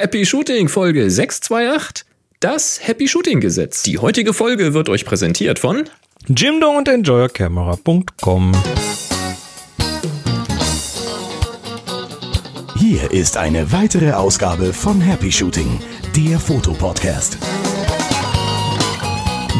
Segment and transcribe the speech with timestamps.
[0.00, 2.06] Happy Shooting Folge 628.
[2.40, 3.82] Das Happy Shooting Gesetz.
[3.82, 5.84] Die heutige Folge wird euch präsentiert von
[6.26, 8.52] Jimdo und EnjoyerCamera.com.
[12.78, 15.78] Hier ist eine weitere Ausgabe von Happy Shooting,
[16.16, 17.36] der Fotopodcast.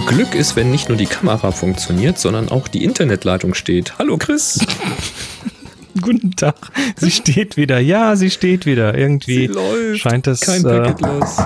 [0.06, 3.98] Glück ist, wenn nicht nur die Kamera funktioniert, sondern auch die Internetleitung steht.
[3.98, 4.58] Hallo Chris.
[6.00, 6.54] Guten Tag.
[6.96, 7.78] Sie steht wieder.
[7.80, 8.96] Ja, sie steht wieder.
[8.96, 10.00] Irgendwie Sie läuft.
[10.00, 10.40] scheint das.
[10.40, 11.36] Kein äh, Paket los.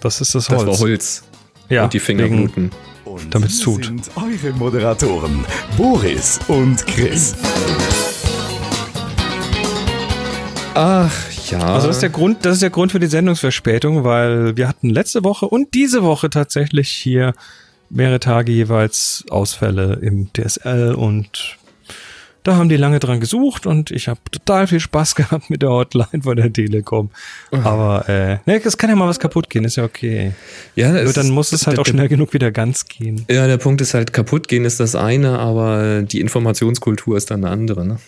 [0.00, 0.60] das ist das Holz.
[0.64, 1.22] Das war Holz.
[1.68, 2.70] Ja, Und die Finger wegen- bluten.
[3.04, 3.84] Und Damit es tut.
[3.86, 5.44] sind eure Moderatoren,
[5.76, 7.34] Boris und Chris.
[10.74, 11.12] Ach
[11.50, 11.58] ja.
[11.60, 14.90] Also das ist der Grund, das ist der Grund für die Sendungsverspätung, weil wir hatten
[14.90, 17.32] letzte Woche und diese Woche tatsächlich hier
[17.88, 21.56] mehrere Tage jeweils Ausfälle im DSL und
[22.46, 25.70] da haben die lange dran gesucht und ich habe total viel Spaß gehabt mit der
[25.70, 27.10] Hotline von der Telekom.
[27.50, 30.32] Aber äh, ne, es kann ja mal was kaputt gehen, ist ja okay.
[30.74, 33.24] ja, Nur dann muss es halt auch schnell genug wieder ganz gehen.
[33.28, 37.44] Ja, der Punkt ist halt, kaputt gehen ist das eine, aber die Informationskultur ist dann
[37.44, 37.86] eine andere.
[37.86, 37.98] Ne?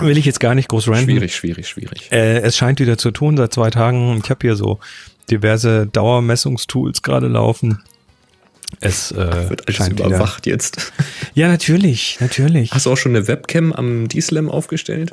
[0.00, 1.04] Will ich jetzt gar nicht groß ranten.
[1.04, 2.10] Schwierig, schwierig, schwierig.
[2.10, 4.20] Äh, es scheint wieder zu tun seit zwei Tagen.
[4.22, 4.78] Ich habe hier so
[5.30, 7.82] diverse Dauermessungstools gerade laufen.
[8.80, 9.16] Es äh,
[9.50, 10.06] Wird alles scheint wieder.
[10.06, 10.92] überwacht jetzt.
[11.34, 12.72] Ja, natürlich, natürlich.
[12.72, 15.10] Hast du auch schon eine Webcam am D-Slam aufgestellt?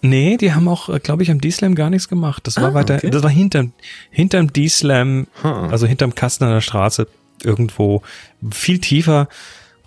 [0.00, 2.46] Nee, die haben auch, glaube ich, am D-Slam gar nichts gemacht.
[2.46, 3.10] Das war Ah, weiter, okay.
[3.10, 3.72] das war hinterm,
[4.10, 7.06] hinterm D-Slam, also hinterm Kasten an der Straße,
[7.42, 8.02] irgendwo
[8.50, 9.28] viel tiefer.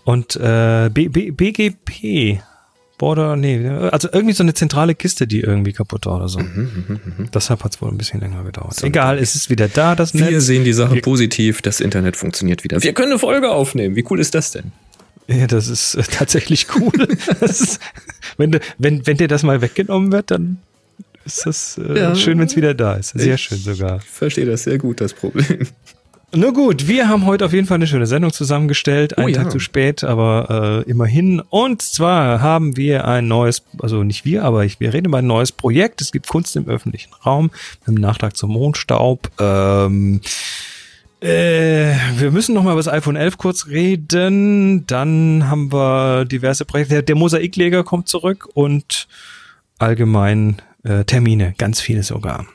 [0.03, 2.39] Und äh, B, B, BGP,
[2.98, 6.40] Border, nee, also irgendwie so eine zentrale Kiste, die irgendwie kaputt war oder so.
[6.40, 8.84] Mhm, Deshalb hat es wohl ein bisschen länger gedauert.
[8.84, 10.45] Egal, es ist wieder da, das Wir Netz.
[10.45, 12.81] sehen die Sache Wir- positiv, das Internet funktioniert wieder.
[12.81, 13.95] Wir können eine Folge aufnehmen.
[13.95, 14.72] Wie cool ist das denn?
[15.28, 17.08] Ja, das ist äh, tatsächlich cool.
[17.42, 17.80] ist,
[18.38, 20.58] wenn, du, wenn, wenn dir das mal weggenommen wird, dann
[21.25, 22.16] ist das äh, Ja.
[22.16, 23.09] schön, wenn es wieder da ist.
[23.09, 23.98] Sehr Ich- schön sogar.
[23.98, 25.68] Ich verstehe das sehr gut, das Problem.
[26.36, 29.17] Nur gut, wir haben heute auf jeden Fall eine schöne Sendung zusammengestellt.
[29.17, 29.44] Einen Oh ja.
[29.44, 31.40] Tag zu spät, aber äh, immerhin.
[31.40, 35.28] Und zwar haben wir ein neues, also nicht wir, aber ich, wir reden über ein
[35.28, 36.02] neues Projekt.
[36.02, 37.50] Es gibt Kunst im öffentlichen Raum
[37.85, 39.31] im Nachtrag zum Mondstaub.
[39.40, 40.19] Ähm,
[41.22, 44.85] äh, wir müssen noch mal über das iPhone 11 kurz reden.
[44.85, 46.96] Dann haben wir diverse Projekte.
[46.96, 49.07] Der, der Mosaikleger kommt zurück und
[49.79, 52.46] allgemein äh, Termine, ganz viele sogar.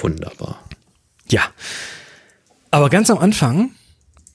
[0.00, 0.60] Wunderbar.
[1.28, 1.42] Ja.
[2.70, 3.70] Aber ganz am Anfang,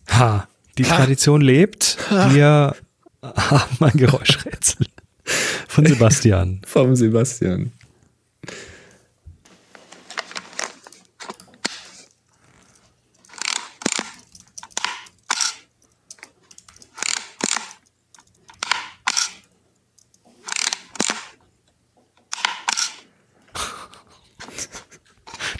[0.10, 0.48] ha,
[0.78, 1.98] die Tradition lebt.
[2.10, 2.76] Wir
[3.22, 4.88] haben ein Geräuschrätsel
[5.68, 6.62] von Sebastian.
[6.66, 7.72] Vom Sebastian.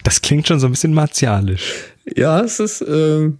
[0.02, 1.91] Das klingt schon so ein bisschen martialisch.
[2.16, 3.30] Ja, es ist, äh,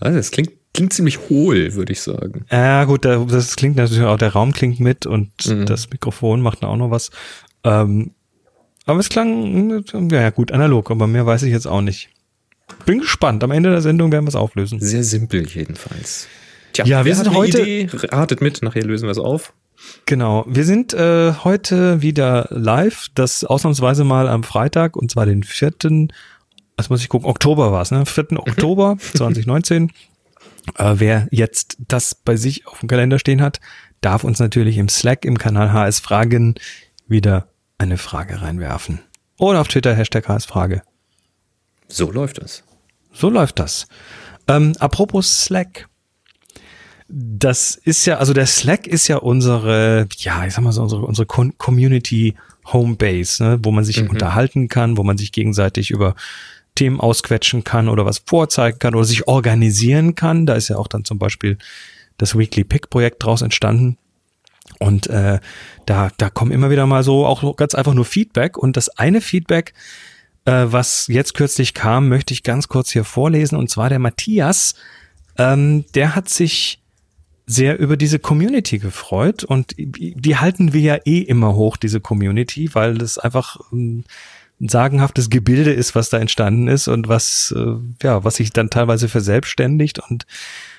[0.00, 2.44] also es klingt, klingt ziemlich hohl, würde ich sagen.
[2.50, 5.66] Ja, gut, da- das klingt natürlich auch, der Raum klingt mit und Mhm.
[5.66, 7.10] das Mikrofon macht auch noch was.
[7.64, 8.12] Ähm,
[8.84, 12.08] aber es klang, ja, ja, gut, analog, aber mehr weiß ich jetzt auch nicht.
[12.84, 13.42] Bin gespannt.
[13.44, 14.80] Am Ende der Sendung werden wir es auflösen.
[14.80, 16.26] Sehr simpel jedenfalls.
[16.72, 17.88] Tja, Ja, wir sind heute- Idee?
[17.92, 19.52] Ratet mit, nachher lösen wir es auf.
[20.06, 20.44] Genau.
[20.48, 26.08] Wir sind äh, heute wieder live, das ausnahmsweise mal am Freitag und zwar den 4.
[26.76, 27.28] Was muss ich gucken?
[27.28, 28.04] Oktober war es, ne?
[28.04, 28.32] 4.
[28.32, 29.92] Oktober 2019.
[30.76, 33.60] Äh, wer jetzt das bei sich auf dem Kalender stehen hat,
[34.00, 36.56] darf uns natürlich im Slack im Kanal HS Fragen
[37.06, 37.48] wieder
[37.78, 39.00] eine Frage reinwerfen.
[39.38, 40.82] Oder auf Twitter Hashtag HS Frage.
[41.88, 42.64] So läuft es.
[43.12, 43.86] So läuft das.
[44.48, 45.88] Ähm, apropos Slack.
[47.08, 51.02] Das ist ja, also der Slack ist ja unsere, ja, ich sag mal so, unsere,
[51.02, 52.34] unsere Community
[52.72, 56.16] Homebase, ne, wo man sich unterhalten kann, wo man sich gegenseitig über
[56.76, 60.46] Themen ausquetschen kann oder was vorzeigen kann oder sich organisieren kann.
[60.46, 61.58] Da ist ja auch dann zum Beispiel
[62.18, 63.98] das Weekly Pick Projekt draus entstanden.
[64.78, 65.40] Und äh,
[65.86, 68.56] da, da kommen immer wieder mal so auch ganz einfach nur Feedback.
[68.56, 69.74] Und das eine Feedback,
[70.44, 73.56] äh, was jetzt kürzlich kam, möchte ich ganz kurz hier vorlesen.
[73.56, 74.74] Und zwar der Matthias,
[75.38, 76.80] ähm, der hat sich
[77.46, 82.74] sehr über diese Community gefreut und die halten wir ja eh immer hoch, diese Community,
[82.74, 84.04] weil das einfach ähm,
[84.60, 88.70] ein sagenhaftes Gebilde ist, was da entstanden ist und was, äh, ja, was sich dann
[88.70, 89.98] teilweise verselbstständigt.
[90.08, 90.26] Und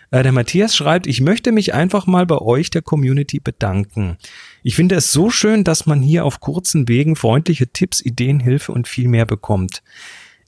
[0.09, 4.18] äh, der Matthias schreibt, ich möchte mich einfach mal bei euch, der Community, bedanken.
[4.63, 8.71] Ich finde es so schön, dass man hier auf kurzen Wegen freundliche Tipps, Ideen, Hilfe
[8.71, 9.83] und viel mehr bekommt.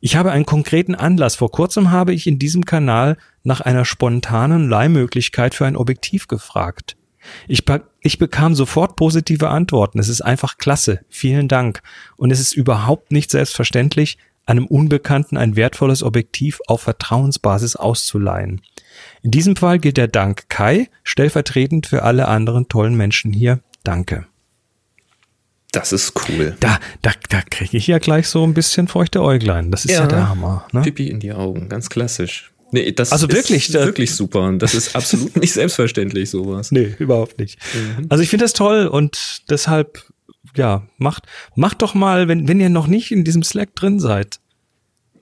[0.02, 1.36] Ich habe einen konkreten Anlass.
[1.36, 6.96] Vor kurzem habe ich in diesem Kanal nach einer spontanen Leihmöglichkeit für ein Objektiv gefragt.
[7.48, 7.64] Ich,
[8.02, 10.00] ich bekam sofort positive Antworten.
[10.00, 11.02] Es ist einfach klasse.
[11.10, 11.82] Vielen Dank.
[12.18, 18.62] Und es ist überhaupt nicht selbstverständlich, einem Unbekannten ein wertvolles Objektiv auf Vertrauensbasis auszuleihen.
[19.22, 23.60] In diesem Fall gilt der Dank Kai, stellvertretend für alle anderen tollen Menschen hier.
[23.84, 24.26] Danke.
[25.72, 26.58] Das ist cool.
[26.60, 29.70] Da, da, da kriege ich ja gleich so ein bisschen feuchte Äuglein.
[29.70, 30.08] Das ist ja, Ja.
[30.08, 30.66] der Hammer.
[30.72, 30.82] Ne?
[30.82, 32.52] Pipi in die Augen, ganz klassisch.
[32.72, 34.42] Nee, das Also wirklich, ist wirklich super.
[34.42, 36.72] Und das ist absolut nicht selbstverständlich, sowas.
[36.72, 37.58] Nee, überhaupt nicht.
[37.74, 38.06] Mhm.
[38.10, 40.04] Also ich finde das toll und deshalb,
[40.56, 41.24] ja, macht,
[41.56, 44.40] macht doch mal, wenn, wenn ihr noch nicht in diesem Slack drin seid,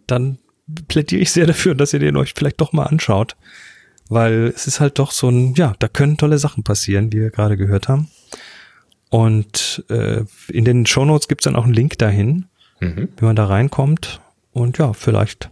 [0.07, 0.39] dann
[0.87, 3.35] plädiere ich sehr dafür, dass ihr den euch vielleicht doch mal anschaut.
[4.09, 7.29] Weil es ist halt doch so ein, ja, da können tolle Sachen passieren, wie wir
[7.29, 8.09] gerade gehört haben.
[9.09, 12.45] Und äh, in den Shownotes gibt's dann auch einen Link dahin,
[12.79, 13.09] Mhm.
[13.17, 14.21] wie man da reinkommt.
[14.51, 15.49] Und ja, vielleicht,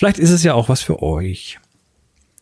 [0.00, 1.58] vielleicht ist es ja auch was für euch.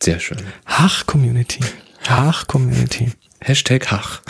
[0.01, 0.37] Sehr schön.
[0.65, 1.59] Hach Community.
[2.07, 3.11] Hach Community.
[3.41, 4.21] Hashtag Hach.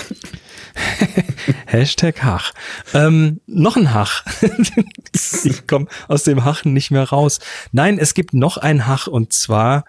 [1.68, 2.54] Hashtag Hach.
[2.96, 4.26] Ähm, noch ein Hach.
[5.44, 7.40] ich komme aus dem Hachen nicht mehr raus.
[7.72, 9.86] Nein, es gibt noch ein Hach und zwar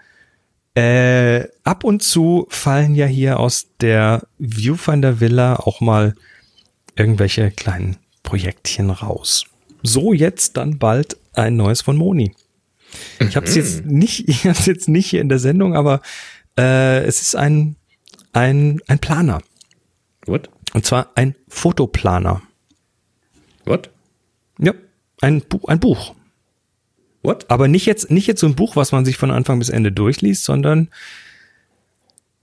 [0.75, 6.13] äh, ab und zu fallen ja hier aus der Viewfinder Villa auch mal
[6.95, 9.45] irgendwelche kleinen Projektchen raus.
[9.81, 12.35] So jetzt dann bald ein neues von Moni.
[13.19, 16.01] Ich habe es jetzt nicht, ich habe jetzt nicht hier in der Sendung, aber
[16.57, 17.75] äh, es ist ein
[18.33, 19.41] ein ein Planer.
[20.25, 20.49] What?
[20.73, 22.41] Und zwar ein Fotoplaner.
[23.65, 23.89] What?
[24.59, 24.73] Ja,
[25.21, 26.15] ein, Bu ein Buch.
[27.23, 27.49] What?
[27.49, 29.91] Aber nicht jetzt, nicht jetzt so ein Buch, was man sich von Anfang bis Ende
[29.91, 30.89] durchliest, sondern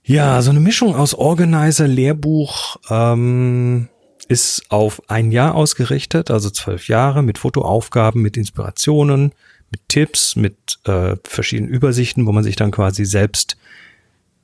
[0.03, 3.89] ja, so eine Mischung aus Organizer, Lehrbuch, ähm,
[4.27, 9.33] ist auf ein Jahr ausgerichtet, also zwölf Jahre mit Fotoaufgaben, mit Inspirationen,
[9.71, 10.55] mit Tipps, mit
[10.85, 13.57] äh, verschiedenen Übersichten, wo man sich dann quasi selbst,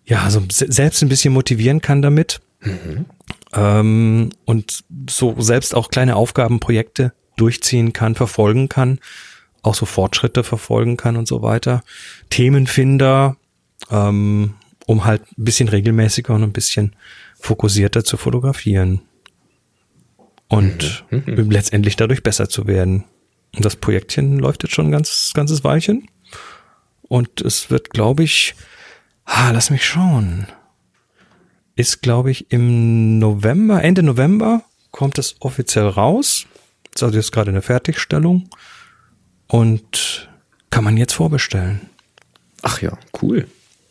[0.05, 2.41] ja, so se- selbst ein bisschen motivieren kann damit.
[3.53, 8.99] Ähm, und so selbst auch kleine Aufgaben, Projekte durchziehen kann, verfolgen kann,
[9.61, 11.83] auch so Fortschritte verfolgen kann und so weiter.
[12.29, 13.37] Themenfinder,
[13.91, 14.55] ähm,
[14.85, 16.95] um halt ein bisschen regelmäßiger und ein bisschen
[17.39, 19.01] fokussierter zu fotografieren.
[20.47, 23.03] Und letztendlich dadurch besser zu werden.
[23.55, 26.09] Und das Projektchen läuft jetzt schon ein ganz, ganzes Weilchen.
[27.01, 28.55] Und es wird, glaube ich,
[29.25, 30.47] ah, lass mich schauen.
[31.75, 36.45] Ist, glaube ich, im November, Ende November kommt es offiziell raus.
[36.93, 38.49] Ist also jetzt gerade in der Fertigstellung.
[39.47, 40.29] Und
[40.69, 41.81] kann man jetzt vorbestellen.
[42.61, 43.47] Ach ja, cool.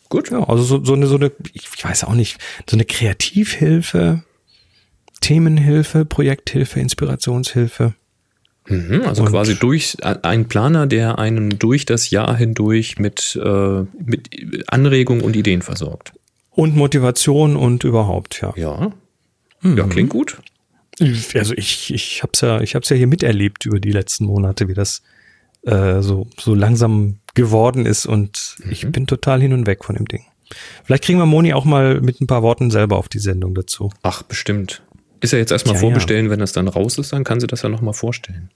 [0.09, 0.29] Gut.
[0.29, 2.37] Ja, also so, so eine, so eine, ich weiß auch nicht,
[2.69, 4.23] so eine Kreativhilfe,
[5.21, 7.95] Themenhilfe, Projekthilfe, Inspirationshilfe.
[8.67, 13.81] Mhm, also Und- quasi durch ein Planer, der einen durch das Jahr hindurch mit, äh,
[14.03, 14.29] mit
[14.67, 16.13] Anregungen und Ideen versorgt.
[16.51, 18.53] Und Motivation und überhaupt, ja.
[18.55, 18.91] Ja.
[19.61, 19.77] Mhm.
[19.77, 20.37] Ja, klingt gut.
[21.33, 24.73] Also ich, ich hab's ja, ich hab's ja hier miterlebt über die letzten Monate, wie
[24.73, 25.01] das
[25.63, 30.05] äh, so, so langsam geworden ist und ich bin total hin und weg von dem
[30.07, 30.23] Ding.
[30.85, 33.91] Vielleicht kriegen wir Moni auch mal mit ein paar Worten selber auf die Sendung dazu.
[34.03, 34.83] Ach, bestimmt.
[35.25, 37.63] Ist ja jetzt erstmal Ja, vorbestellen, wenn das dann raus ist, dann kann sie das
[37.63, 38.51] ja nochmal vorstellen.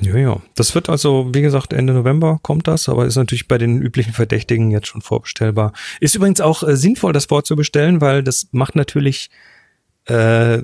[0.00, 0.42] Ja, ja.
[0.56, 4.12] Das wird also, wie gesagt, Ende November kommt das, aber ist natürlich bei den üblichen
[4.12, 5.72] Verdächtigen jetzt schon vorbestellbar.
[6.00, 9.30] Ist übrigens auch äh, sinnvoll, das vorzubestellen, weil das macht natürlich,
[10.06, 10.62] äh,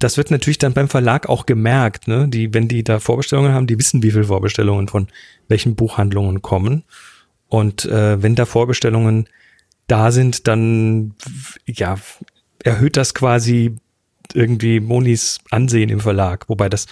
[0.00, 2.26] das wird natürlich dann beim Verlag auch gemerkt, ne?
[2.28, 5.06] Die, wenn die da Vorbestellungen haben, die wissen, wie viele Vorbestellungen von
[5.46, 6.82] welchen Buchhandlungen kommen.
[7.46, 9.28] Und äh, wenn da Vorbestellungen
[9.86, 11.14] da sind, dann
[11.66, 11.98] ja,
[12.64, 13.76] erhöht das quasi
[14.34, 16.86] irgendwie Monis Ansehen im Verlag, wobei das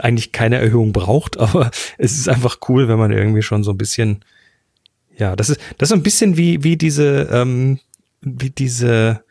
[0.00, 3.78] eigentlich keine Erhöhung braucht, aber es ist einfach cool, wenn man irgendwie schon so ein
[3.78, 4.24] bisschen,
[5.16, 7.80] ja, das ist, das ist so ein bisschen wie, wie diese, ähm,
[8.20, 9.22] wie diese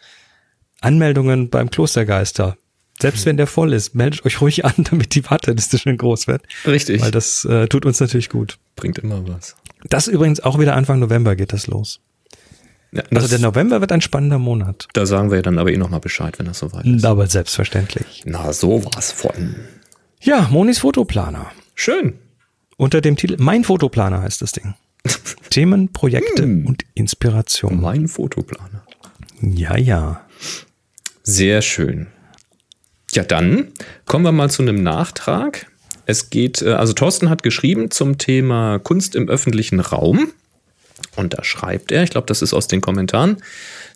[0.81, 2.57] Anmeldungen beim Klostergeister.
[3.01, 6.43] Selbst wenn der voll ist, meldet euch ruhig an, damit die Warteliste schön groß wird.
[6.65, 7.01] Richtig.
[7.01, 8.57] Weil das äh, tut uns natürlich gut.
[8.75, 9.55] Bringt immer was.
[9.85, 12.01] Das übrigens auch wieder Anfang November geht das los.
[12.91, 14.87] Ja, Also der November wird ein spannender Monat.
[14.93, 17.05] da sagen wir ja dann aber eh nochmal Bescheid, wenn das soweit ist.
[17.05, 18.23] Aber selbstverständlich.
[18.25, 19.55] Na, sowas von.
[20.21, 21.51] Ja, Monis Fotoplaner.
[21.75, 22.13] Schön.
[22.77, 24.73] Unter dem Titel Mein Fotoplaner heißt das Ding.
[25.49, 26.65] Themen, Projekte Hm.
[26.65, 27.79] und Inspiration.
[27.79, 28.83] Mein Fotoplaner.
[29.41, 30.21] Ja, ja.
[31.23, 32.07] Sehr schön.
[33.13, 33.69] Ja, dann
[34.05, 35.67] kommen wir mal zu einem Nachtrag.
[36.05, 40.31] Es geht, äh, also Thorsten hat geschrieben zum Thema Kunst im öffentlichen Raum.
[41.15, 43.37] Und da schreibt er, ich glaube, das ist aus den Kommentaren,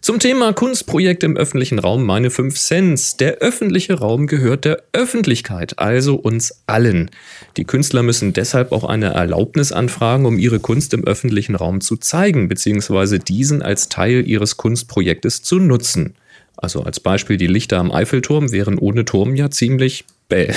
[0.02, 3.16] zum Thema Kunstprojekte im öffentlichen Raum meine 5 Cents.
[3.16, 7.10] Der öffentliche Raum gehört der Öffentlichkeit, also uns allen.
[7.56, 11.96] Die Künstler müssen deshalb auch eine Erlaubnis anfragen, um ihre Kunst im öffentlichen Raum zu
[11.96, 16.16] zeigen, beziehungsweise diesen als Teil ihres Kunstprojektes zu nutzen.
[16.58, 20.54] Also als Beispiel die Lichter am Eiffelturm wären ohne Turm ja ziemlich bäh.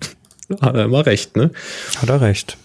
[0.60, 1.50] Hat er immer recht, ne?
[1.96, 2.56] Hat er recht.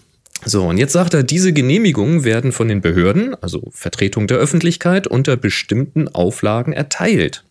[0.44, 5.06] So, und jetzt sagt er, diese Genehmigungen werden von den Behörden, also Vertretung der Öffentlichkeit,
[5.06, 7.44] unter bestimmten Auflagen erteilt.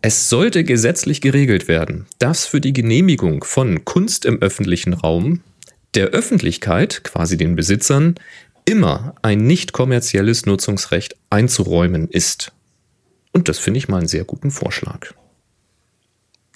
[0.00, 5.42] Es sollte gesetzlich geregelt werden, dass für die Genehmigung von Kunst im öffentlichen Raum
[5.94, 8.14] der Öffentlichkeit, quasi den Besitzern,
[8.64, 12.52] immer ein nicht kommerzielles Nutzungsrecht einzuräumen ist.
[13.32, 15.12] Und das finde ich mal einen sehr guten Vorschlag.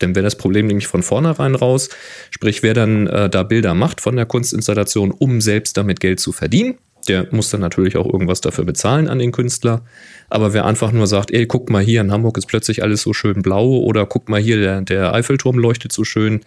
[0.01, 1.89] Denn wäre das Problem nämlich von vornherein raus,
[2.31, 6.33] sprich wer dann äh, da Bilder macht von der Kunstinstallation, um selbst damit Geld zu
[6.33, 9.83] verdienen, der muss dann natürlich auch irgendwas dafür bezahlen an den Künstler.
[10.31, 13.13] Aber wer einfach nur sagt, ey, guck mal hier, in Hamburg ist plötzlich alles so
[13.13, 16.41] schön blau oder guck mal hier, der, der Eiffelturm leuchtet so schön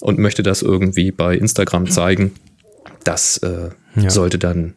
[0.00, 2.32] und möchte das irgendwie bei Instagram zeigen,
[3.02, 4.10] das äh, ja.
[4.10, 4.74] sollte dann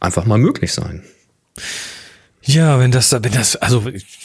[0.00, 1.04] einfach mal möglich sein.
[2.42, 3.84] Ja, wenn das, wenn das, also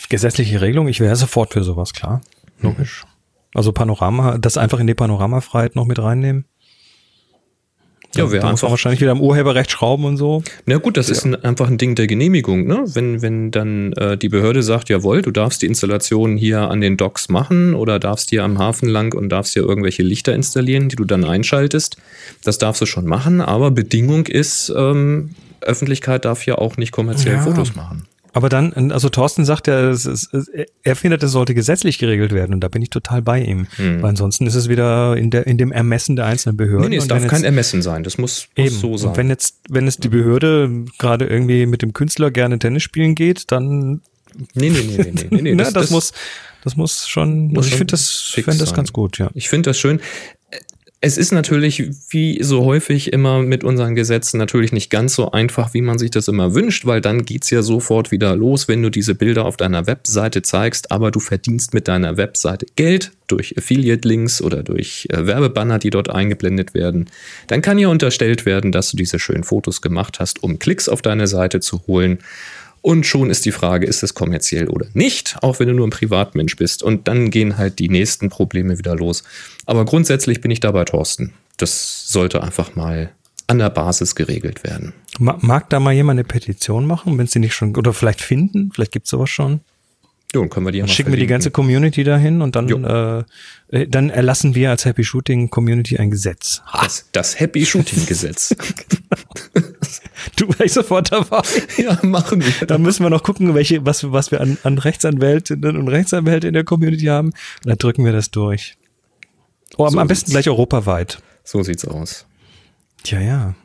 [0.10, 2.22] gesetzliche Regelung, ich wäre sofort für sowas, klar.
[2.60, 3.04] Logisch.
[3.54, 6.46] Also Panorama, das einfach in die Panoramafreiheit noch mit reinnehmen.
[8.16, 10.44] Ja, wäre einfach wahrscheinlich wieder am Urheberrecht schrauben und so.
[10.66, 11.14] Na gut, das ja.
[11.14, 12.84] ist ein, einfach ein Ding der Genehmigung, ne?
[12.88, 16.98] Wenn wenn dann äh, die Behörde sagt, jawohl, du darfst die Installation hier an den
[16.98, 20.98] Docks machen oder darfst hier am Hafen lang und darfst hier irgendwelche Lichter installieren, die
[20.98, 21.98] du dann einschaltest,
[22.44, 23.40] das darfst du schon machen.
[23.40, 27.42] Aber Bedingung ist, ähm, Öffentlichkeit darf ja auch nicht kommerziell ja.
[27.42, 28.08] Fotos machen.
[28.34, 29.94] Aber dann, also Thorsten sagt ja,
[30.84, 33.68] er findet, es sollte gesetzlich geregelt werden und da bin ich total bei ihm.
[33.76, 34.02] Hm.
[34.02, 36.90] Weil ansonsten ist es wieder in, der, in dem Ermessen der einzelnen Behörden.
[36.90, 38.76] Nee, nee es darf kein Ermessen sein, das muss, muss eben.
[38.76, 39.10] so sein.
[39.10, 43.16] Und wenn jetzt, wenn es die Behörde gerade irgendwie mit dem Künstler gerne Tennis spielen
[43.16, 44.02] geht, dann
[44.54, 45.56] Nee, nee, nee, nee, nee, nee.
[45.58, 46.14] das, das, das, muss,
[46.64, 49.30] das muss schon, muss ich finde das, find das ganz gut, ja.
[49.34, 50.00] Ich finde das schön
[51.04, 55.74] es ist natürlich, wie so häufig immer mit unseren Gesetzen, natürlich nicht ganz so einfach,
[55.74, 58.92] wie man sich das immer wünscht, weil dann geht's ja sofort wieder los, wenn du
[58.92, 64.44] diese Bilder auf deiner Webseite zeigst, aber du verdienst mit deiner Webseite Geld durch Affiliate-Links
[64.44, 67.10] oder durch äh, Werbebanner, die dort eingeblendet werden.
[67.48, 71.02] Dann kann ja unterstellt werden, dass du diese schönen Fotos gemacht hast, um Klicks auf
[71.02, 72.20] deine Seite zu holen.
[72.82, 75.92] Und schon ist die Frage, ist es kommerziell oder nicht, auch wenn du nur ein
[75.92, 76.82] Privatmensch bist.
[76.82, 79.24] Und dann gehen halt die nächsten Probleme wieder los.
[79.66, 81.34] Aber grundsätzlich bin ich dabei, Thorsten.
[81.58, 83.12] Das sollte einfach mal
[83.48, 84.94] an der Basis geregelt werden.
[85.20, 88.94] Mag da mal jemand eine Petition machen, wenn sie nicht schon, oder vielleicht finden, vielleicht
[88.94, 89.60] gibt es sowas schon?
[90.34, 93.24] Ja, und können wir die ja Schicken wir die ganze Community dahin und dann, äh,
[93.78, 96.62] äh, dann erlassen wir als Happy Shooting Community ein Gesetz.
[96.72, 98.56] Das, das Happy Shooting Gesetz.
[100.38, 101.42] du wärst sofort dabei.
[101.78, 102.68] Ja, machen wir.
[102.68, 106.54] Da müssen wir noch gucken, welche, was, was wir an, an Rechtsanwältinnen und Rechtsanwälte in
[106.54, 107.30] der Community haben.
[107.30, 108.78] Und dann drücken wir das durch.
[109.78, 111.22] Oh, so am besten gleich europaweit.
[111.44, 112.26] So sieht's aus.
[113.04, 113.56] Tja, ja.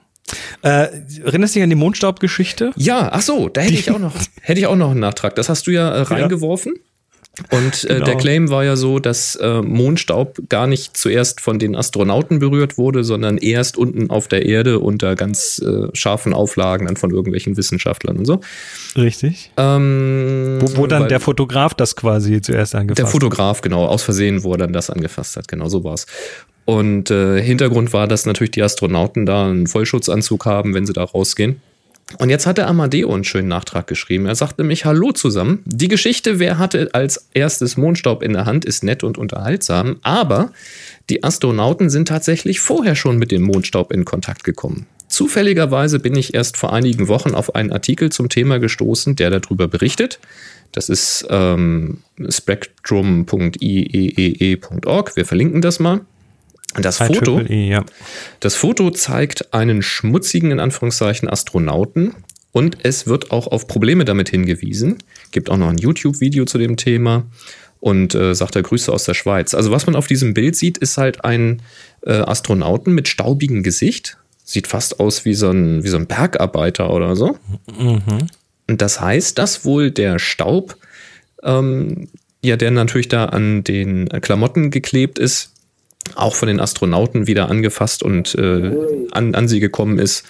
[0.63, 0.89] Äh,
[1.25, 2.73] erinnerst du dich an die Mondstaubgeschichte?
[2.77, 5.35] Ja, ach so, da hätte ich auch noch, hätte ich auch noch einen Nachtrag.
[5.37, 6.75] Das hast du ja äh, reingeworfen.
[6.77, 6.81] Ja.
[7.51, 8.05] Und äh, genau.
[8.07, 12.79] der Claim war ja so, dass äh, Mondstaub gar nicht zuerst von den Astronauten berührt
[12.79, 17.57] wurde, sondern erst unten auf der Erde unter ganz äh, scharfen Auflagen dann von irgendwelchen
[17.59, 18.41] Wissenschaftlern und so.
[18.97, 19.53] Richtig.
[19.59, 23.07] Ähm, wo, wo dann der Fotograf das quasi zuerst angefasst hat.
[23.07, 25.47] Der Fotograf, genau, aus Versehen, wo er dann das angefasst hat.
[25.47, 26.07] Genau, so war's.
[26.67, 31.05] Und äh, Hintergrund war, dass natürlich die Astronauten da einen Vollschutzanzug haben, wenn sie da
[31.05, 31.63] rausgehen.
[32.19, 34.27] Und jetzt hat der Amadeo einen schönen Nachtrag geschrieben.
[34.27, 35.63] Er sagt nämlich Hallo zusammen.
[35.65, 40.53] Die Geschichte, wer hatte als erstes Mondstaub in der Hand, ist nett und unterhaltsam, aber
[41.11, 44.87] die Astronauten sind tatsächlich vorher schon mit dem Mondstaub in Kontakt gekommen.
[45.09, 49.67] Zufälligerweise bin ich erst vor einigen Wochen auf einen Artikel zum Thema gestoßen, der darüber
[49.69, 50.19] berichtet.
[50.73, 55.17] Das ist ähm, spectrum.ieee.org.
[55.17, 56.01] Wir verlinken das mal.
[56.81, 57.85] Das Foto, e, ja.
[58.41, 62.15] das Foto zeigt einen schmutzigen, in Anführungszeichen, Astronauten
[62.53, 64.97] und es wird auch auf Probleme damit hingewiesen.
[65.31, 67.27] Gibt auch noch ein YouTube-Video zu dem Thema
[67.81, 69.55] und äh, sagt er Grüße aus der Schweiz.
[69.55, 71.63] Also was man auf diesem Bild sieht, ist halt ein
[72.03, 74.17] äh, Astronauten mit staubigem Gesicht.
[74.45, 77.37] Sieht fast aus wie so ein, wie so ein Bergarbeiter oder so.
[77.79, 78.29] Mhm.
[78.69, 80.77] Und das heißt, dass wohl der Staub,
[81.43, 82.09] ähm,
[82.43, 85.53] ja, der natürlich da an den Klamotten geklebt ist,
[86.15, 88.73] auch von den Astronauten wieder angefasst und äh,
[89.13, 90.25] an, an sie gekommen ist,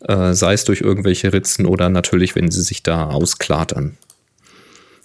[0.00, 3.96] äh, sei es durch irgendwelche Ritzen oder natürlich, wenn sie sich da ausklatern.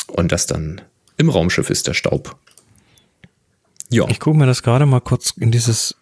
[0.07, 0.81] Und das dann
[1.17, 2.35] im Raumschiff ist der Staub.
[3.89, 4.07] Ja.
[4.09, 5.95] Ich gucke mir das gerade mal kurz in dieses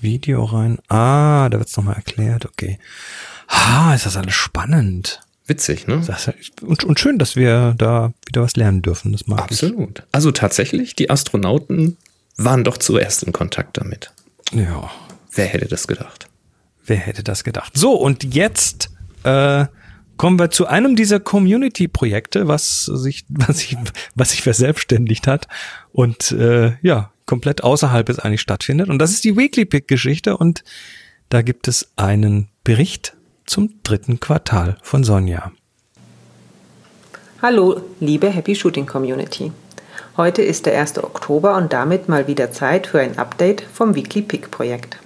[0.00, 0.78] Video rein.
[0.88, 2.78] Ah, da wird es nochmal erklärt, okay.
[3.48, 5.20] Ah, ist das alles spannend.
[5.46, 6.02] Witzig, ne?
[6.62, 9.12] Und, und, schön, dass wir da wieder was lernen dürfen.
[9.12, 9.98] Das mag Absolut.
[9.98, 10.04] Ich.
[10.12, 11.98] Also tatsächlich, die Astronauten
[12.36, 14.12] waren doch zuerst in Kontakt damit.
[14.52, 14.90] Ja.
[15.32, 16.28] Wer hätte das gedacht?
[16.84, 17.72] Wer hätte das gedacht?
[17.76, 18.90] So, und jetzt
[19.24, 19.66] äh,
[20.16, 23.76] kommen wir zu einem dieser Community-Projekte, was sich, was sich,
[24.14, 25.48] was sich verselbstständigt hat
[25.92, 28.88] und äh, ja, komplett außerhalb es eigentlich stattfindet.
[28.88, 30.62] Und das ist die Weekly Pick-Geschichte und
[31.30, 35.52] Da gibt es einen Bericht zum dritten Quartal von Sonja.
[37.42, 39.50] Hallo, liebe Happy Shooting Community.
[40.16, 41.02] Heute ist der 1.
[41.02, 44.96] Oktober und damit mal wieder Zeit für ein Update vom Weekly Pick Projekt.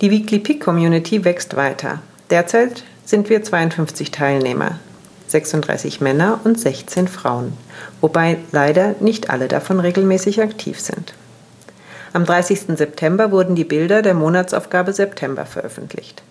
[0.00, 1.98] Die Weekly Pick Community wächst weiter.
[2.30, 4.78] Derzeit sind wir 52 Teilnehmer,
[5.26, 7.52] 36 Männer und 16 Frauen,
[8.00, 11.12] wobei leider nicht alle davon regelmäßig aktiv sind.
[12.14, 12.78] Am 30.
[12.78, 16.22] September wurden die Bilder der Monatsaufgabe September veröffentlicht.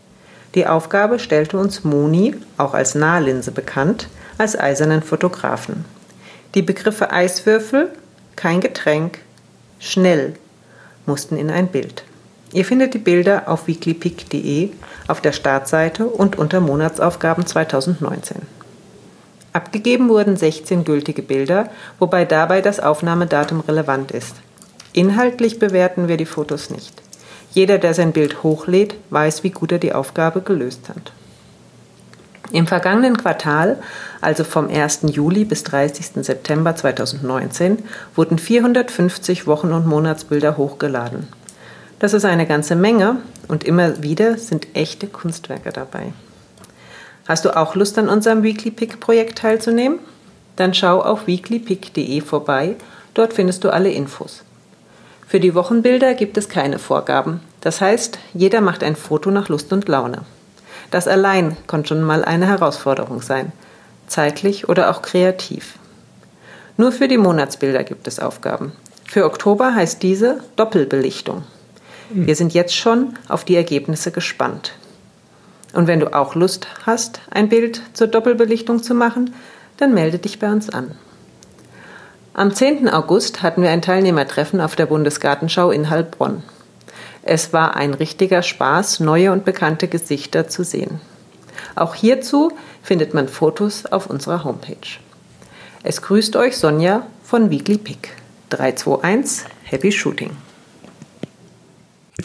[0.55, 4.07] Die Aufgabe stellte uns Moni, auch als Nahlinse bekannt,
[4.39, 5.85] als eisernen Fotografen.
[6.55, 7.89] Die Begriffe Eiswürfel,
[8.37, 9.19] kein Getränk,
[9.77, 10.35] schnell
[11.05, 12.05] mussten in ein Bild.
[12.53, 14.69] Ihr findet die Bilder auf weeklypick.de,
[15.09, 18.37] auf der Startseite und unter Monatsaufgaben 2019.
[19.51, 21.69] Abgegeben wurden 16 gültige Bilder,
[21.99, 24.37] wobei dabei das Aufnahmedatum relevant ist.
[24.93, 27.01] Inhaltlich bewerten wir die Fotos nicht.
[27.51, 31.11] Jeder, der sein Bild hochlädt, weiß, wie gut er die Aufgabe gelöst hat.
[32.51, 33.79] Im vergangenen Quartal,
[34.25, 35.01] also vom 1.
[35.11, 36.25] Juli bis 30.
[36.25, 37.83] September 2019,
[38.15, 41.27] wurden 450 Wochen- und Monatsbilder hochgeladen.
[41.99, 43.17] Das ist eine ganze Menge
[43.47, 46.11] und immer wieder sind echte Kunstwerke dabei.
[47.27, 49.99] Hast du auch Lust an unserem Weekly Pick Projekt teilzunehmen?
[50.55, 52.75] Dann schau auf weeklypick.de vorbei,
[53.13, 54.43] dort findest du alle Infos.
[55.27, 57.41] Für die Wochenbilder gibt es keine Vorgaben.
[57.61, 60.21] Das heißt, jeder macht ein Foto nach Lust und Laune.
[60.89, 63.51] Das allein kann schon mal eine Herausforderung sein,
[64.07, 65.75] zeitlich oder auch kreativ.
[66.77, 68.73] Nur für die Monatsbilder gibt es Aufgaben.
[69.07, 71.43] Für Oktober heißt diese Doppelbelichtung.
[72.09, 74.73] Wir sind jetzt schon auf die Ergebnisse gespannt.
[75.73, 79.33] Und wenn du auch Lust hast, ein Bild zur Doppelbelichtung zu machen,
[79.77, 80.91] dann melde dich bei uns an.
[82.33, 82.89] Am 10.
[82.89, 86.43] August hatten wir ein Teilnehmertreffen auf der Bundesgartenschau in Heilbronn.
[87.23, 91.01] Es war ein richtiger Spaß, neue und bekannte Gesichter zu sehen.
[91.75, 92.51] Auch hierzu
[92.85, 94.99] findet man Fotos auf unserer Homepage.
[95.83, 98.15] Es grüßt euch Sonja von Weekly Pick.
[98.49, 100.29] 321 Happy Shooting.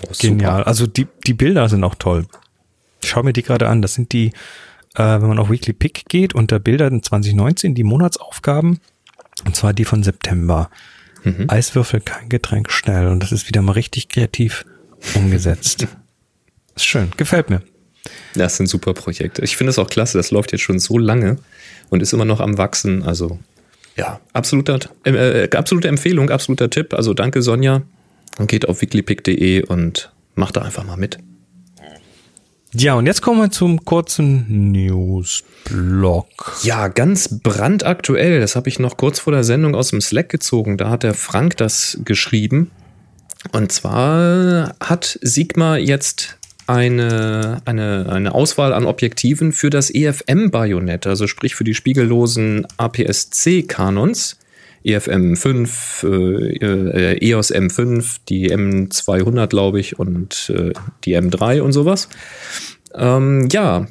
[0.03, 0.63] Oh, Genial.
[0.65, 2.27] Also die, die Bilder sind auch toll.
[3.03, 3.81] schau mir die gerade an.
[3.81, 4.27] Das sind die,
[4.95, 8.81] äh, wenn man auf Weekly Pick geht, unter Bilder in 2019, die Monatsaufgaben.
[9.47, 10.71] Und zwar die von September.
[11.25, 11.47] Mhm.
[11.49, 13.09] Eiswürfel, kein Getränk, schnell.
[13.09, 14.67] Und das ist wieder mal richtig kreativ
[15.15, 15.87] umgesetzt.
[16.77, 17.11] ist schön.
[17.17, 17.63] Gefällt mir.
[18.35, 19.43] Das sind super Projekte.
[19.43, 20.19] Ich finde es auch klasse.
[20.19, 21.39] Das läuft jetzt schon so lange
[21.91, 23.03] und ist immer noch am Wachsen.
[23.03, 23.39] Also
[23.97, 26.95] ja, absoluter, äh, äh absolute Empfehlung, absoluter Tipp.
[26.95, 27.83] Also danke Sonja.
[28.39, 31.19] Und geht auf weeklypick.de und macht da einfach mal mit.
[32.73, 36.61] Ja, und jetzt kommen wir zum kurzen News-Blog.
[36.63, 38.39] Ja, ganz brandaktuell.
[38.41, 40.79] Das habe ich noch kurz vor der Sendung aus dem Slack gezogen.
[40.79, 42.71] Da hat der Frank das geschrieben.
[43.53, 46.39] Und zwar hat Sigma jetzt
[46.71, 54.37] eine, eine, eine Auswahl an Objektiven für das EFM-Bajonett, also sprich für die spiegellosen APS-C-Kanons.
[54.83, 60.73] EFM 5, äh, äh, EOS M5, die M200, glaube ich, und äh,
[61.05, 62.09] die M3 und sowas.
[62.95, 63.87] Ähm, ja,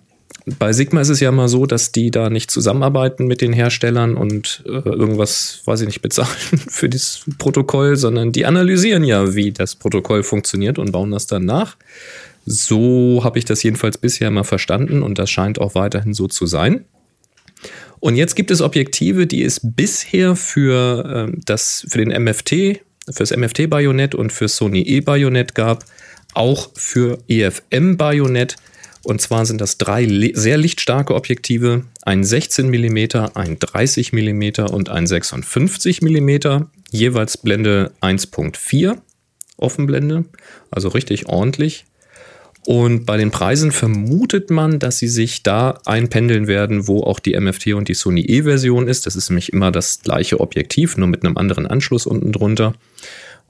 [0.57, 4.15] bei Sigma ist es ja mal so, dass die da nicht zusammenarbeiten mit den Herstellern
[4.15, 6.29] und äh, irgendwas, weiß ich nicht, bezahlen
[6.69, 11.45] für das Protokoll, sondern die analysieren ja, wie das Protokoll funktioniert und bauen das dann
[11.45, 11.77] nach.
[12.51, 16.47] So habe ich das jedenfalls bisher mal verstanden und das scheint auch weiterhin so zu
[16.47, 16.85] sein.
[17.99, 23.19] Und jetzt gibt es Objektive, die es bisher für, äh, das, für den MFT, für
[23.19, 25.85] das MFT-Bajonett und für Sony E-Bajonett gab,
[26.33, 28.55] auch für EFM-Bajonett.
[29.03, 32.97] Und zwar sind das drei sehr lichtstarke Objektive, ein 16 mm,
[33.35, 36.29] ein 30 mm und ein 56 mm,
[36.89, 38.97] jeweils Blende 1.4
[39.57, 40.25] Offenblende,
[40.71, 41.85] also richtig ordentlich.
[42.65, 47.39] Und bei den Preisen vermutet man, dass sie sich da einpendeln werden, wo auch die
[47.39, 49.05] MFT und die Sony E-Version ist.
[49.05, 52.73] Das ist nämlich immer das gleiche Objektiv, nur mit einem anderen Anschluss unten drunter.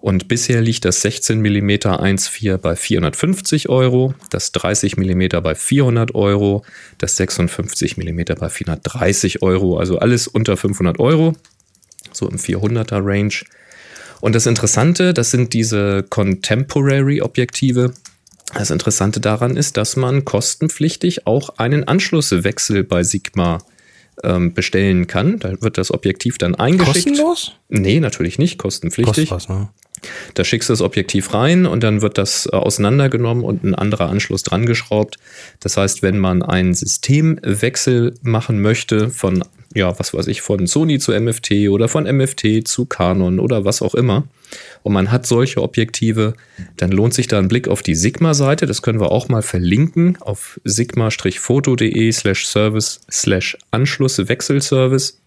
[0.01, 6.15] Und bisher liegt das 16 mm 1.4 bei 450 Euro, das 30 mm bei 400
[6.15, 6.63] Euro,
[6.99, 11.35] das 56 mm bei 430 Euro, also alles unter 500 Euro,
[12.13, 13.33] so im 400er Range.
[14.21, 17.93] Und das Interessante, das sind diese Contemporary Objektive.
[18.53, 23.59] Das Interessante daran ist, dass man kostenpflichtig auch einen Anschlusswechsel bei Sigma
[24.23, 25.39] ähm, bestellen kann.
[25.39, 27.07] Da wird das Objektiv dann eingeschickt.
[27.07, 27.53] Kostenlos?
[27.69, 29.29] Nee, natürlich nicht, kostenpflichtig.
[29.29, 29.69] Kostet was, ne?
[30.33, 34.09] Da schickst du das Objektiv rein und dann wird das äh, auseinandergenommen und ein anderer
[34.09, 35.17] Anschluss dran geschraubt.
[35.59, 40.99] Das heißt, wenn man einen Systemwechsel machen möchte von, ja, was weiß ich, von Sony
[40.99, 44.25] zu MFT oder von MFT zu Canon oder was auch immer,
[44.83, 46.33] und man hat solche Objektive,
[46.77, 48.65] dann lohnt sich da ein Blick auf die Sigma-Seite.
[48.65, 55.19] Das können wir auch mal verlinken auf sigma-foto.de slash service slash Anschluss Wechselservice.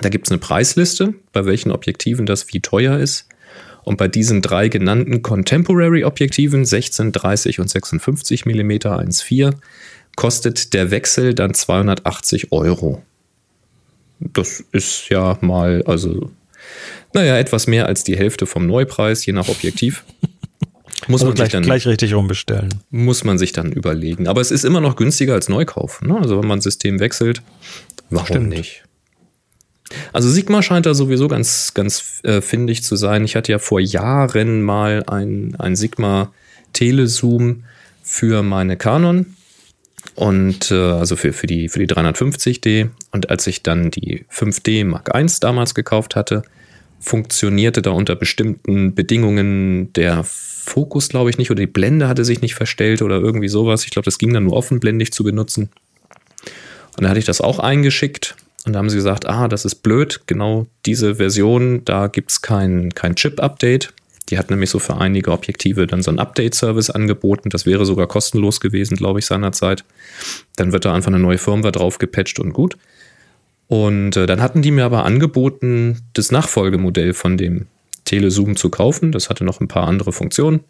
[0.00, 3.26] Da gibt es eine Preisliste, bei welchen Objektiven das wie teuer ist.
[3.82, 9.54] Und bei diesen drei genannten Contemporary-Objektiven, 16, 30 und 56 mm 1.4,
[10.16, 13.02] kostet der Wechsel dann 280 Euro.
[14.18, 16.30] Das ist ja mal, also,
[17.14, 20.04] naja, etwas mehr als die Hälfte vom Neupreis, je nach Objektiv.
[21.08, 22.74] Muss also man gleich, sich dann, gleich richtig rumbestellen.
[22.90, 24.28] Muss man sich dann überlegen.
[24.28, 26.02] Aber es ist immer noch günstiger als Neukauf.
[26.02, 26.16] Ne?
[26.16, 27.40] Also wenn man ein System wechselt,
[28.10, 28.48] warum Stimmt.
[28.50, 28.84] nicht?
[30.12, 33.24] Also Sigma scheint da sowieso ganz, ganz äh, findig zu sein.
[33.24, 36.32] Ich hatte ja vor Jahren mal ein, ein Sigma
[36.72, 37.64] Telezoom
[38.02, 39.34] für meine Canon
[40.14, 42.88] und äh, also für, für, die, für die 350D.
[43.10, 46.42] Und als ich dann die 5D Mark I damals gekauft hatte,
[47.00, 52.42] funktionierte da unter bestimmten Bedingungen der Fokus, glaube ich, nicht, oder die Blende hatte sich
[52.42, 53.84] nicht verstellt oder irgendwie sowas.
[53.84, 55.70] Ich glaube, das ging dann nur offenblendig zu benutzen.
[56.96, 59.76] Und da hatte ich das auch eingeschickt und da haben sie gesagt, ah, das ist
[59.76, 63.92] blöd, genau diese Version, da gibt es kein, kein Chip-Update.
[64.28, 67.50] Die hat nämlich so für einige Objektive dann so einen Update-Service angeboten.
[67.50, 69.84] Das wäre sogar kostenlos gewesen, glaube ich, seinerzeit.
[70.56, 72.76] Dann wird da einfach eine neue Firmware drauf gepatcht und gut.
[73.66, 77.66] Und äh, dann hatten die mir aber angeboten, das Nachfolgemodell von dem
[78.04, 79.10] Telezoom zu kaufen.
[79.10, 80.60] Das hatte noch ein paar andere Funktionen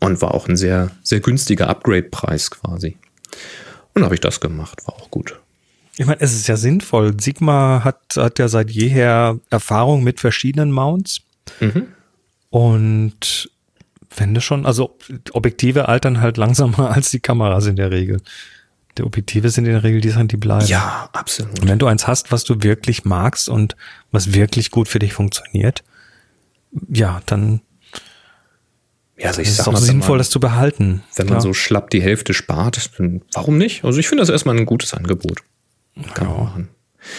[0.00, 2.96] und war auch ein sehr, sehr günstiger Upgrade-Preis quasi.
[3.94, 5.41] Und habe ich das gemacht, war auch gut.
[5.96, 7.20] Ich meine, es ist ja sinnvoll.
[7.20, 11.20] Sigma hat, hat ja seit jeher Erfahrung mit verschiedenen Mounts.
[11.60, 11.88] Mhm.
[12.50, 13.50] Und
[14.16, 14.96] wenn du schon, also
[15.32, 18.20] Objektive altern halt langsamer als die Kameras in der Regel.
[18.98, 20.66] Die Objektive sind in der Regel die Sachen, die bleiben.
[20.66, 21.60] Ja, absolut.
[21.60, 23.74] Und wenn du eins hast, was du wirklich magst und
[24.10, 25.82] was wirklich gut für dich funktioniert,
[26.88, 27.62] ja, dann
[29.16, 31.02] ja, also ich ist es auch sinnvoll, man, das zu behalten.
[31.14, 31.38] Wenn Klar.
[31.38, 33.84] man so schlapp die Hälfte spart, dann warum nicht?
[33.84, 35.42] Also ich finde das erstmal ein gutes Angebot.
[36.14, 36.68] Kann man machen.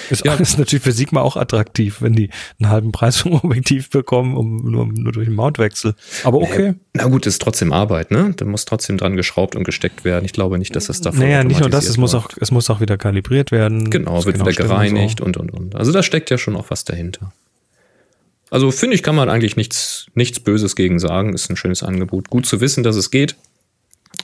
[0.09, 0.35] Ist, ja.
[0.35, 4.69] ist natürlich für Sigma auch attraktiv, wenn die einen halben Preis vom Objektiv bekommen, um
[4.69, 5.95] nur, nur durch den Mountwechsel.
[6.23, 6.75] Aber okay.
[6.93, 8.33] Na gut, ist trotzdem Arbeit, ne?
[8.35, 10.25] Da muss trotzdem dran geschraubt und gesteckt werden.
[10.25, 11.19] Ich glaube nicht, dass das davon.
[11.19, 13.89] Naja, nicht nur das, es muss auch, es muss auch wieder kalibriert werden.
[13.89, 15.75] Genau, wird wieder gereinigt und, und, und.
[15.75, 17.33] Also da steckt ja schon auch was dahinter.
[18.49, 21.33] Also finde ich, kann man eigentlich nichts, nichts Böses gegen sagen.
[21.33, 22.29] Ist ein schönes Angebot.
[22.29, 23.35] Gut zu wissen, dass es geht.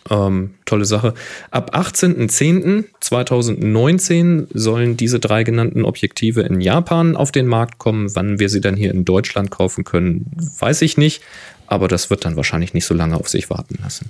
[0.09, 1.13] Ähm, tolle Sache.
[1.51, 8.15] Ab 18.10.2019 sollen diese drei genannten Objektive in Japan auf den Markt kommen.
[8.15, 11.21] Wann wir sie dann hier in Deutschland kaufen können, weiß ich nicht.
[11.67, 14.09] Aber das wird dann wahrscheinlich nicht so lange auf sich warten lassen.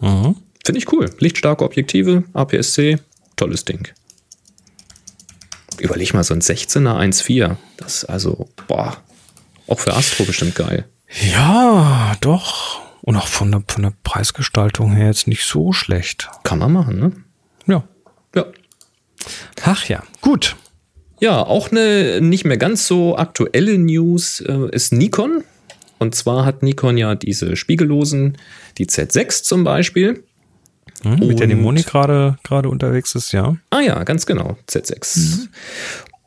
[0.00, 0.36] Mhm.
[0.64, 1.10] Finde ich cool.
[1.18, 2.98] Lichtstarke Objektive, APS-C,
[3.36, 3.88] tolles Ding.
[5.78, 7.56] Überleg mal, so ein 16er 1.4.
[7.76, 8.96] Das ist also, boah,
[9.66, 10.86] auch für Astro bestimmt geil.
[11.32, 12.80] Ja, doch.
[13.02, 16.28] Und auch von der, von der Preisgestaltung her jetzt nicht so schlecht.
[16.42, 17.12] Kann man machen, ne?
[17.66, 17.84] Ja.
[18.34, 18.46] Ja.
[19.64, 20.56] Ach ja, gut.
[21.20, 25.44] Ja, auch eine nicht mehr ganz so aktuelle News äh, ist Nikon.
[25.98, 28.38] Und zwar hat Nikon ja diese spiegellosen,
[28.78, 30.24] die Z6 zum Beispiel.
[31.02, 32.36] Hm, mit der die Moni gerade
[32.68, 33.56] unterwegs ist, ja.
[33.68, 35.18] Ah ja, ganz genau, Z6.
[35.18, 35.48] Mhm.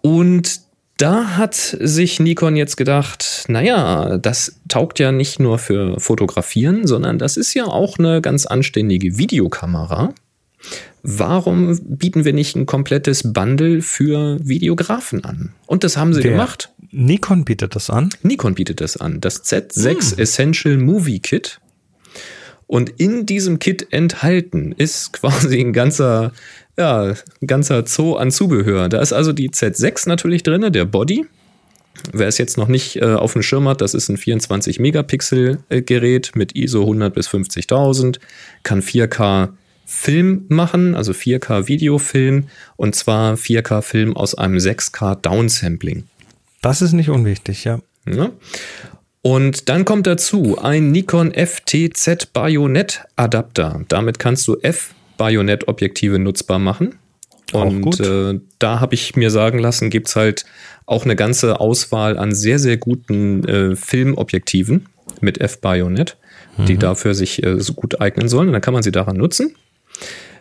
[0.01, 0.62] Und
[1.03, 7.19] da hat sich Nikon jetzt gedacht, naja, das taugt ja nicht nur für Fotografieren, sondern
[7.19, 10.13] das ist ja auch eine ganz anständige Videokamera.
[11.01, 15.51] Warum bieten wir nicht ein komplettes Bundle für Videografen an?
[15.65, 16.69] Und das haben sie Der gemacht.
[16.91, 18.07] Nikon bietet das an?
[18.21, 19.19] Nikon bietet das an.
[19.19, 20.19] Das Z6 hm.
[20.19, 21.59] Essential Movie Kit.
[22.73, 26.31] Und in diesem Kit enthalten ist quasi ein ganzer
[26.75, 28.89] ja, ein ganzer Zoo an Zubehör.
[28.89, 31.27] Da ist also die Z6 natürlich drin, der Body.
[32.11, 35.59] Wer es jetzt noch nicht äh, auf dem Schirm hat, das ist ein 24 Megapixel
[35.69, 38.17] Gerät mit ISO 100 bis 50.000,
[38.63, 39.49] kann 4K
[39.85, 46.05] Film machen, also 4K Videofilm und zwar 4K Film aus einem 6K Downsampling.
[46.63, 47.81] Das ist nicht unwichtig, ja.
[48.11, 48.31] ja.
[49.23, 53.81] Und dann kommt dazu ein Nikon FTZ Bayonet Adapter.
[53.87, 56.99] Damit kannst du F Bajonett-Objektive nutzbar machen.
[57.53, 60.45] Und äh, da habe ich mir sagen lassen, gibt es halt
[60.85, 64.89] auch eine ganze Auswahl an sehr, sehr guten äh, Filmobjektiven
[65.21, 66.17] mit F-Bajonett,
[66.57, 66.65] mhm.
[66.65, 68.47] die dafür sich äh, so gut eignen sollen.
[68.47, 69.55] Und dann kann man sie daran nutzen.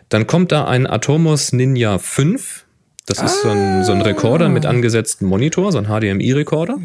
[0.09, 2.62] Dann kommt da ein Atomos Ninja 5.
[3.05, 6.77] Das ist so ein, so ein Rekorder mit angesetztem Monitor, so ein HDMI-Rekorder.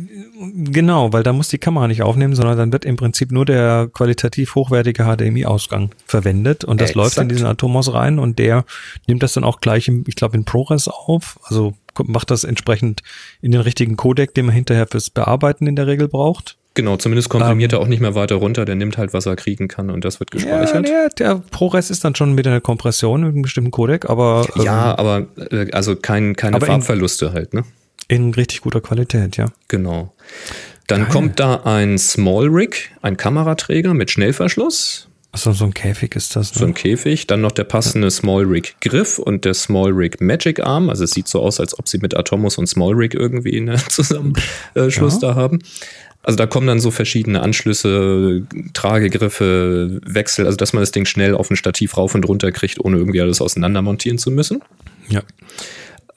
[0.57, 3.89] Genau, weil da muss die Kamera nicht aufnehmen, sondern dann wird im Prinzip nur der
[3.93, 7.05] qualitativ hochwertige HDMI-Ausgang verwendet und das Exakt.
[7.05, 8.65] läuft in diesen Atomos rein und der
[9.07, 11.39] nimmt das dann auch gleich, im, ich glaube, in ProRes auf.
[11.45, 13.03] Also macht das entsprechend
[13.41, 16.58] in den richtigen Codec, den man hinterher fürs Bearbeiten in der Regel braucht.
[16.79, 18.65] Genau, zumindest komprimiert er auch nicht mehr weiter runter.
[18.65, 20.41] Der nimmt halt, was er kriegen kann und das wird Ähm.
[20.49, 20.89] Ja, gespeichert.
[20.89, 24.63] der, der ProRes ist dann schon mit einer Kompression mit einem bestimmten Codec, aber ähm,
[24.63, 27.65] Ja, aber äh, also kein, keine Aber in- Farbverluste halt, ne?
[28.07, 29.47] in richtig guter Qualität, ja.
[29.67, 30.15] Genau.
[30.87, 36.35] Dann kommt da ein Small Rig, ein Kameraträger mit Schnellverschluss, Also so ein Käfig ist
[36.37, 36.55] das.
[36.55, 36.59] Ne?
[36.61, 40.61] so ein Käfig, dann noch der passende Small Rig Griff und der Small Rig Magic
[40.61, 40.89] Arm.
[40.89, 43.77] Also es sieht so aus, als ob sie mit Atomos und Small Rig irgendwie einen
[43.91, 45.59] Zusammenschluss da haben.
[46.29, 48.43] Also da kommen dann so verschiedene Anschlüsse,
[48.75, 52.85] Tragegriffe, Wechsel, also dass man das Ding schnell auf ein Stativ rauf und runter kriegt,
[52.85, 54.63] ohne irgendwie alles auseinander montieren zu müssen.
[55.09, 55.23] ja.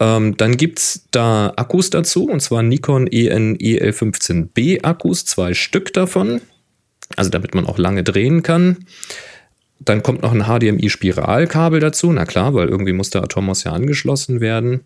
[0.01, 6.41] Ähm, dann gibt's da Akkus dazu, und zwar Nikon EN EL15B Akkus, zwei Stück davon.
[7.15, 8.79] Also damit man auch lange drehen kann.
[9.79, 14.41] Dann kommt noch ein HDMI-Spiralkabel dazu, na klar, weil irgendwie muss der Atomos ja angeschlossen
[14.41, 14.81] werden.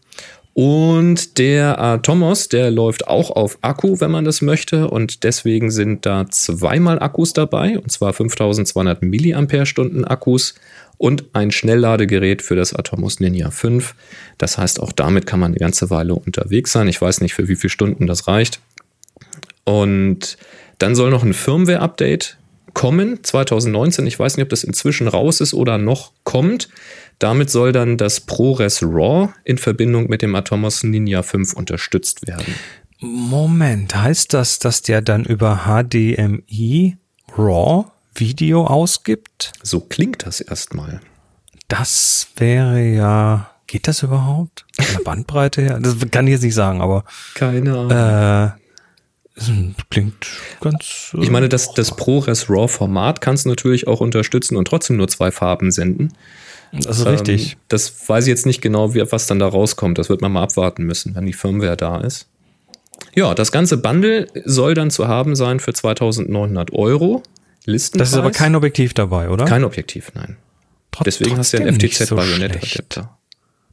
[0.58, 4.90] Und der Atomos, der läuft auch auf Akku, wenn man das möchte.
[4.90, 10.56] Und deswegen sind da zweimal Akkus dabei, und zwar 5200 Milliampere-Stunden Akkus
[10.98, 13.96] und ein Schnellladegerät für das Atomos Ninja 5.
[14.38, 16.88] Das heißt, auch damit kann man eine ganze Weile unterwegs sein.
[16.88, 18.62] Ich weiß nicht, für wie viele Stunden das reicht.
[19.66, 20.38] Und
[20.78, 22.38] dann soll noch ein Firmware-Update
[22.74, 24.08] kommen, 2019.
[24.08, 26.70] Ich weiß nicht, ob das inzwischen raus ist oder noch kommt.
[27.20, 32.56] Damit soll dann das ProRes RAW in Verbindung mit dem Atomos Ninja 5 unterstützt werden.
[33.00, 36.98] Moment, heißt das, dass der dann über HDMI
[37.38, 39.52] RAW Video ausgibt?
[39.62, 41.02] So klingt das erstmal.
[41.68, 43.50] Das wäre ja.
[43.68, 44.66] Geht das überhaupt?
[44.80, 45.80] Von der Bandbreite her?
[45.82, 47.92] Das kann ich jetzt nicht sagen, aber Keine Ahnung.
[47.92, 48.52] äh,
[49.90, 50.28] klingt
[50.62, 51.12] ganz.
[51.14, 55.08] äh, ich meine, das, das ProRes RAW-Format kannst du natürlich auch unterstützen und trotzdem nur
[55.08, 56.14] zwei Farben senden.
[56.84, 57.54] Das ist richtig.
[57.54, 59.98] Ähm, das weiß ich jetzt nicht genau, wie, was dann da rauskommt.
[59.98, 62.28] Das wird man mal abwarten müssen, wenn die Firmware da ist.
[63.14, 67.24] Ja, das ganze Bundle soll dann zu haben sein für 2900 Euro.
[67.66, 68.10] Listenpreis.
[68.10, 69.46] Das ist aber kein Objektiv dabei, oder?
[69.46, 70.38] kein Objektiv, nein.
[70.92, 72.68] Trotz- Deswegen hast du ja ein so FTZ-Bajonett-Adapter.
[72.68, 73.00] schlecht.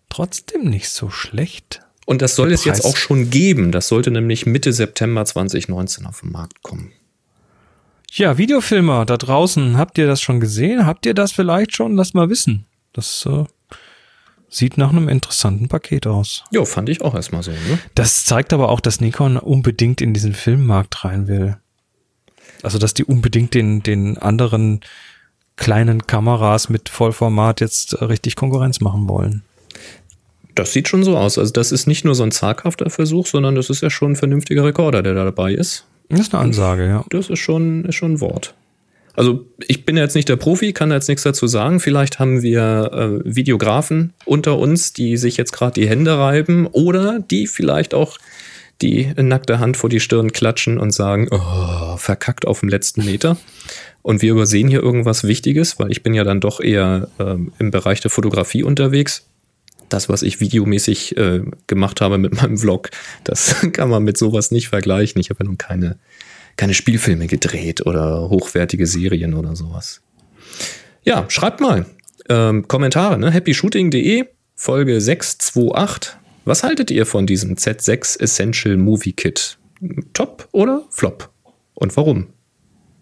[0.08, 1.80] Trotzdem nicht so schlecht.
[2.06, 3.70] Und das soll Der es jetzt Preis- auch schon geben.
[3.72, 6.92] Das sollte nämlich Mitte September 2019 auf den Markt kommen.
[8.10, 10.84] Ja, Videofilmer da draußen, habt ihr das schon gesehen?
[10.84, 11.96] Habt ihr das vielleicht schon?
[11.96, 12.66] Lass mal wissen.
[12.92, 13.44] Das äh,
[14.48, 16.44] sieht nach einem interessanten Paket aus.
[16.50, 17.50] Jo, fand ich auch erstmal so.
[17.52, 17.78] Ne?
[17.94, 21.56] Das zeigt aber auch, dass Nikon unbedingt in diesen Filmmarkt rein will.
[22.62, 24.80] Also, dass die unbedingt den, den anderen
[25.56, 29.42] kleinen Kameras mit Vollformat jetzt richtig Konkurrenz machen wollen.
[30.54, 31.38] Das sieht schon so aus.
[31.38, 34.16] Also das ist nicht nur so ein zaghafter Versuch, sondern das ist ja schon ein
[34.16, 35.86] vernünftiger Rekorder, der da dabei ist.
[36.08, 37.04] Das ist eine Ansage, ja.
[37.08, 38.54] Das ist schon, ist schon ein Wort.
[39.14, 41.80] Also ich bin jetzt nicht der Profi, kann jetzt nichts dazu sagen.
[41.80, 47.20] Vielleicht haben wir äh, Videografen unter uns, die sich jetzt gerade die Hände reiben oder
[47.20, 48.18] die vielleicht auch
[48.80, 53.36] die nackte Hand vor die Stirn klatschen und sagen, oh, verkackt auf dem letzten Meter.
[54.02, 57.70] Und wir übersehen hier irgendwas Wichtiges, weil ich bin ja dann doch eher ähm, im
[57.70, 59.26] Bereich der Fotografie unterwegs.
[59.88, 62.90] Das, was ich videomäßig äh, gemacht habe mit meinem Vlog,
[63.24, 65.20] das kann man mit sowas nicht vergleichen.
[65.20, 65.98] Ich habe ja nun keine,
[66.56, 70.02] keine Spielfilme gedreht oder hochwertige Serien oder sowas.
[71.04, 71.86] Ja, schreibt mal.
[72.28, 73.32] Ähm, Kommentare, ne?
[73.32, 76.16] happyshooting.de, Folge 628.
[76.44, 79.58] Was haltet ihr von diesem Z6 Essential Movie Kit?
[80.12, 81.30] Top oder Flop?
[81.74, 82.28] Und warum?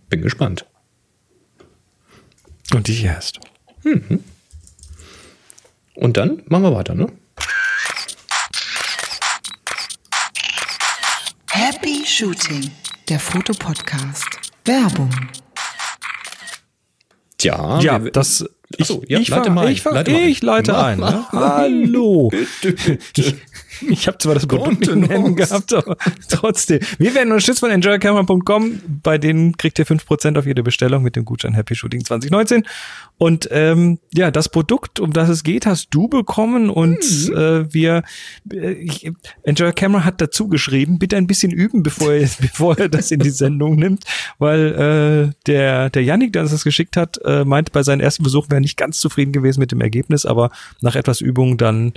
[0.08, 0.66] Bin gespannt.
[2.72, 3.40] Und ich erst.
[5.94, 7.06] Und dann machen wir weiter, ne?
[11.50, 12.70] Happy Shooting,
[13.10, 14.28] der Fotopodcast.
[14.64, 15.10] Werbung.
[17.38, 18.44] Tja, Ja, wir- das.
[18.80, 20.28] Ach so, ja, ich, leite war, mal ein, ich, war, leite mal ein.
[20.28, 21.00] ich leite Mach ein.
[21.00, 21.26] Ne?
[21.32, 22.30] Hallo.
[23.16, 23.34] Ich,
[23.88, 25.96] ich habe zwar das Produkt in den Händen gehabt, aber
[26.28, 26.80] trotzdem.
[26.98, 28.80] Wir werden unterstützt von enjoycamera.com.
[29.02, 32.64] Bei denen kriegt ihr 5% auf jede Bestellung mit dem Gutschein Happy Shooting 2019.
[33.18, 37.36] Und ähm, ja, das Produkt, um das es geht, hast du bekommen und Mhm.
[37.36, 38.02] äh, wir
[38.52, 39.10] äh, ich,
[39.42, 43.20] Enjoy Camera hat dazu geschrieben, bitte ein bisschen üben, bevor er, bevor er das in
[43.20, 44.04] die Sendung nimmt,
[44.38, 48.22] weil äh, der der Yannick, der uns das geschickt hat, äh, meinte bei seinem ersten
[48.22, 51.92] Besuch wäre nicht ganz zufrieden gewesen mit dem Ergebnis, aber nach etwas Übung dann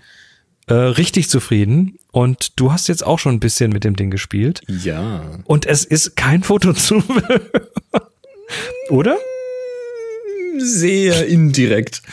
[0.68, 1.98] äh, richtig zufrieden.
[2.12, 4.62] Und du hast jetzt auch schon ein bisschen mit dem Ding gespielt.
[4.68, 5.40] Ja.
[5.46, 7.04] Und es ist kein Foto zu.
[8.90, 9.18] Oder?
[10.58, 12.04] Sehr indirekt.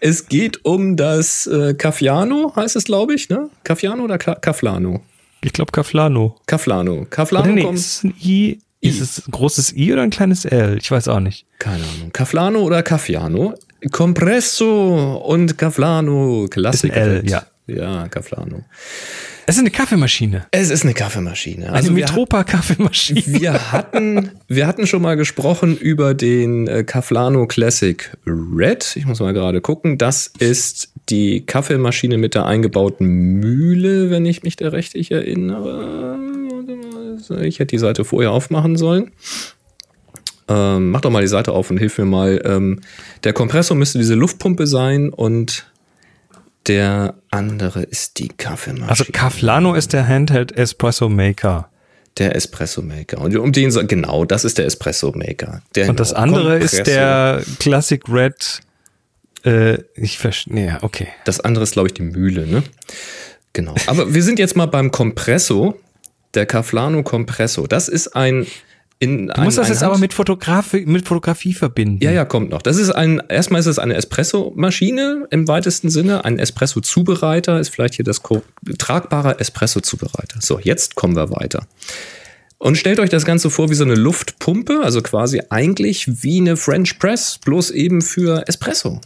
[0.00, 3.48] Es geht um das äh, Caffiano, heißt es, glaube ich, ne?
[3.64, 5.02] Caffiano oder Ka Kaflano?
[5.40, 5.72] Ich glaube.
[5.72, 6.36] Kaflano.
[6.46, 7.06] Kaflano
[7.44, 7.78] Oder nee, kommt.
[7.78, 8.58] ist es ein I?
[8.80, 10.76] Ist es ein großes I oder ein kleines L?
[10.78, 11.46] Ich weiß auch nicht.
[11.58, 12.12] Keine Ahnung.
[12.12, 13.54] Kaflano oder Caffiano?
[13.90, 16.46] Compresso und Kaflano.
[16.50, 16.94] Klassik.
[16.94, 17.46] L, ja.
[17.66, 18.64] Ja, Kaflano.
[19.46, 20.46] Es ist eine Kaffeemaschine.
[20.52, 21.66] Es ist eine Kaffeemaschine.
[21.66, 23.22] Eine Also wir, Metropa-Kaffeemaschine.
[23.26, 28.96] wir hatten, wir hatten schon mal gesprochen über den äh, Kaflano Classic Red.
[28.96, 29.98] Ich muss mal gerade gucken.
[29.98, 36.18] Das ist die Kaffeemaschine mit der eingebauten Mühle, wenn ich mich da richtig erinnere.
[37.40, 39.10] Ich hätte die Seite vorher aufmachen sollen.
[40.48, 42.40] Ähm, mach doch mal die Seite auf und hilf mir mal.
[42.44, 42.80] Ähm,
[43.24, 45.66] der Kompressor müsste diese Luftpumpe sein und
[46.66, 48.88] der andere ist die Kaffeemaschine.
[48.88, 51.70] Also Kaflano ist der Handheld Espresso Maker.
[52.18, 53.20] Der Espresso Maker.
[53.20, 55.62] Und um den genau, das ist der Espresso Maker.
[55.74, 58.60] Der Und das andere ist der Classic Red.
[59.44, 60.54] Äh, ich verstehe.
[60.54, 61.08] Nee, okay.
[61.24, 62.62] Das andere ist, glaube ich, die Mühle, ne?
[63.52, 63.74] Genau.
[63.86, 65.78] Aber wir sind jetzt mal beim Compresso.
[66.34, 67.66] Der Kaflano Compresso.
[67.66, 68.46] Das ist ein.
[68.98, 72.02] In Du musst das jetzt aber mit, Fotografie, mit Fotografie verbinden.
[72.02, 72.62] Ja, ja, kommt noch.
[72.62, 76.24] Das ist ein, erstmal ist es eine Espresso-Maschine im weitesten Sinne.
[76.24, 78.22] Ein Espresso-Zubereiter ist vielleicht hier das
[78.78, 80.40] tragbare Espresso-Zubereiter.
[80.40, 81.66] So, jetzt kommen wir weiter.
[82.58, 86.56] Und stellt euch das Ganze vor wie so eine Luftpumpe, also quasi eigentlich wie eine
[86.56, 89.02] French Press, bloß eben für Espresso.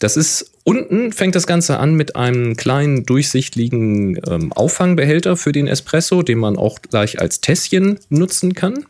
[0.00, 5.68] Das ist unten fängt das Ganze an mit einem kleinen durchsichtigen ähm, Auffangbehälter für den
[5.68, 8.84] Espresso, den man auch gleich als Tässchen nutzen kann.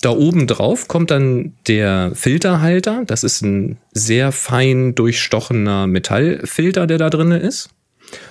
[0.00, 3.02] Da oben drauf kommt dann der Filterhalter.
[3.06, 7.70] Das ist ein sehr fein durchstochener Metallfilter, der da drin ist.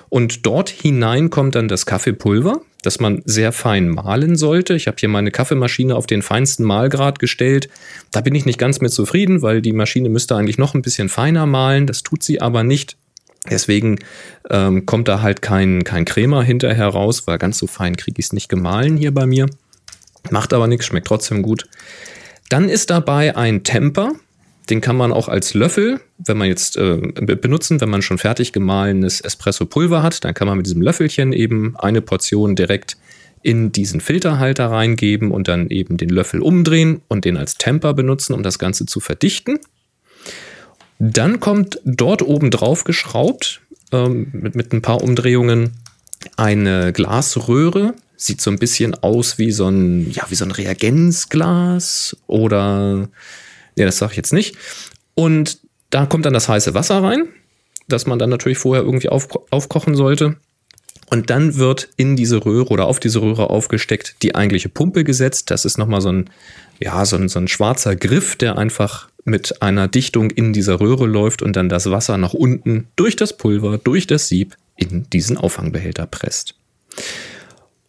[0.10, 4.74] Und dort hinein kommt dann das Kaffeepulver, das man sehr fein mahlen sollte.
[4.76, 7.70] Ich habe hier meine Kaffeemaschine auf den feinsten Mahlgrad gestellt.
[8.12, 11.10] Da bin ich nicht ganz mit zufrieden, weil die Maschine müsste eigentlich noch ein bisschen
[11.10, 11.86] feiner mahlen.
[11.86, 12.96] Das tut sie aber nicht.
[13.50, 14.00] Deswegen
[14.50, 18.28] ähm, kommt da halt kein, kein Crema hinterher raus, weil ganz so fein kriege ich
[18.28, 19.48] es nicht gemahlen hier bei mir.
[20.32, 21.68] Macht aber nichts, schmeckt trotzdem gut.
[22.50, 24.14] Dann ist dabei ein Temper.
[24.70, 28.18] Den kann man auch als Löffel, wenn man jetzt äh, be- benutzen, wenn man schon
[28.18, 32.98] fertig gemahlenes Espresso-Pulver hat, dann kann man mit diesem Löffelchen eben eine Portion direkt
[33.44, 38.34] in diesen Filterhalter reingeben und dann eben den Löffel umdrehen und den als Temper benutzen,
[38.34, 39.60] um das Ganze zu verdichten.
[41.00, 43.62] Dann kommt dort oben drauf geschraubt,
[43.94, 45.76] ähm, mit, mit ein paar Umdrehungen,
[46.36, 47.94] eine Glasröhre.
[48.18, 53.10] Sieht so ein bisschen aus wie so ein, ja, wie so ein Reagenzglas oder,
[53.76, 54.58] ja, das sage ich jetzt nicht.
[55.14, 57.28] Und da kommt dann das heiße Wasser rein,
[57.88, 60.36] das man dann natürlich vorher irgendwie auf, aufkochen sollte.
[61.10, 65.50] Und dann wird in diese Röhre oder auf diese Röhre aufgesteckt die eigentliche Pumpe gesetzt.
[65.52, 66.30] Das ist nochmal so ein,
[66.80, 71.06] ja, so ein, so ein schwarzer Griff, der einfach mit einer Dichtung in dieser Röhre
[71.06, 75.38] läuft und dann das Wasser nach unten durch das Pulver, durch das Sieb in diesen
[75.38, 76.56] Auffangbehälter presst.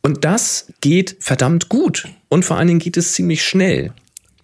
[0.08, 2.08] Und das geht verdammt gut.
[2.30, 3.92] Und vor allen Dingen geht es ziemlich schnell.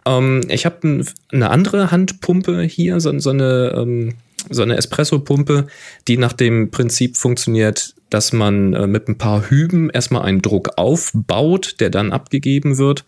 [0.04, 4.12] Ähm, ich habe eine andere Handpumpe hier, so, so eine, ähm,
[4.50, 5.66] so eine Espresso-Pumpe,
[6.06, 10.72] die nach dem Prinzip funktioniert, dass man äh, mit ein paar Hüben erstmal einen Druck
[10.76, 13.06] aufbaut, der dann abgegeben wird.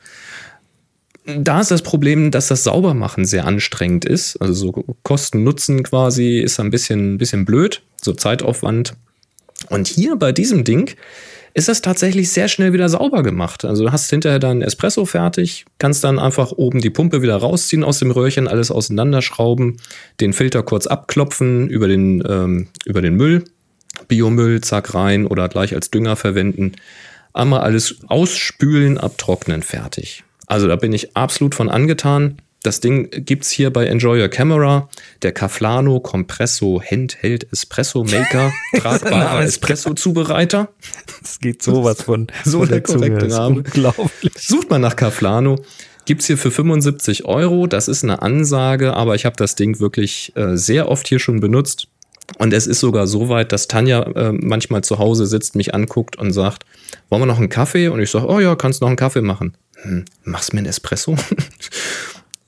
[1.26, 4.40] Da ist das Problem, dass das Saubermachen sehr anstrengend ist.
[4.40, 8.94] Also so Kosten-Nutzen quasi ist ein bisschen, ein bisschen blöd, so Zeitaufwand.
[9.68, 10.96] Und hier bei diesem Ding
[11.56, 13.64] ist das tatsächlich sehr schnell wieder sauber gemacht.
[13.64, 17.82] Also du hast hinterher dann Espresso fertig, kannst dann einfach oben die Pumpe wieder rausziehen
[17.82, 19.78] aus dem Röhrchen, alles auseinanderschrauben,
[20.20, 23.44] den Filter kurz abklopfen über den, ähm, über den Müll,
[24.06, 26.72] Biomüll, zack rein oder gleich als Dünger verwenden.
[27.32, 30.24] Einmal alles ausspülen, abtrocknen, fertig.
[30.46, 32.36] Also da bin ich absolut von angetan.
[32.66, 34.88] Das Ding gibt's hier bei Enjoy Your Camera.
[35.22, 38.52] Der Caflano Compresso Handheld Espresso Maker.
[38.76, 40.70] Tragbarer Espresso-Zubereiter.
[41.22, 43.06] Es geht sowas von So von der Zunge.
[43.10, 43.56] korrekte Das Name.
[43.58, 44.32] Unglaublich.
[44.36, 45.60] Sucht mal nach Caflano.
[46.06, 47.68] Gibt's hier für 75 Euro.
[47.68, 51.38] Das ist eine Ansage, aber ich habe das Ding wirklich äh, sehr oft hier schon
[51.38, 51.86] benutzt.
[52.38, 56.16] Und es ist sogar so weit, dass Tanja äh, manchmal zu Hause sitzt, mich anguckt
[56.16, 56.64] und sagt,
[57.10, 57.86] wollen wir noch einen Kaffee?
[57.86, 59.56] Und ich sage, oh ja, kannst noch einen Kaffee machen.
[59.82, 61.14] Hm, machst mir einen Espresso?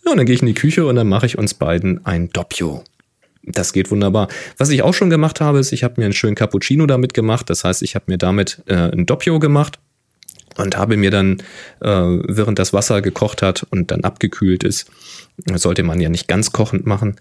[0.08, 2.30] ja, und dann gehe ich in die Küche und dann mache ich uns beiden ein
[2.30, 2.82] Doppio.
[3.42, 4.28] Das geht wunderbar.
[4.56, 7.48] Was ich auch schon gemacht habe, ist, ich habe mir einen schönen Cappuccino damit gemacht.
[7.50, 9.78] Das heißt, ich habe mir damit äh, ein Doppio gemacht
[10.56, 11.42] und habe mir dann,
[11.80, 14.90] äh, während das Wasser gekocht hat und dann abgekühlt ist,
[15.54, 17.16] sollte man ja nicht ganz kochend machen,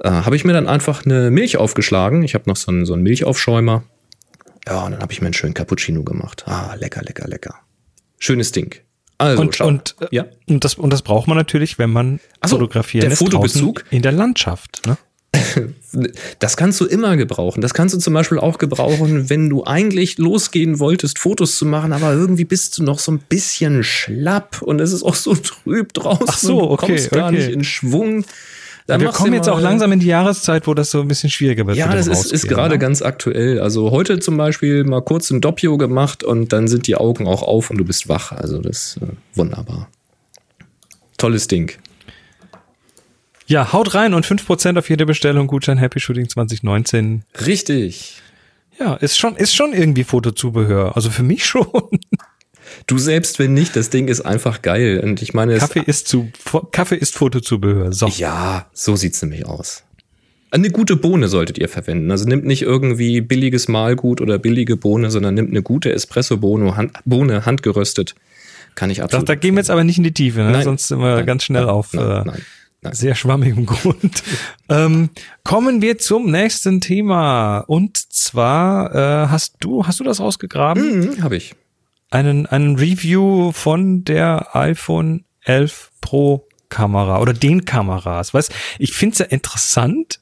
[0.00, 2.22] äh, habe ich mir dann einfach eine Milch aufgeschlagen.
[2.22, 3.84] Ich habe noch so einen, so einen Milchaufschäumer.
[4.66, 6.44] Ja, und dann habe ich mir einen schönen Cappuccino gemacht.
[6.46, 7.56] Ah, lecker, lecker, lecker.
[8.18, 8.76] Schönes Ding.
[9.22, 9.66] Also, und, schau.
[9.68, 10.24] und, äh, ja.
[10.48, 13.80] und, das, und das braucht man natürlich, wenn man so, fotografieren der Fotobezug?
[13.80, 14.82] draußen in der Landschaft.
[14.86, 14.96] Ne?
[16.38, 17.60] Das kannst du immer gebrauchen.
[17.60, 21.92] Das kannst du zum Beispiel auch gebrauchen, wenn du eigentlich losgehen wolltest, Fotos zu machen,
[21.92, 25.92] aber irgendwie bist du noch so ein bisschen schlapp und es ist auch so trüb
[25.92, 26.26] draußen.
[26.28, 27.36] Ach so, und du okay, kommst gar okay.
[27.36, 28.24] nicht in Schwung.
[28.92, 31.66] Dann wir kommen jetzt auch langsam in die Jahreszeit, wo das so ein bisschen schwieriger
[31.66, 31.78] wird.
[31.78, 32.78] Ja, das ist, ist gerade ne?
[32.78, 33.58] ganz aktuell.
[33.58, 37.42] Also heute zum Beispiel mal kurz ein Doppio gemacht und dann sind die Augen auch
[37.42, 38.32] auf und du bist wach.
[38.32, 39.88] Also das ist äh, wunderbar.
[41.16, 41.72] Tolles Ding.
[43.46, 47.24] Ja, haut rein und 5% auf jede Bestellung, Gutschein Happy Shooting 2019.
[47.46, 48.20] Richtig.
[48.78, 50.96] Ja, ist schon, ist schon irgendwie Fotozubehör.
[50.96, 51.66] Also für mich schon.
[52.86, 55.00] Du selbst, wenn nicht, das Ding ist einfach geil.
[55.02, 56.30] Und ich meine, es Kaffee ist zu,
[56.72, 57.92] Kaffee ist Fotozubehör.
[57.92, 58.06] So.
[58.08, 59.82] Ja, so sieht's nämlich aus.
[60.50, 62.10] Eine gute Bohne solltet ihr verwenden.
[62.10, 66.92] Also nimmt nicht irgendwie billiges Mahlgut oder billige Bohne, sondern nimmt eine gute Espresso-Bohne, hand,
[67.06, 68.14] Bohne handgeröstet.
[68.74, 69.28] Kann ich Da, absolut.
[69.28, 70.50] da gehen wir jetzt aber nicht in die Tiefe, ne?
[70.50, 70.64] Nein.
[70.64, 71.26] sonst sind wir Nein.
[71.26, 72.42] ganz schnell auf nein, äh, nein,
[72.82, 72.94] nein.
[72.94, 74.22] sehr schwammigem Grund.
[74.68, 75.08] ähm,
[75.42, 77.60] kommen wir zum nächsten Thema.
[77.60, 81.00] Und zwar äh, hast du, hast du das rausgegraben?
[81.16, 81.54] Mhm, Habe ich.
[82.12, 88.34] Einen, einen Review von der iPhone 11 Pro Kamera oder den Kameras.
[88.34, 90.20] Weißt, ich finde es ja interessant.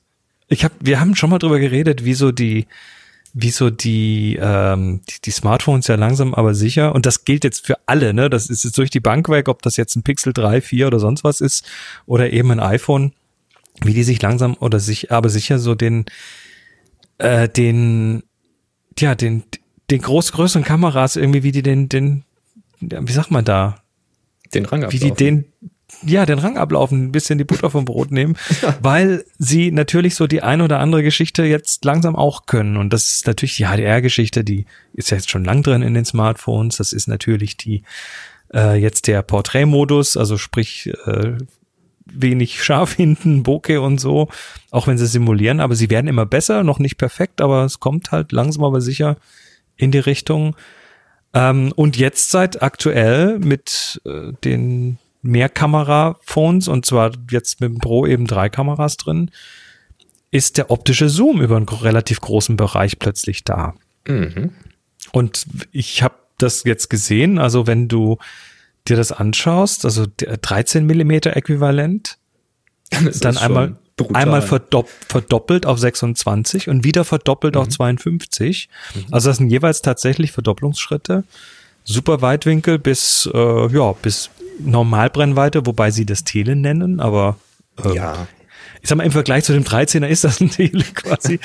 [0.48, 2.66] Ich hab, wir haben schon mal drüber geredet, wie so die,
[3.32, 7.66] wie so die, ähm, die, die Smartphones ja langsam aber sicher, und das gilt jetzt
[7.66, 8.30] für alle, ne?
[8.30, 11.00] Das ist jetzt durch die Bank weg, ob das jetzt ein Pixel 3, 4 oder
[11.00, 11.68] sonst was ist,
[12.06, 13.12] oder eben ein iPhone,
[13.82, 16.06] wie die sich langsam oder sich, aber sicher so den,
[17.18, 18.22] äh, den,
[18.98, 19.44] ja, den,
[19.90, 22.24] den groß, größeren Kameras irgendwie, wie die den, den,
[22.80, 23.82] wie sagt man da,
[24.54, 25.46] Den Rang wie die den,
[26.02, 28.36] ja, den Rang ablaufen, ein bisschen die Butter vom Brot nehmen,
[28.80, 32.76] weil sie natürlich so die ein oder andere Geschichte jetzt langsam auch können.
[32.76, 36.04] Und das ist natürlich die HDR-Geschichte, die ist ja jetzt schon lang drin in den
[36.04, 36.76] Smartphones.
[36.76, 37.82] Das ist natürlich die,
[38.54, 41.36] äh, jetzt der Porträtmodus, also sprich, äh,
[42.12, 44.28] wenig scharf hinten, Bokeh und so,
[44.70, 48.12] auch wenn sie simulieren, aber sie werden immer besser, noch nicht perfekt, aber es kommt
[48.12, 49.16] halt langsam aber sicher
[49.80, 50.56] in die Richtung.
[51.32, 58.06] Ähm, und jetzt seit aktuell mit äh, den Mehrkamera-Phones und zwar jetzt mit dem Pro
[58.06, 59.30] eben drei Kameras drin,
[60.30, 63.74] ist der optische Zoom über einen relativ großen Bereich plötzlich da.
[64.06, 64.52] Mhm.
[65.12, 68.18] Und ich habe das jetzt gesehen, also wenn du
[68.88, 72.18] dir das anschaust, also der 13 Millimeter Äquivalent,
[73.04, 74.22] Das dann einmal, brutal.
[74.22, 77.60] einmal verdopp verdoppelt auf 26 und wieder verdoppelt Mhm.
[77.60, 78.68] auf 52.
[79.10, 81.24] Also das sind jeweils tatsächlich Verdopplungsschritte.
[81.84, 87.36] Super Weitwinkel bis, äh, ja, bis Normalbrennweite, wobei sie das Tele nennen, aber
[87.84, 88.26] äh, Ja.
[88.82, 91.40] ich sag mal, im Vergleich zu dem 13er ist das ein Tele quasi.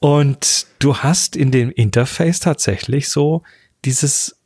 [0.00, 3.42] Und du hast in dem Interface tatsächlich so
[3.84, 4.36] dieses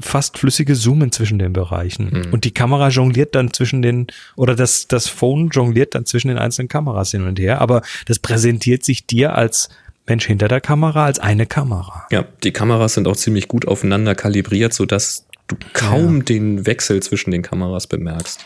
[0.00, 2.28] fast flüssige Zoomen zwischen den Bereichen.
[2.32, 6.38] Und die Kamera jongliert dann zwischen den, oder das, das Phone jongliert dann zwischen den
[6.38, 7.60] einzelnen Kameras hin und her.
[7.60, 9.68] Aber das präsentiert sich dir als
[10.06, 12.06] Mensch hinter der Kamera als eine Kamera.
[12.10, 17.30] Ja, die Kameras sind auch ziemlich gut aufeinander kalibriert, sodass du kaum den Wechsel zwischen
[17.30, 18.40] den Kameras bemerkst.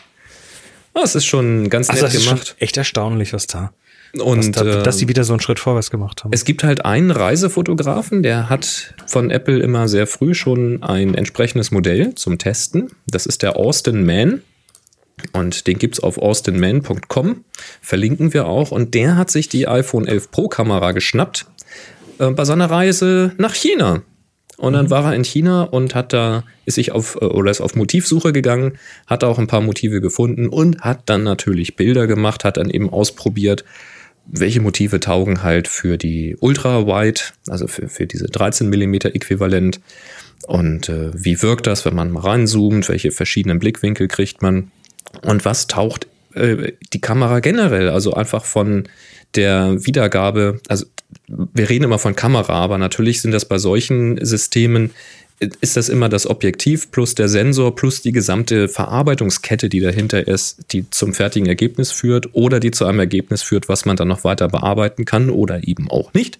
[0.93, 2.55] Ah, Es ist schon ganz nett Also das ist schon gemacht.
[2.59, 3.73] echt erstaunlich, was da,
[4.19, 6.33] Und da äh, dass sie wieder so einen Schritt vorwärts gemacht haben.
[6.33, 11.71] es gibt halt einen Reisefotografen, der hat von Apple immer sehr früh schon ein entsprechendes
[11.71, 12.91] Modell zum Testen.
[13.07, 14.41] Das ist der Austin Mann.
[15.31, 17.43] Und den gibt's auf austinman.com.
[17.81, 18.71] Verlinken wir auch.
[18.71, 21.45] Und der hat sich die iPhone 11 Pro Kamera geschnappt
[22.19, 24.01] äh, bei seiner Reise nach China.
[24.57, 27.61] Und dann war er in China und hat da, ist sich auf, äh, oder ist
[27.61, 32.43] auf Motivsuche gegangen, hat auch ein paar Motive gefunden und hat dann natürlich Bilder gemacht,
[32.43, 33.65] hat dann eben ausprobiert,
[34.25, 39.79] welche Motive taugen halt für die Ultra-Wide, also für, für diese 13 mm Äquivalent.
[40.47, 44.71] Und äh, wie wirkt das, wenn man mal reinzoomt, welche verschiedenen Blickwinkel kriegt man?
[45.21, 48.83] Und was taucht äh, die Kamera generell, also einfach von
[49.35, 50.85] der Wiedergabe, also
[51.27, 54.91] wir reden immer von Kamera, aber natürlich sind das bei solchen Systemen,
[55.39, 60.71] ist das immer das Objektiv plus der Sensor plus die gesamte Verarbeitungskette, die dahinter ist,
[60.71, 64.23] die zum fertigen Ergebnis führt oder die zu einem Ergebnis führt, was man dann noch
[64.23, 66.39] weiter bearbeiten kann oder eben auch nicht.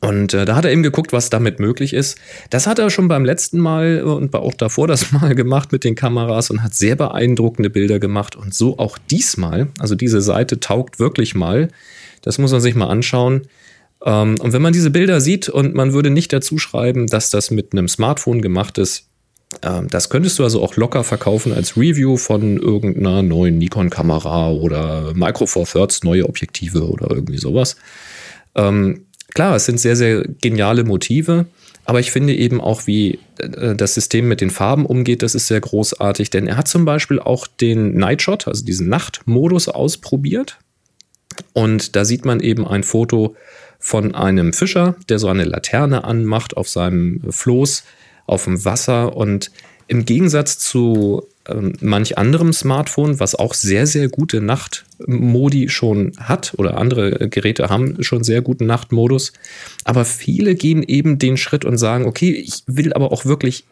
[0.00, 2.18] Und äh, da hat er eben geguckt, was damit möglich ist.
[2.50, 5.94] Das hat er schon beim letzten Mal und auch davor das Mal gemacht mit den
[5.94, 8.36] Kameras und hat sehr beeindruckende Bilder gemacht.
[8.36, 9.68] Und so auch diesmal.
[9.78, 11.68] Also diese Seite taugt wirklich mal.
[12.22, 13.42] Das muss man sich mal anschauen.
[14.04, 17.50] Ähm, und wenn man diese Bilder sieht und man würde nicht dazu schreiben, dass das
[17.50, 19.08] mit einem Smartphone gemacht ist,
[19.62, 25.12] ähm, das könntest du also auch locker verkaufen als Review von irgendeiner neuen Nikon-Kamera oder
[25.14, 27.76] Micro Four Thirds neue Objektive oder irgendwie sowas.
[28.54, 31.46] Ähm, klar, es sind sehr, sehr geniale Motive,
[31.88, 35.46] Aber ich finde eben auch, wie äh, das System mit den Farben umgeht, das ist
[35.46, 40.58] sehr großartig, denn er hat zum Beispiel auch den Nightshot, also diesen Nachtmodus ausprobiert.
[41.54, 43.36] Und da sieht man eben ein Foto
[43.88, 47.84] von einem Fischer, der so eine Laterne anmacht auf seinem Floß
[48.26, 49.50] auf dem Wasser und
[49.86, 56.52] im Gegensatz zu ähm, manch anderem Smartphone, was auch sehr, sehr gute Nachtmodi schon hat
[56.58, 59.32] oder andere Geräte haben schon sehr guten Nachtmodus.
[59.84, 63.64] Aber viele gehen eben den Schritt und sagen, okay, ich will aber auch wirklich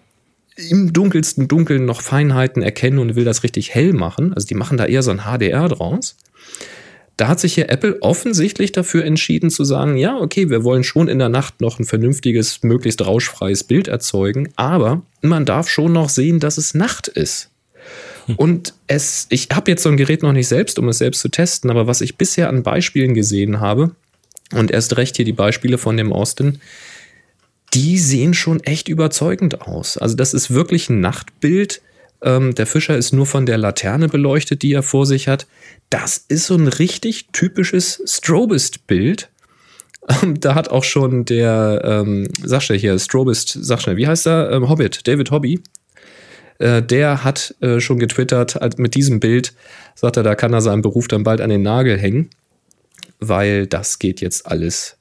[0.71, 4.33] im dunkelsten Dunkeln noch Feinheiten erkennen und will das richtig hell machen.
[4.33, 6.17] Also die machen da eher so ein HDR draus.
[7.17, 11.09] Da hat sich hier Apple offensichtlich dafür entschieden zu sagen, ja, okay, wir wollen schon
[11.09, 16.11] in der Nacht noch ein vernünftiges, möglichst rauschfreies Bild erzeugen, aber man darf schon noch
[16.11, 17.51] sehen, dass es Nacht ist.
[18.27, 18.35] Hm.
[18.37, 21.31] Und es, ich habe jetzt so ein Gerät noch nicht selbst, um es selbst zu
[21.31, 23.93] testen, aber was ich bisher an Beispielen gesehen habe,
[24.53, 26.61] und erst recht hier die Beispiele von dem Austin,
[27.75, 29.99] die sehen schon echt überzeugend aus.
[29.99, 31.83] Also das ist wirklich ein Nachtbild,
[32.23, 35.47] ähm, der Fischer ist nur von der Laterne beleuchtet, die er vor sich hat.
[35.91, 39.29] Das ist so ein richtig typisches Strobist-Bild.
[40.09, 44.27] Ähm, da hat auch schon der, ähm, sag schnell hier, Strobist, sag schnell, wie heißt
[44.27, 44.51] er?
[44.53, 45.61] Ähm, Hobbit, David Hobby.
[46.59, 49.53] Äh, der hat äh, schon getwittert, als mit diesem Bild,
[49.95, 52.31] sagt er, da kann er seinen Beruf dann bald an den Nagel hängen,
[53.19, 54.97] weil das geht jetzt alles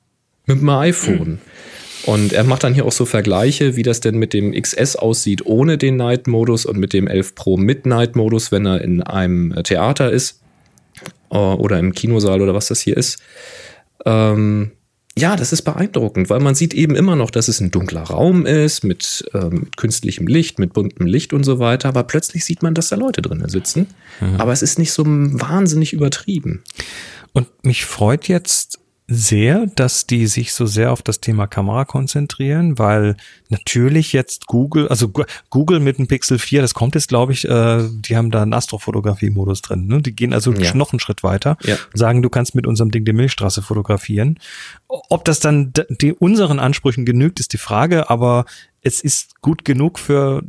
[0.45, 1.30] mit dem iPhone.
[1.30, 1.39] Mhm.
[2.06, 5.45] Und er macht dann hier auch so Vergleiche, wie das denn mit dem XS aussieht
[5.45, 10.12] ohne den Night-Modus und mit dem 11 Pro mit Night-Modus, wenn er in einem Theater
[10.12, 10.41] ist
[11.32, 13.20] äh, oder im Kinosaal oder was das hier ist.
[14.06, 14.72] Ähm,
[15.18, 18.45] ja, das ist beeindruckend, weil man sieht eben immer noch, dass es ein dunkler Raum
[18.45, 21.88] ist mit, ähm, mit künstlichem Licht, mit buntem Licht und so weiter.
[21.88, 23.88] Aber plötzlich sieht man, dass da Leute drinnen sitzen.
[24.20, 24.36] Mhm.
[24.36, 26.64] Aber es ist nicht so wahnsinnig übertrieben.
[27.32, 32.80] Und mich freut jetzt sehr, dass die sich so sehr auf das Thema Kamera konzentrieren,
[32.80, 33.16] weil
[33.49, 35.12] natürlich jetzt Google, also
[35.51, 38.53] Google mit dem Pixel 4, das kommt jetzt, glaube ich, äh, die haben da einen
[38.53, 39.86] Astrofotografie-Modus drin.
[39.86, 40.01] Ne?
[40.01, 40.74] Die gehen also ja.
[40.74, 41.76] noch einen Schritt weiter ja.
[41.76, 44.39] und sagen, du kannst mit unserem Ding die Milchstraße fotografieren.
[44.88, 48.45] Ob das dann die, unseren Ansprüchen genügt, ist die Frage, aber
[48.82, 50.41] es ist gut genug für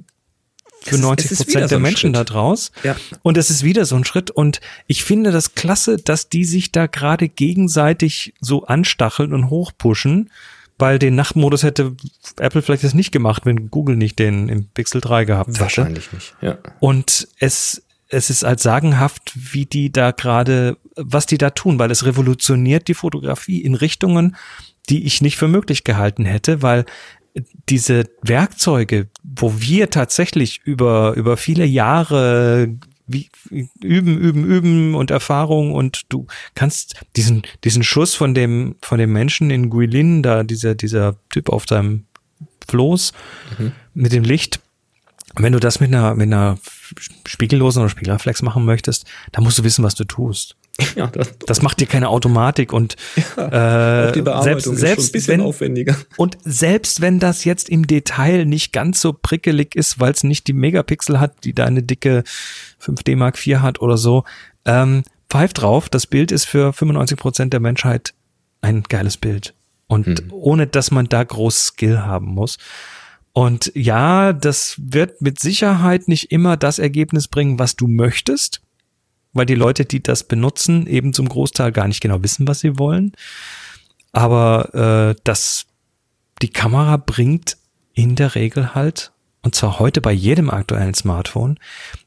[0.87, 2.17] für 90 Prozent der Menschen Schritt.
[2.17, 2.73] da draus.
[2.83, 2.97] Ja.
[3.23, 4.31] Und es ist wieder so ein Schritt.
[4.31, 10.31] Und ich finde das klasse, dass die sich da gerade gegenseitig so anstacheln und hochpushen,
[10.79, 11.97] weil den Nachtmodus hätte
[12.39, 15.61] Apple vielleicht jetzt nicht gemacht, wenn Google nicht den im Pixel 3 gehabt hätte.
[15.61, 16.59] Wahrscheinlich nicht, ja.
[16.81, 21.91] Und es, es ist als sagenhaft, wie die da gerade, was die da tun, weil
[21.91, 24.37] es revolutioniert die Fotografie in Richtungen,
[24.89, 26.85] die ich nicht für möglich gehalten hätte, weil
[27.69, 32.77] diese Werkzeuge, wo wir tatsächlich über, über viele Jahre
[33.07, 38.99] wie, üben, üben, üben und Erfahrung und du kannst diesen, diesen Schuss von dem, von
[38.99, 42.07] dem Menschen in Guilin, da dieser, dieser Typ auf seinem
[42.69, 43.13] Floß
[43.59, 43.73] mhm.
[43.95, 44.61] mit dem Licht,
[45.37, 46.59] wenn du das mit einer, mit einer
[47.27, 50.57] spiegellosen oder Spiegelreflex machen möchtest, dann musst du wissen, was du tust.
[50.97, 52.97] Ja, das, das macht dir keine Automatik und
[53.37, 55.97] ja, äh, die Bearbeitung selbst, selbst ein bisschen wenn, aufwendiger.
[56.17, 60.47] Und selbst wenn das jetzt im Detail nicht ganz so prickelig ist, weil es nicht
[60.47, 62.25] die Megapixel hat, die da eine dicke
[62.83, 64.25] 5D Mark IV hat oder so,
[64.65, 68.15] ähm, pfeif drauf, das Bild ist für 95 Prozent der Menschheit
[68.61, 69.55] ein geiles Bild.
[69.87, 70.17] Und hm.
[70.31, 72.59] ohne dass man da groß Skill haben muss.
[73.33, 78.63] Und ja, das wird mit Sicherheit nicht immer das Ergebnis bringen, was du möchtest
[79.37, 82.79] weil die Leute, die das benutzen, eben zum Großteil gar nicht genau wissen, was sie
[82.79, 83.13] wollen.
[84.13, 85.67] Aber äh, das,
[86.43, 87.57] die Kamera bringt
[87.95, 89.13] in der Regel halt,
[89.43, 91.59] und zwar heute bei jedem aktuellen Smartphone,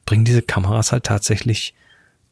[0.06, 1.74] bringen diese Kameras halt tatsächlich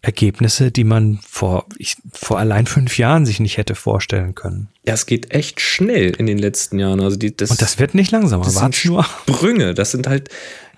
[0.00, 4.68] Ergebnisse, die man vor, ich, vor allein fünf Jahren sich nicht hätte vorstellen können.
[4.86, 7.00] Ja, es geht echt schnell in den letzten Jahren.
[7.00, 8.44] Also die, das, und das wird nicht langsamer.
[8.44, 9.04] Das sind nur.
[9.04, 9.74] Sprünge.
[9.74, 10.28] Das sind halt,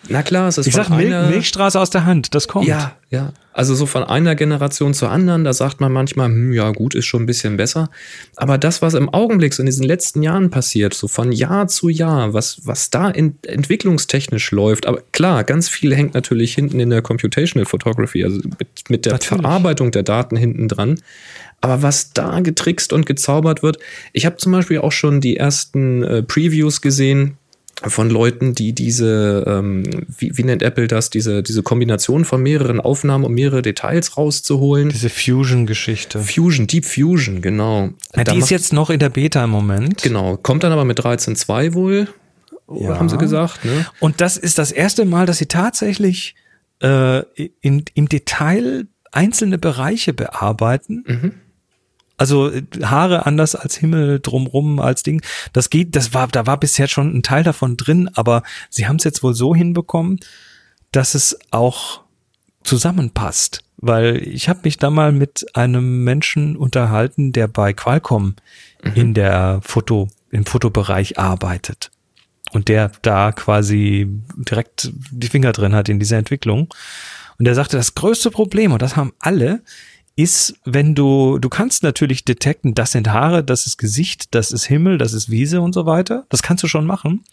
[0.08, 2.66] na klar, es ist Ich sag Milch, Milchstraße aus der Hand, das kommt.
[2.66, 3.32] Ja, ja.
[3.53, 7.07] Also so von einer Generation zur anderen, da sagt man manchmal, hm, ja gut, ist
[7.07, 7.90] schon ein bisschen besser.
[8.36, 11.88] Aber das, was im Augenblick so in diesen letzten Jahren passiert, so von Jahr zu
[11.88, 16.90] Jahr, was, was da in, entwicklungstechnisch läuft, aber klar, ganz viel hängt natürlich hinten in
[16.90, 19.40] der Computational Photography, also mit, mit der natürlich.
[19.40, 21.01] Verarbeitung der Daten hinten dran.
[21.61, 23.78] Aber was da getrickst und gezaubert wird,
[24.12, 27.36] ich habe zum Beispiel auch schon die ersten äh, Previews gesehen
[27.82, 32.80] von Leuten, die diese, ähm, wie, wie nennt Apple das, diese, diese Kombination von mehreren
[32.80, 34.90] Aufnahmen, um mehrere Details rauszuholen.
[34.90, 36.18] Diese Fusion-Geschichte.
[36.18, 37.90] Fusion, Deep Fusion, genau.
[38.14, 40.02] Ja, die ist jetzt noch in der Beta im Moment.
[40.02, 42.08] Genau, kommt dann aber mit 13.2 wohl,
[42.68, 42.98] ja.
[42.98, 43.64] haben sie gesagt.
[43.64, 43.86] Ne?
[43.98, 46.34] Und das ist das erste Mal, dass sie tatsächlich
[46.82, 47.20] äh,
[47.60, 51.04] in, im Detail einzelne Bereiche bearbeiten.
[51.06, 51.32] Mhm
[52.20, 55.22] Also äh, Haare anders als Himmel drumrum als Ding.
[55.54, 58.96] Das geht, das war, da war bisher schon ein Teil davon drin, aber sie haben
[58.96, 60.20] es jetzt wohl so hinbekommen,
[60.92, 62.02] dass es auch
[62.62, 63.64] zusammenpasst.
[63.78, 68.36] Weil ich habe mich da mal mit einem Menschen unterhalten, der bei Qualcomm
[68.94, 71.90] in der Foto, im Fotobereich arbeitet.
[72.52, 74.06] Und der da quasi
[74.36, 76.68] direkt die Finger drin hat in dieser Entwicklung.
[77.38, 79.62] Und der sagte, das größte Problem, und das haben alle,
[80.22, 84.64] ist, wenn du, du kannst natürlich detekten, das sind Haare, das ist Gesicht, das ist
[84.64, 86.26] Himmel, das ist Wiese und so weiter.
[86.28, 87.24] Das kannst du schon machen.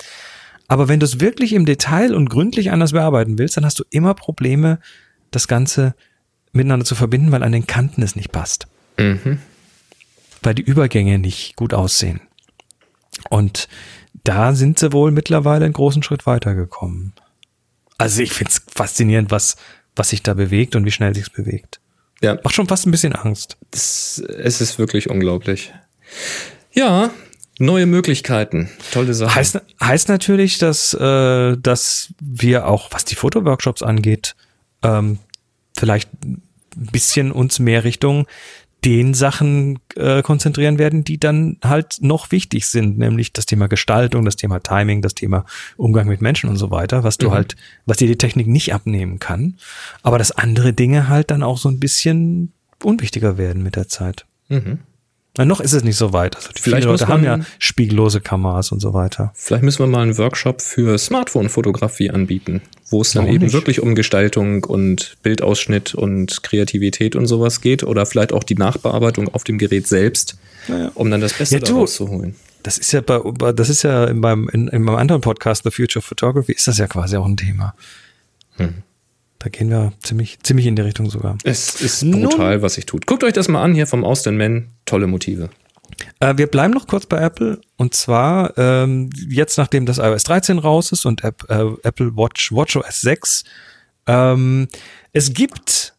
[0.67, 3.83] Aber wenn du es wirklich im Detail und gründlich anders bearbeiten willst, dann hast du
[3.89, 4.79] immer Probleme,
[5.31, 5.95] das Ganze
[6.51, 8.67] miteinander zu verbinden, weil an den Kanten es nicht passt.
[8.97, 9.39] Mhm.
[10.41, 12.21] Weil die Übergänge nicht gut aussehen.
[13.29, 13.67] Und
[14.23, 17.13] da sind sie wohl mittlerweile einen großen Schritt weitergekommen.
[17.97, 19.55] Also ich finde es faszinierend, was,
[19.95, 21.79] was sich da bewegt und wie schnell sich's bewegt.
[22.21, 23.57] Ja, Macht schon fast ein bisschen Angst.
[23.71, 25.73] das, es ist wirklich unglaublich.
[26.73, 27.11] Ja,
[27.59, 28.69] neue Möglichkeiten.
[28.91, 29.35] Tolle Sache.
[29.35, 34.35] Heißt, heißt natürlich, dass, äh, dass wir auch, was die Fotoworkshops angeht,
[34.83, 35.19] ähm,
[35.77, 36.41] vielleicht ein
[36.91, 38.27] bisschen uns mehr Richtung
[38.85, 44.23] den Sachen äh, konzentrieren werden, die dann halt noch wichtig sind, nämlich das Thema Gestaltung,
[44.23, 45.45] das Thema Timing, das Thema
[45.77, 47.55] Umgang mit Menschen und so weiter, was du halt,
[47.85, 49.57] was dir die Technik nicht abnehmen kann,
[50.03, 52.53] aber dass andere Dinge halt dann auch so ein bisschen
[52.83, 54.25] unwichtiger werden mit der Zeit.
[54.49, 54.79] Mhm.
[55.37, 56.35] Na, noch ist es nicht so weit.
[56.35, 59.31] Also die Vielleicht viele Leute haben ja spiegellose Kameras und so weiter.
[59.35, 63.53] Vielleicht müssen wir mal einen Workshop für Smartphone-Fotografie anbieten, wo es dann Warum eben nicht?
[63.53, 69.27] wirklich um Gestaltung und Bildausschnitt und Kreativität und sowas geht oder vielleicht auch die Nachbearbeitung
[69.33, 70.37] auf dem Gerät selbst,
[70.95, 72.35] um dann das Beste Ja, du- daraus zu holen.
[72.63, 75.63] Das ist ja bei, bei das ist ja in meinem, in, in meinem anderen Podcast,
[75.63, 77.73] The Future of Photography, ist das ja quasi auch ein Thema.
[78.57, 78.83] Hm.
[79.39, 81.37] Da gehen wir ziemlich, ziemlich in die Richtung sogar.
[81.43, 83.05] Es ist Nun- brutal, was sich tut.
[83.05, 84.69] Guckt euch das mal an hier vom Austin Man.
[84.85, 85.49] Tolle Motive.
[86.19, 90.59] Äh, wir bleiben noch kurz bei Apple und zwar ähm, jetzt, nachdem das iOS 13
[90.59, 93.43] raus ist und App, äh, Apple Watch WatchOS 6,
[94.07, 94.67] ähm,
[95.13, 95.93] es gibt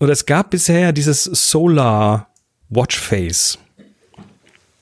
[0.00, 2.28] oder es gab bisher dieses Solar
[2.68, 3.58] Watch Face.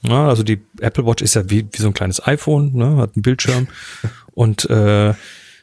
[0.02, 3.14] Ja, also die Apple Watch ist ja wie, wie so ein kleines iPhone, ne, hat
[3.16, 3.68] einen Bildschirm
[4.32, 5.12] und äh,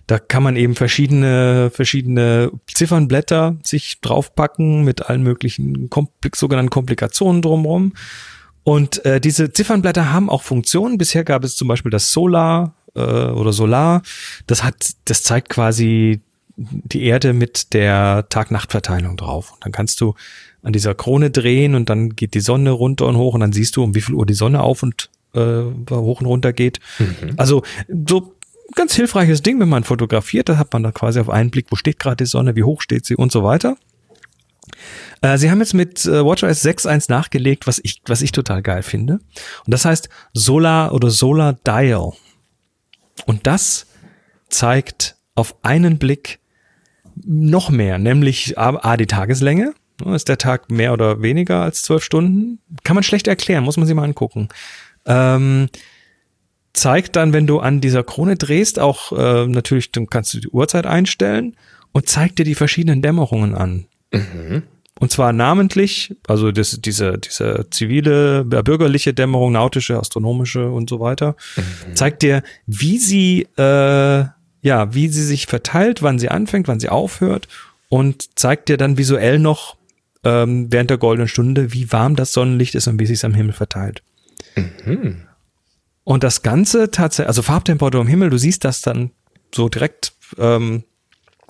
[0.07, 7.41] da kann man eben verschiedene, verschiedene Ziffernblätter sich draufpacken mit allen möglichen Kompli sogenannten Komplikationen
[7.41, 7.93] drumherum.
[8.63, 10.97] Und äh, diese Ziffernblätter haben auch Funktionen.
[10.97, 14.01] Bisher gab es zum Beispiel das Solar äh, oder Solar.
[14.45, 16.21] Das hat, das zeigt quasi
[16.55, 19.51] die Erde mit der Tag-Nacht-Verteilung drauf.
[19.51, 20.15] Und dann kannst du
[20.63, 23.75] an dieser Krone drehen und dann geht die Sonne runter und hoch und dann siehst
[23.75, 26.79] du, um wie viel Uhr die Sonne auf und äh, hoch und runter geht.
[27.37, 27.63] Also
[28.05, 28.33] so
[28.75, 31.75] ganz hilfreiches Ding, wenn man fotografiert, da hat man da quasi auf einen Blick, wo
[31.75, 33.77] steht gerade die Sonne, wie hoch steht sie und so weiter.
[35.21, 38.83] Äh, sie haben jetzt mit äh, WatchOS 6.1 nachgelegt, was ich, was ich total geil
[38.83, 39.13] finde.
[39.65, 42.11] Und das heißt Solar oder Solar Dial.
[43.25, 43.87] Und das
[44.49, 46.39] zeigt auf einen Blick
[47.25, 49.73] noch mehr, nämlich A, A die Tageslänge.
[50.03, 52.59] Ne, Ist der Tag mehr oder weniger als zwölf Stunden?
[52.83, 54.49] Kann man schlecht erklären, muss man sich mal angucken.
[55.05, 55.69] Ähm,
[56.77, 60.49] zeigt dann, wenn du an dieser Krone drehst, auch äh, natürlich, dann kannst du die
[60.49, 61.55] Uhrzeit einstellen
[61.91, 63.85] und zeigt dir die verschiedenen Dämmerungen an.
[64.99, 71.35] Und zwar namentlich, also das, diese, diese zivile, bürgerliche Dämmerung, nautische, astronomische und so weiter,
[71.93, 74.25] zeigt dir, wie sie, äh,
[74.61, 77.47] ja, wie sie sich verteilt, wann sie anfängt, wann sie aufhört
[77.89, 79.77] und zeigt dir dann visuell noch
[80.23, 83.35] ähm, während der goldenen Stunde, wie warm das Sonnenlicht ist und wie sich es am
[83.35, 84.01] Himmel verteilt.
[86.07, 89.11] Und das Ganze tatsächlich, also Farbtemperatur im Himmel, du siehst das dann
[89.53, 90.85] so direkt, ähm,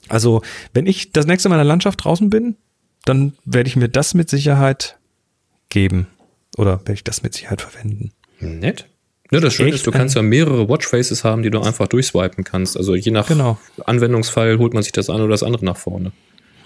[0.10, 0.42] also
[0.74, 2.56] wenn ich das nächste Mal in der Landschaft draußen bin,
[3.06, 4.98] dann werde ich mir das mit Sicherheit
[5.70, 6.08] geben.
[6.58, 8.14] Oder werde ich das mit Sicherheit verwenden.
[8.40, 8.88] Nett.
[9.30, 12.78] Ja, das Schöne ist, du kannst ja mehrere Watchfaces haben, die du einfach durchswipen kannst.
[12.78, 13.60] Also je nach Genau.
[13.86, 16.14] Anwendungsfall holt man sich das eine oder das andere nach vorne.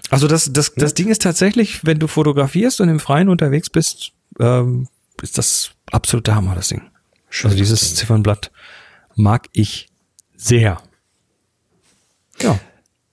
[0.10, 4.14] Also das, das, das Ding ist tatsächlich, wenn du fotografierst und im Freien unterwegs bist,
[4.40, 4.88] ähm,
[5.22, 6.84] ist das absolute Hammer, das Ding.
[7.44, 8.52] Also dieses Ziffernblatt
[9.16, 9.88] mag ich
[10.36, 10.82] sehr.
[12.42, 12.60] Ja.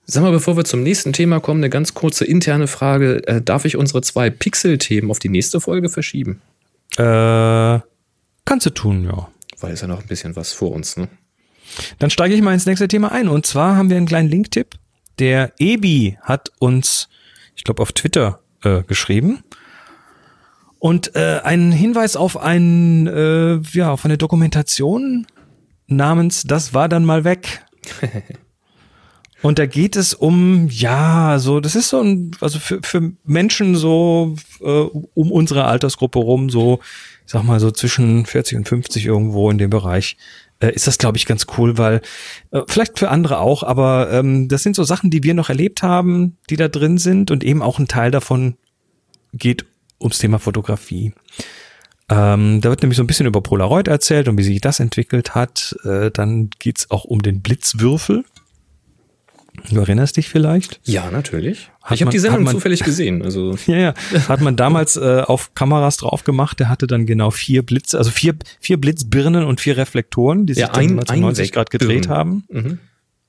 [0.05, 3.27] Sag mal, bevor wir zum nächsten Thema kommen, eine ganz kurze interne Frage.
[3.27, 6.41] Äh, darf ich unsere zwei Pixel-Themen auf die nächste Folge verschieben?
[6.97, 7.79] Äh,
[8.45, 9.29] kannst du tun, ja.
[9.59, 11.09] Weil ist ja noch ein bisschen was vor uns, ne?
[11.99, 13.27] Dann steige ich mal ins nächste Thema ein.
[13.27, 14.75] Und zwar haben wir einen kleinen Linktipp.
[15.19, 17.09] Der Ebi hat uns,
[17.55, 19.43] ich glaube, auf Twitter äh, geschrieben.
[20.79, 25.27] Und äh, einen Hinweis auf ein, äh, ja, auf eine Dokumentation
[25.87, 27.65] namens Das war dann mal weg.
[29.41, 33.75] Und da geht es um, ja, so, das ist so ein, also für, für Menschen
[33.75, 36.79] so äh, um unsere Altersgruppe rum, so,
[37.25, 40.17] ich sag mal so zwischen 40 und 50 irgendwo in dem Bereich,
[40.59, 42.01] äh, ist das, glaube ich, ganz cool, weil
[42.51, 45.83] äh, vielleicht für andere auch, aber ähm, das sind so Sachen, die wir noch erlebt
[45.83, 48.57] haben, die da drin sind und eben auch ein Teil davon
[49.31, 49.65] geht
[50.01, 51.13] ums Thema Fotografie.
[52.09, 55.35] Ähm, da wird nämlich so ein bisschen über Polaroid erzählt und wie sich das entwickelt
[55.35, 55.75] hat.
[55.83, 58.23] Äh, dann geht's auch um den Blitzwürfel.
[59.69, 60.79] Du erinnerst dich vielleicht?
[60.85, 61.69] Ja, natürlich.
[61.83, 63.21] Hat ich habe die Sendung man- zufällig gesehen.
[63.21, 63.93] Also Ja, ja.
[64.29, 66.59] Hat man damals äh, auf Kameras drauf gemacht.
[66.59, 70.61] Der hatte dann genau vier Blitze, also vier, vier Blitzbirnen und vier Reflektoren, die sich
[70.61, 72.43] Ja, dann ein- mal zu 90 Grad gedreht haben.
[72.49, 72.79] mhm.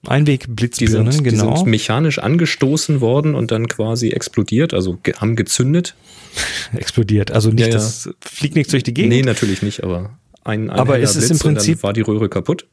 [0.03, 1.57] Die, Einwegblitzbirnen, sind, die genau.
[1.57, 5.95] sind mechanisch angestoßen worden und dann quasi explodiert, also ge haben gezündet.
[6.75, 7.31] explodiert.
[7.31, 7.75] Also nicht, Ja, ja.
[7.75, 9.11] das fliegt nichts durch die Gegend.
[9.13, 10.11] Nee, natürlich nicht, aber
[10.45, 12.67] ein, ein Aber ist es im Blitz und Prinzip- war die Röhre kaputt.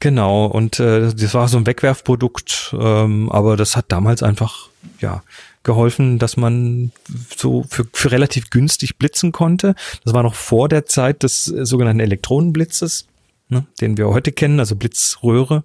[0.00, 4.68] Genau, und äh, das war so ein Wegwerfprodukt, ähm, aber das hat damals einfach
[5.00, 5.22] ja
[5.62, 6.92] geholfen, dass man
[7.34, 9.74] so für, für relativ günstig blitzen konnte.
[10.04, 13.06] Das war noch vor der Zeit des äh, sogenannten Elektronenblitzes,
[13.48, 15.64] ne, den wir heute kennen, also Blitzröhre.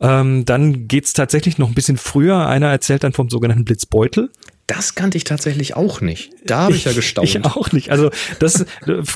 [0.00, 2.46] Ähm, dann geht's tatsächlich noch ein bisschen früher.
[2.46, 4.30] Einer erzählt dann vom sogenannten Blitzbeutel.
[4.68, 6.32] Das kannte ich tatsächlich auch nicht.
[6.46, 7.28] Da habe ich, ja gestaunt.
[7.28, 7.90] Ich auch nicht.
[7.90, 8.64] Also das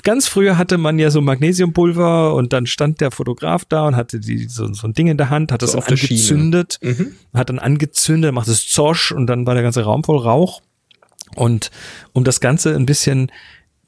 [0.03, 4.18] ganz früher hatte man ja so Magnesiumpulver und dann stand der Fotograf da und hatte
[4.20, 6.11] die, so, so ein Ding in der Hand, hat So das Schiene.
[6.11, 7.12] angezündet, Mhm.
[7.32, 10.61] hat dann angezündet, macht es zosch und dann war der ganze Raum voll Rauch.
[11.37, 11.70] Und
[12.12, 13.30] um das Ganze ein bisschen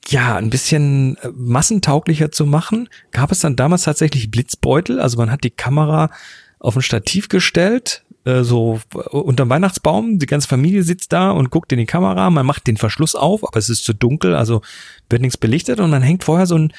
[0.06, 5.00] ja, ein bisschen äh, massentauglicher zu machen, gab es dann damals tatsächlich Blitzbeutel.
[5.00, 6.10] Also man hat die Kamera
[6.58, 10.18] auf ein Stativ gestellt, äh, so äh, unterm Weihnachtsbaum.
[10.18, 12.30] Die ganze Familie sitzt da und guckt in die Kamera.
[12.30, 14.62] Man macht den Verschluss auf, aber es ist zu dunkel, also
[15.10, 15.80] wird nichts belichtet.
[15.80, 16.72] Und dann hängt vorher so ein,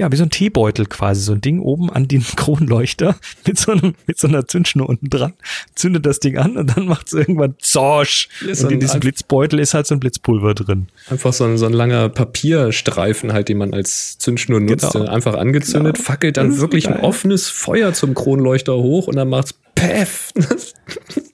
[0.00, 3.72] ja, wie so ein Teebeutel quasi, so ein Ding oben an den Kronleuchter mit so,
[3.72, 5.34] einem, mit so einer Zündschnur unten dran.
[5.74, 8.28] Zündet das Ding an und dann macht es irgendwann Zosch.
[8.46, 10.86] Ist und in ein diesem Blitzbeutel ist halt so ein Blitzpulver drin.
[11.10, 15.04] Einfach so ein, so ein langer Papierstreifen halt, den man als Zündschnur nutzt, Genau.
[15.04, 16.04] dann einfach angezündet, Genau.
[16.06, 17.04] fackelt dann wirklich ein geil.
[17.04, 20.32] offenes Feuer zum Kronleuchter hoch und dann macht's Peff.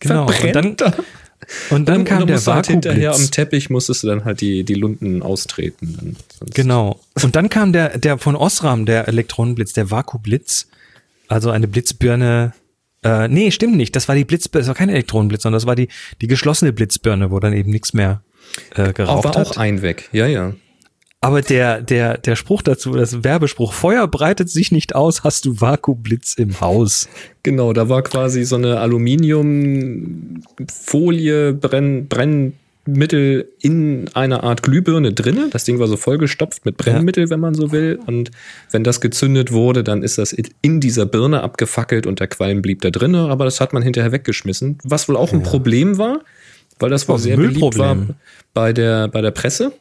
[0.01, 0.27] Genau.
[0.27, 0.97] Und Verbrennt dann, da.
[1.71, 3.31] Und dann Und kam dann der du halt hinterher am Vakuumblitz.
[3.31, 6.17] Teppich musstest du dann halt die, die Lunden austreten.
[6.55, 7.01] Genau.
[7.23, 10.69] Und dann kam der, der von Osram, der Elektronenblitz, der Vakuumblitz.
[11.29, 12.53] Also eine Blitzbirne.
[13.03, 13.95] Äh, nee, stimmt nicht.
[13.97, 15.89] Das war die Blitzbirne, das war kein Elektronenblitz, sondern das war die,
[16.21, 18.23] die geschlossene Blitzbirne, wo dann eben nichts mehr
[18.75, 19.47] äh, Auch, geraucht war hat.
[19.51, 20.09] auch ein weg.
[20.13, 20.55] Ja, ja.
[21.21, 25.61] Aber der, der, der Spruch dazu, das Werbespruch, Feuer breitet sich nicht aus, hast du
[25.61, 27.09] Vakuumblitz im Haus.
[27.43, 35.49] Genau, da war quasi so eine Aluminiumfolie, Brenn, Brennmittel in einer Art Glühbirne drinne.
[35.51, 37.99] Das Ding war so vollgestopft mit Brennmittel, wenn man so will.
[38.07, 38.31] Und
[38.71, 42.83] wenn das gezündet wurde, dann ist das in dieser Birne abgefackelt und der Qualm blieb
[42.83, 43.31] da drinne.
[43.31, 44.79] Aber das hat man hinterher weggeschmissen.
[44.85, 46.21] Was wohl auch ein Problem war,
[46.79, 47.97] weil das wohl sehr beliebt war
[48.53, 49.73] bei der, bei der Presse.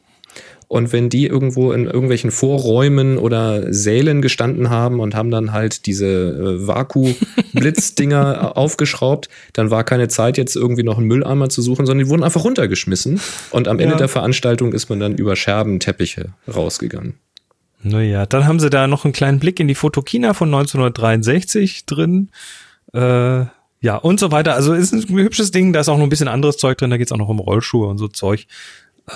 [0.68, 5.86] Und wenn die irgendwo in irgendwelchen Vorräumen oder Sälen gestanden haben und haben dann halt
[5.86, 11.86] diese äh, Vaku-Blitzdinger aufgeschraubt, dann war keine Zeit, jetzt irgendwie noch einen Mülleimer zu suchen,
[11.86, 13.20] sondern die wurden einfach runtergeschmissen.
[13.50, 13.98] Und am Ende Ja.
[13.98, 17.14] der Veranstaltung ist man dann über Scherbenteppiche rausgegangen.
[17.82, 22.30] Naja, dann haben sie da noch einen kleinen Blick in die Fotokina von 1963 drin.
[22.92, 23.44] Äh,
[23.80, 24.54] ja, und so weiter.
[24.54, 26.96] Also ist ein hübsches Ding, da ist auch noch ein bisschen anderes Zeug drin, da
[26.96, 28.46] geht's auch noch um Rollschuhe und so Zeug.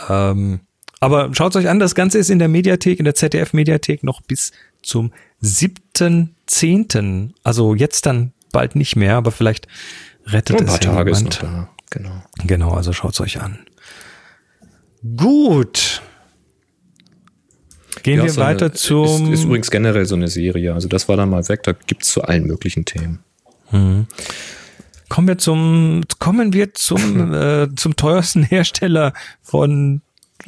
[0.09, 0.61] Ähm,
[1.01, 4.53] aber schaut euch an, das Ganze ist in der Mediathek, in der ZDF-Mediathek noch bis
[4.83, 7.31] zum 7.10.
[7.43, 9.67] Also jetzt dann bald nicht mehr, aber vielleicht
[10.27, 11.43] rettet Ein es paar Tage ist noch jemand.
[11.43, 11.69] da.
[11.91, 12.23] Genau.
[12.47, 13.59] Genau, also schaut's euch an.
[15.17, 16.03] Gut.
[18.03, 19.33] Gehen Ja, wir so eine- weiter zum.
[19.33, 20.75] Ist, ist übrigens generell so eine Serie.
[20.75, 21.63] Also das war dann mal weg.
[21.65, 23.19] Da gibt's zu allen möglichen Themen.
[25.09, 30.03] kommen wir zum kommen wir zum äh, zum teuersten Hersteller von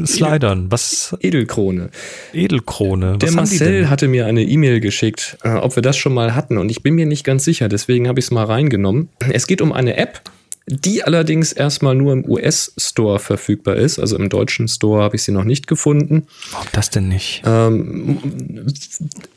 [0.04, 0.70] Slidern.
[0.70, 1.90] Was Edelkrone.
[2.32, 3.18] Edelkrone.
[3.18, 6.34] Der Was die Marcel hatte mir eine E-Mail geschickt, äh, ob wir das schon mal
[6.34, 6.58] hatten.
[6.58, 9.08] Und ich bin mir nicht ganz sicher, deswegen habe ich es mal reingenommen.
[9.30, 10.22] Es geht um eine App,
[10.66, 13.98] die allerdings erstmal nur im US-Store verfügbar ist.
[13.98, 16.26] Also im deutschen Store habe ich sie noch nicht gefunden.
[16.52, 17.42] Warum das denn nicht?
[17.44, 18.18] Ähm,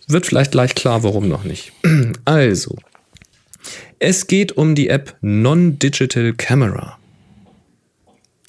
[0.08, 1.72] wird vielleicht gleich klar, warum noch nicht.
[2.26, 2.76] Also,
[4.00, 6.98] es geht um die App Non-Digital Camera.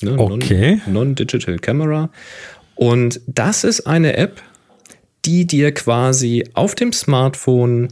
[0.02, 0.80] Ne, Non- Okay.
[0.86, 2.10] Non-Digital Camera.
[2.74, 4.42] Und das ist eine App,
[5.24, 7.88] die dir quasi auf dem Smartphone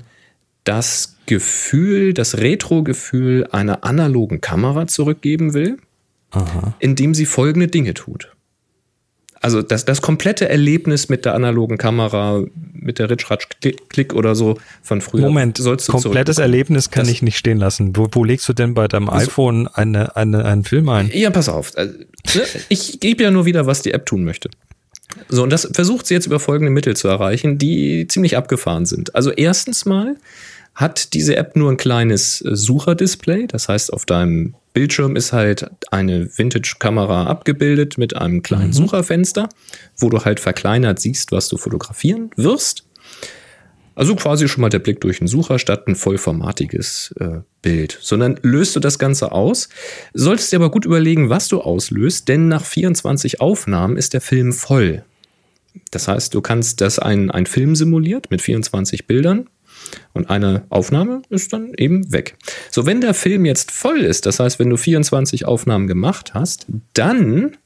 [0.64, 5.78] das Gefühl, das Retro-Gefühl einer analogen Kamera zurückgeben will,
[6.30, 6.74] Aha.
[6.80, 8.33] indem sie folgende Dinge tut.
[9.44, 12.42] Also das, das komplette Erlebnis mit der analogen Kamera,
[12.72, 15.20] mit der Ritsch-Ratsch-Klick oder so von früher.
[15.20, 16.38] Moment, sollst du komplettes.
[16.38, 17.94] Erlebnis kann Das- ich nicht stehen lassen.
[17.94, 21.10] Wo, wo legst du denn bei deinem iPhone eine, eine, einen Film ein?
[21.12, 21.72] Ja, pass auf.
[21.76, 21.92] Also,
[22.34, 24.48] ne, Ich gebe ja nur wieder, was die App tun möchte.
[25.28, 29.14] So, und das versucht sie jetzt über folgende Mittel zu erreichen, die ziemlich abgefahren sind.
[29.14, 30.16] Also erstens mal
[30.74, 33.46] hat diese App nur ein kleines äh, Sucherdisplay.
[33.46, 39.48] Das heißt, auf deinem Bildschirm ist halt eine Vintage-Kamera abgebildet mit einem kleinen Sucherfenster,
[39.96, 42.84] wo du halt verkleinert siehst, was du fotografieren wirst.
[43.94, 47.96] Also quasi schon mal der Blick durch den Sucher statt ein vollformatiges äh, Bild.
[48.02, 49.68] Sondern löst du das Ganze aus,
[50.12, 54.52] solltest dir aber gut überlegen, was du auslöst, denn nach 24 Aufnahmen ist der Film
[54.52, 55.04] voll.
[55.92, 59.48] Das heißt, du kannst das ein, ein Film simuliert mit 24 Bildern
[60.12, 62.36] und eine Aufnahme ist dann eben weg.
[62.70, 66.66] So, wenn der Film jetzt voll ist, das heißt, wenn du 24 Aufnahmen gemacht hast,
[66.94, 67.56] dann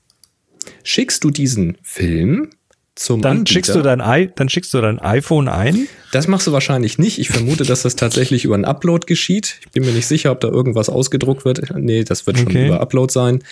[0.84, 2.50] schickst du diesen Film
[2.94, 3.52] zum Dann Anbieter.
[3.52, 5.86] schickst, du dein I, dann schickst du dein iPhone ein.
[6.10, 7.20] Das machst du wahrscheinlich nicht.
[7.20, 9.60] Ich vermute, dass das tatsächlich über einen Upload geschieht.
[9.64, 11.72] Ich bin mir nicht sicher, ob da irgendwas ausgedruckt wird.
[11.76, 12.66] Nee, das wird schon Okay.
[12.66, 13.44] über Upload sein.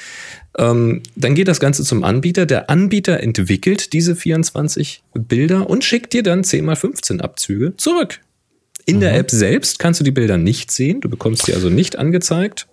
[0.58, 2.44] Ähm, dann geht das Ganze zum Anbieter.
[2.44, 8.18] Der Anbieter entwickelt diese 24 Bilder und schickt dir dann 10x15 Abzüge zurück.
[8.87, 11.01] In der App selbst kannst du die Bilder nicht sehen.
[11.01, 12.68] Du bekommst sie also nicht angezeigt.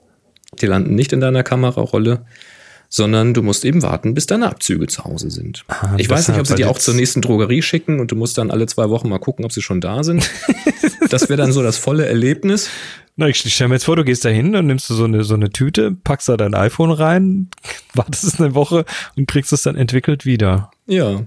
[0.61, 2.25] Die landen nicht in deiner Kamerarolle,
[2.87, 5.65] sondern du musst eben warten, bis deine Abzüge zu Hause sind.
[5.67, 8.37] Ah, ich weiß nicht, ob sie die auch zur nächsten Drogerie schicken und du musst
[8.37, 10.29] dann alle zwei Wochen mal gucken, ob sie schon da sind.
[11.09, 12.69] das wäre dann so das volle Erlebnis.
[13.15, 15.23] Na, ich stell mir jetzt vor, du gehst da hin, dann nimmst du so eine,
[15.23, 17.49] so eine Tüte, packst da dein iPhone rein,
[17.95, 18.85] wartest es eine Woche
[19.15, 20.69] und kriegst es dann entwickelt wieder.
[20.85, 21.23] Ja.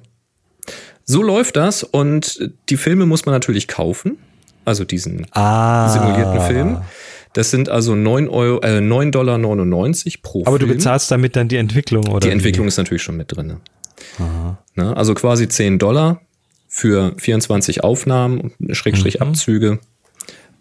[1.05, 4.19] So läuft das und die Filme muss man natürlich kaufen.
[4.67, 5.89] Also diesen Ah.
[5.89, 6.79] simulierten Film.
[7.33, 9.39] Das sind also 9 Euro, äh, 9,99 Dollar
[10.23, 10.79] pro Aber du Film.
[10.79, 12.21] bezahlst damit dann die Entwicklung, oder?
[12.21, 12.33] Die wie?
[12.33, 13.57] Entwicklung ist natürlich schon mit drin.
[14.75, 14.97] Ne?
[14.97, 16.21] Also quasi 10 Dollar
[16.69, 19.27] für 24 Aufnahmen, Schrägstrich Mhm.
[19.27, 19.79] Abzüge.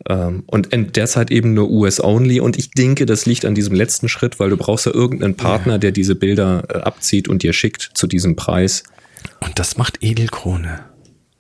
[0.08, 2.40] Ähm, und derzeit eben nur US-only.
[2.42, 5.80] Und ich denke, das liegt an diesem letzten Schritt, weil du brauchst ja irgendeinen Partner,
[5.80, 8.84] der diese Bilder äh, abzieht und dir schickt zu diesem Preis.
[9.40, 10.82] Und das macht Edelkrone.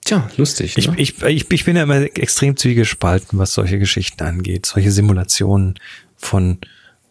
[0.05, 0.77] Tja, lustig.
[0.77, 0.93] Ich, ne?
[0.97, 5.79] ich, ich, ich bin ja immer extrem zwiegespalten, was solche Geschichten angeht, solche Simulationen
[6.15, 6.59] von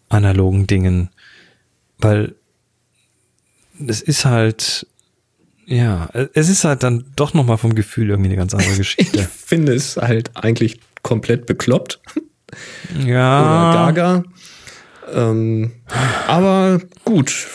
[0.08, 1.10] analogen Dingen,
[1.98, 2.36] weil
[3.84, 4.86] es ist halt,
[5.66, 9.28] ja, es ist halt dann doch nochmal vom Gefühl irgendwie eine ganz andere ich Geschichte.
[9.28, 12.00] finde es halt eigentlich komplett bekloppt.
[13.04, 14.24] ja, oder Gaga.
[15.12, 15.72] Ähm,
[16.28, 17.48] aber gut,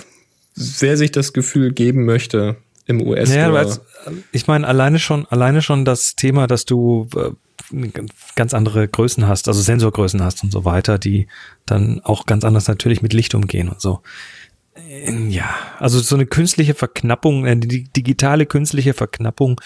[0.55, 2.57] wer sich das Gefühl geben möchte
[2.89, 3.53] im Ja, US-Store.
[3.53, 3.81] weil es-
[4.31, 7.31] ich meine, alleine schon, alleine schon das Thema, dass du äh,
[8.35, 11.27] ganz andere Größen hast, also Sensorgrößen hast und so weiter, die
[11.65, 14.01] dann auch ganz anders natürlich mit Licht umgehen und so.
[14.75, 19.59] Äh, Ja, also so eine künstliche Verknappung, eine di- digitale künstliche Verknappung,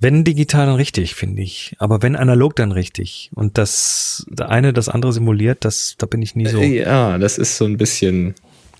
[0.00, 1.74] wenn digital dann richtig, finde ich.
[1.78, 3.30] Aber wenn analog dann richtig.
[3.34, 6.60] Und das, der eine das andere simuliert, das, da bin ich nie so.
[6.62, 8.34] ja, das ist so ein bisschen.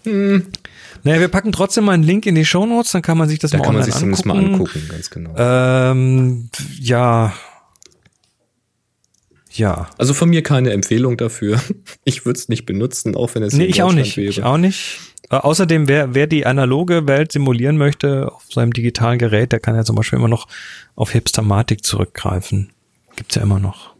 [0.05, 3.51] Naja, wir packen trotzdem mal einen Link in die Shownotes, dann kann man sich das
[3.53, 4.83] Da mal kann man sich zumindest mal angucken.
[4.89, 5.35] ganz genau.
[5.37, 6.49] Ähm,
[6.81, 7.33] ja.
[9.53, 9.89] Ja.
[9.99, 11.61] Also von mir keine Empfehlung dafür.
[12.05, 14.17] Ich würde es nicht benutzen, auch wenn es Nee, in ich auch nicht.
[14.17, 14.29] wäre.
[14.31, 14.99] Ich auch nicht.
[15.31, 19.75] Äh, außerdem, wer, wer die analoge Welt simulieren möchte auf seinem digitalen Gerät, der kann
[19.77, 20.47] ja zum Beispiel immer noch
[20.97, 22.71] auf Hipstermatik zurückgreifen.
[23.17, 23.95] Gibt's ja immer noch.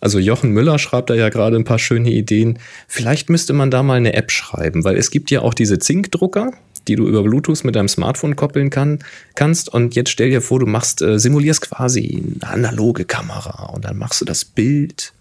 [0.00, 2.58] Also Jochen Müller schreibt da ja gerade ein paar schöne Ideen.
[2.88, 6.52] Vielleicht müsste man da mal eine App schreiben, weil es gibt ja auch diese Zinkdrucker,
[6.88, 9.00] die du über Bluetooth mit deinem Smartphone koppeln kann,
[9.34, 9.72] kannst.
[9.72, 13.96] Und jetzt stell dir vor, du machst, äh, simulierst quasi eine analoge Kamera und dann
[13.96, 15.12] machst du das Bild.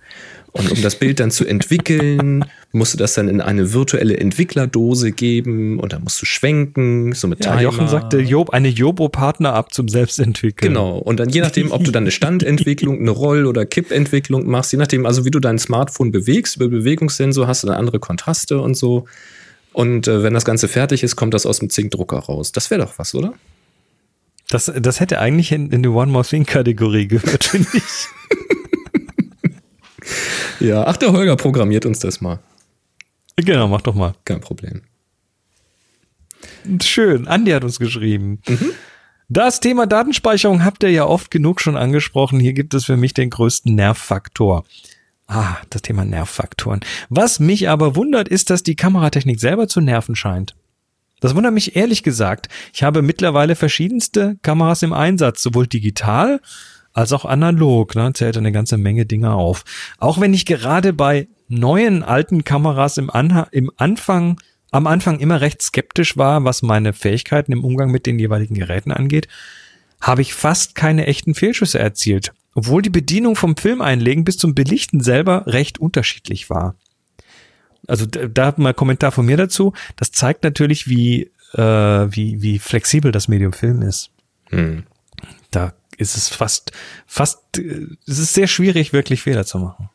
[0.57, 5.11] Und um das Bild dann zu entwickeln, musst du das dann in eine virtuelle Entwicklerdose
[5.11, 7.63] geben und dann musst du schwenken, so mit Ja, Timer.
[7.63, 10.73] Jochen sagte, Job, eine Jobo-Partner ab zum Selbstentwickeln.
[10.73, 10.97] Genau.
[10.97, 14.77] Und dann je nachdem, ob du dann eine Standentwicklung, eine Roll- oder Kippentwicklung machst, je
[14.77, 18.77] nachdem, also wie du dein Smartphone bewegst, über Bewegungssensor hast du dann andere Kontraste und
[18.77, 19.07] so.
[19.73, 22.53] Und äh, wenn das Ganze fertig ist, kommt das aus dem Zinkdrucker raus.
[22.53, 23.33] Das wäre doch was, oder?
[24.47, 27.83] Das, das hätte eigentlich in, in die One More Thing-Kategorie gehört, finde ich.
[30.59, 30.85] Ja.
[30.87, 32.39] Ach, der Holger programmiert uns das mal.
[33.35, 34.13] genau, mach doch mal.
[34.25, 34.81] Kein Problem.
[36.81, 37.27] Schön.
[37.27, 38.41] Andi hat uns geschrieben.
[38.47, 38.71] Mhm.
[39.27, 42.39] Das Thema Datenspeicherung habt ihr ja oft genug schon angesprochen.
[42.39, 44.65] Hier gibt es für mich den größten Nervfaktor.
[45.27, 46.81] Ah, das Thema Nervfaktoren.
[47.09, 50.55] Was mich aber wundert, ist, dass die Kameratechnik selber zu nerven scheint.
[51.19, 52.49] Das wundert mich ehrlich gesagt.
[52.73, 56.39] Ich habe mittlerweile verschiedenste Kameras im Einsatz, sowohl digital
[56.95, 57.93] als auch analog.
[57.93, 58.11] Ne?
[58.13, 59.63] Zählt eine ganze Menge Dinge auf.
[59.99, 64.39] Auch wenn ich gerade bei neuen alten Kameras im, Anha im Anfang
[64.71, 68.91] am Anfang immer recht skeptisch war, was meine Fähigkeiten im Umgang mit den jeweiligen Geräten
[68.91, 69.29] angeht,
[70.01, 74.53] habe ich fast keine echten Fehlschüsse erzielt, obwohl die Bedienung vom Film einlegen bis zum
[74.53, 76.75] Belichten selber recht unterschiedlich war.
[77.87, 79.71] Also da mal Kommentar von mir dazu.
[79.95, 84.09] Das zeigt natürlich, wie, äh, wie, wie flexibel das Medium Film ist.
[84.49, 84.83] Hm.
[85.51, 86.71] Da ist es fast,
[87.05, 89.89] fast, es ist sehr schwierig, wirklich Fehler zu machen.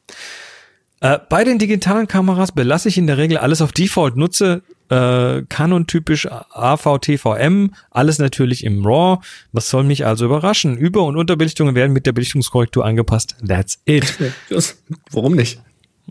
[1.00, 5.42] Äh, bei den digitalen Kameras belasse ich in der Regel alles auf Default, nutze äh,
[5.48, 9.22] Canon-typisch AVTVM, alles natürlich im RAW.
[9.52, 10.76] Was soll mich also überraschen?
[10.76, 13.36] Über- und Unterbelichtungen werden mit der Belichtungskorrektur angepasst.
[13.46, 14.18] That's it.
[15.10, 15.62] Warum nicht?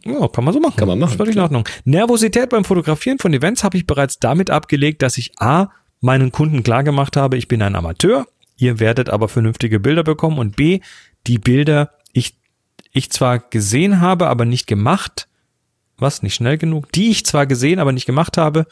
[0.06, 0.78] Ja, kann man so machen.
[0.78, 1.18] Kann man machen.
[1.18, 1.68] Völlig in Ordnung.
[1.84, 5.68] Nervosität beim Fotografieren von Events habe ich bereits damit abgelegt, dass ich A,
[6.02, 8.26] meinen Kunden klargemacht habe, ich bin ein Amateur,
[8.60, 10.82] ihr werdet aber vernünftige Bilder bekommen und B,
[11.28, 12.36] die Bilder ich
[12.92, 15.28] ich zwar gesehen habe, aber nicht gemacht,
[15.98, 18.66] was, nicht schnell genug, die ich zwar gesehen, aber nicht gemacht habe,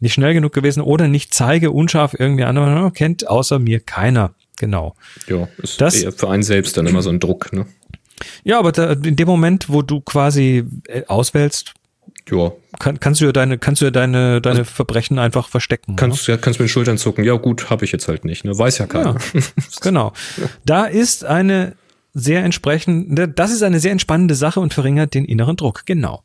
[0.00, 4.34] nicht schnell genug gewesen oder nicht zeige, unscharf irgendwie andere kennt, außer mir keiner.
[4.56, 4.96] Genau.
[5.28, 7.66] Ja, ist das, für einen selbst dann immer so ein Druck, ne?
[8.42, 11.74] Ja, aber da, in dem Moment, wo du quasi äh, auswählst,
[12.30, 12.52] ja.
[12.78, 15.96] Kann, kannst du ja deine, kannst du ja deine, deine also, Verbrechen einfach verstecken.
[15.96, 16.34] Kannst, ne?
[16.34, 17.24] ja, kannst mit den Schultern zucken.
[17.24, 18.44] Ja, gut, habe ich jetzt halt nicht.
[18.44, 18.56] Ne?
[18.56, 19.16] Weiß ja keiner.
[19.34, 19.40] Ja,
[19.80, 20.12] genau.
[20.64, 21.74] Da ist eine
[22.14, 25.84] sehr entsprechend, ne, das ist eine sehr entspannende Sache und verringert den inneren Druck.
[25.86, 26.22] Genau.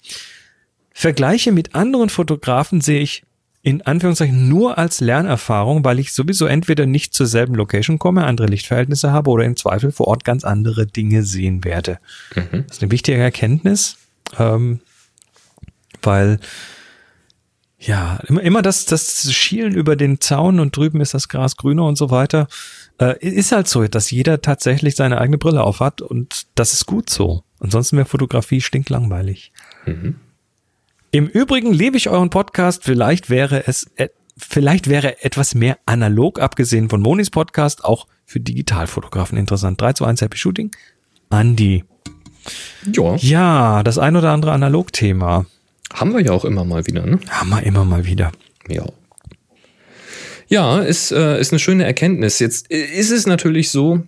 [0.93, 3.23] Vergleiche mit anderen Fotografen sehe ich
[3.63, 8.47] in Anführungszeichen nur als Lernerfahrung, weil ich sowieso entweder nicht zur selben Location komme, andere
[8.47, 11.97] Lichtverhältnisse habe oder im Zweifel vor Ort ganz andere Dinge sehen werde.
[12.35, 12.65] Mhm.
[12.67, 13.95] Das ist eine wichtige Erkenntnis,
[14.37, 14.81] ähm,
[16.05, 16.39] weil
[17.85, 21.85] ja, immer, immer das, das Schielen über den Zaun und drüben ist das Gras grüner
[21.85, 22.47] und so weiter.
[22.97, 27.09] Äh, ist halt so, dass jeder tatsächlich seine eigene Brille aufhat und das ist gut
[27.09, 27.43] so.
[27.59, 29.51] Ansonsten wäre Fotografie stinklangweilig.
[29.85, 30.15] Mhm.
[31.11, 32.83] Im Übrigen liebe ich euren Podcast.
[32.83, 38.39] Vielleicht wäre es, äh, vielleicht wäre etwas mehr analog, abgesehen von Monis Podcast, auch für
[38.39, 39.81] Digitalfotografen interessant.
[39.81, 40.71] 3 zu 1 Happy Shooting.
[41.29, 41.83] Andi.
[42.91, 43.15] Ja.
[43.17, 45.45] Ja, das ein oder andere Analog-Thema.
[45.93, 47.19] Haben wir ja auch immer mal wieder, ne?
[47.29, 48.31] Haben wir immer mal wieder.
[48.67, 48.85] Ja.
[50.47, 52.39] Ja, ist, äh, ist eine schöne Erkenntnis.
[52.39, 54.01] Jetzt ist es natürlich so,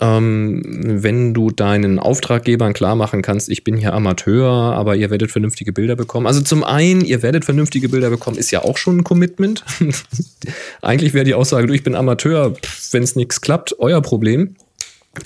[0.00, 5.30] ähm, wenn du deinen Auftraggebern klar machen kannst, ich bin hier Amateur, aber ihr werdet
[5.30, 6.26] vernünftige Bilder bekommen.
[6.26, 9.64] Also zum einen, ihr werdet vernünftige Bilder bekommen, ist ja auch schon ein Commitment.
[10.82, 12.54] Eigentlich wäre die Aussage, du, ich bin Amateur,
[12.92, 14.56] wenn es nichts klappt, euer Problem.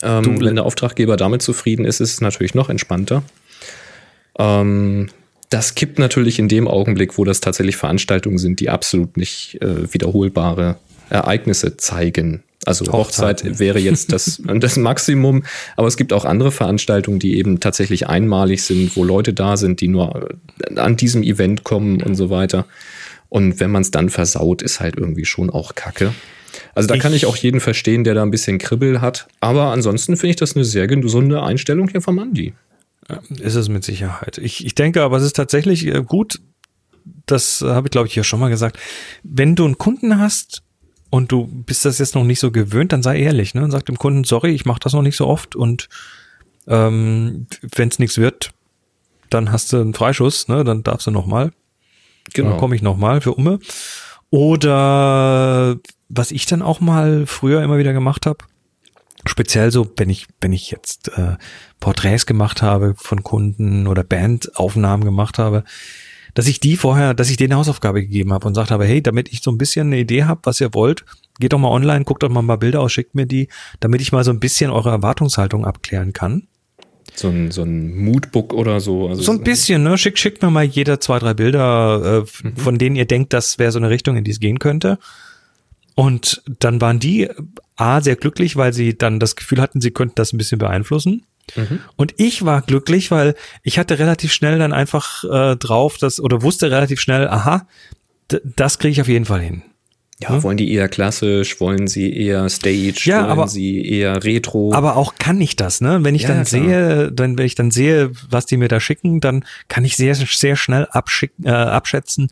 [0.02, 3.22] Ähm, wenn der Auftraggeber damit zufrieden ist, ist es natürlich noch entspannter.
[4.38, 5.08] Ähm,
[5.50, 9.92] das kippt natürlich in dem Augenblick, wo das tatsächlich Veranstaltungen sind, die absolut nicht äh,
[9.92, 10.76] wiederholbare
[11.10, 12.42] Ereignisse zeigen.
[12.64, 15.44] Also Hochzeit, Hochzeit wäre jetzt das, das Maximum,
[15.76, 19.80] aber es gibt auch andere Veranstaltungen, die eben tatsächlich einmalig sind, wo Leute da sind,
[19.80, 20.28] die nur
[20.58, 22.66] äh, an diesem Event kommen und so weiter.
[23.28, 26.12] Und wenn man es dann versaut, ist halt irgendwie schon auch Kacke.
[26.74, 29.28] Also da ich, kann ich auch jeden verstehen, der da ein bisschen Kribbel hat.
[29.40, 32.54] Aber ansonsten finde ich das eine sehr gesunde Einstellung hier vom Andi.
[33.38, 34.38] Ist es mit Sicherheit.
[34.38, 36.40] Ich, ich denke aber, es ist tatsächlich äh, gut,
[37.26, 38.78] das habe ich glaube ich hier schon mal gesagt,
[39.22, 40.62] wenn du einen Kunden hast
[41.10, 43.62] und du bist das jetzt noch nicht so gewöhnt, dann sei ehrlich ne?
[43.62, 45.88] und sag dem Kunden, sorry, ich mache das noch nicht so oft und
[46.66, 48.52] ähm, wenn es nichts wird,
[49.30, 50.64] dann hast du einen Freischuss, ne?
[50.64, 51.52] dann darfst du nochmal.
[52.32, 52.50] Genau.
[52.50, 53.60] Dann komme ich nochmal für Umme.
[54.30, 55.78] Oder
[56.08, 58.38] was ich dann auch mal früher immer wieder gemacht habe,
[59.24, 61.36] speziell so, wenn ich, wenn ich jetzt äh,
[61.80, 65.64] Porträts gemacht habe von Kunden oder Bandaufnahmen gemacht habe,
[66.34, 69.02] dass ich die vorher, dass ich denen eine Hausaufgabe gegeben habe und gesagt habe, hey,
[69.02, 71.04] damit ich so ein bisschen eine Idee habe, was ihr wollt,
[71.40, 73.48] geht doch mal online, guckt doch mal ein paar Bilder aus, schickt mir die,
[73.80, 76.46] damit ich mal so ein bisschen eure Erwartungshaltung abklären kann.
[77.14, 79.08] So ein, so ein Moodbook oder so.
[79.08, 79.96] Also so ein bisschen, ne?
[79.96, 82.56] Schickt, schickt mir mal jeder zwei, drei Bilder, äh, mhm.
[82.56, 84.98] von denen ihr denkt, das wäre so eine Richtung, in die es gehen könnte.
[85.96, 87.28] Und dann waren die
[87.74, 91.24] A, sehr glücklich, weil sie dann das Gefühl hatten, sie könnten das ein bisschen beeinflussen.
[91.56, 91.80] Mhm.
[91.96, 96.42] Und ich war glücklich, weil ich hatte relativ schnell dann einfach äh, drauf, dass, oder
[96.42, 97.66] wusste relativ schnell, aha,
[98.28, 99.62] das kriege ich auf jeden Fall hin.
[100.20, 100.42] Ja, hm?
[100.42, 104.72] wollen die eher klassisch, wollen sie eher Stage, ja, wollen aber, sie eher Retro?
[104.74, 105.98] Aber auch kann ich das, ne?
[106.02, 106.62] Wenn ich ja, dann klar.
[106.62, 110.14] sehe, dann, wenn ich dann sehe, was die mir da schicken, dann kann ich sehr,
[110.14, 112.28] sehr schnell abschicken, äh, abschätzen,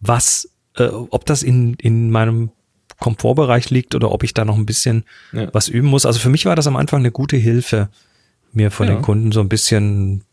[0.00, 2.50] was, äh, ob das in, in meinem
[2.98, 5.48] Komfortbereich liegt oder ob ich da noch ein bisschen ja.
[5.52, 6.06] was üben muss.
[6.06, 7.88] Also für mich war das am Anfang eine gute Hilfe,
[8.52, 8.94] mir von ja.
[8.94, 10.24] den Kunden so ein bisschen,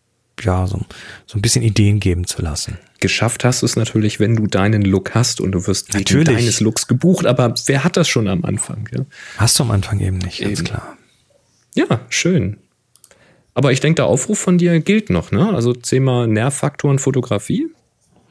[0.42, 0.82] ja, so,
[1.26, 2.78] so ein bisschen Ideen geben zu lassen.
[3.00, 6.28] Geschafft hast du es natürlich, wenn du deinen Look hast und du wirst natürlich.
[6.28, 8.90] wegen deines Looks gebucht, aber wer hat das schon am Anfang?
[8.92, 9.06] Ja?
[9.38, 10.68] Hast du am Anfang eben nicht, ganz eben.
[10.68, 10.98] klar.
[11.76, 12.58] Ja, schön.
[13.54, 15.54] Aber ich denke, der Aufruf von dir gilt noch, ne?
[15.54, 17.68] Also Thema Nervfaktoren Fotografie.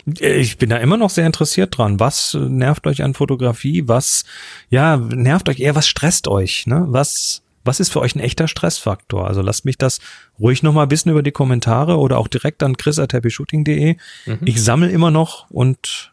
[0.06, 1.98] Ich bin da immer noch sehr interessiert dran.
[1.98, 3.88] Was nervt euch an Fotografie?
[3.88, 4.24] Was,
[4.68, 5.74] ja, nervt euch eher?
[5.74, 6.66] Was stresst euch?
[6.66, 6.84] Ne?
[6.88, 9.26] Was, was ist für euch ein echter Stressfaktor?
[9.26, 10.00] Also lasst mich das
[10.38, 13.96] ruhig nochmal wissen über die Kommentare oder auch direkt an chris.happyshooting.de.
[14.26, 14.38] Mhm.
[14.44, 16.12] Ich sammle immer noch und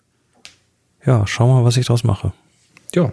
[1.05, 2.31] ja, schau mal, was ich daraus mache.
[2.95, 3.11] Ja,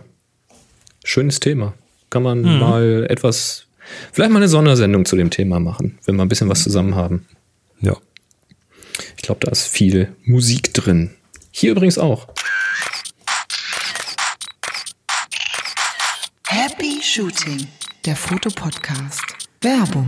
[1.04, 1.74] schönes Thema.
[2.10, 2.58] Kann man mhm.
[2.58, 3.66] mal etwas,
[4.12, 7.26] vielleicht mal eine Sondersendung zu dem Thema machen, wenn wir ein bisschen was zusammen haben.
[7.80, 7.96] Ja.
[9.16, 11.10] Ich glaube, da ist viel Musik drin.
[11.50, 12.28] Hier übrigens auch.
[16.46, 17.66] Happy Shooting,
[18.04, 19.24] der Fotopodcast.
[19.60, 20.06] Werbung.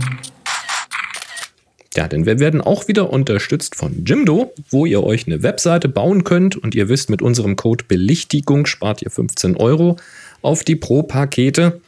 [1.95, 6.23] Ja, denn wir werden auch wieder unterstützt von Jimdo, wo ihr euch eine Webseite bauen
[6.23, 9.97] könnt und ihr wisst, mit unserem Code Belichtigung spart ihr 15 Euro
[10.41, 11.81] auf die Pro-Pakete.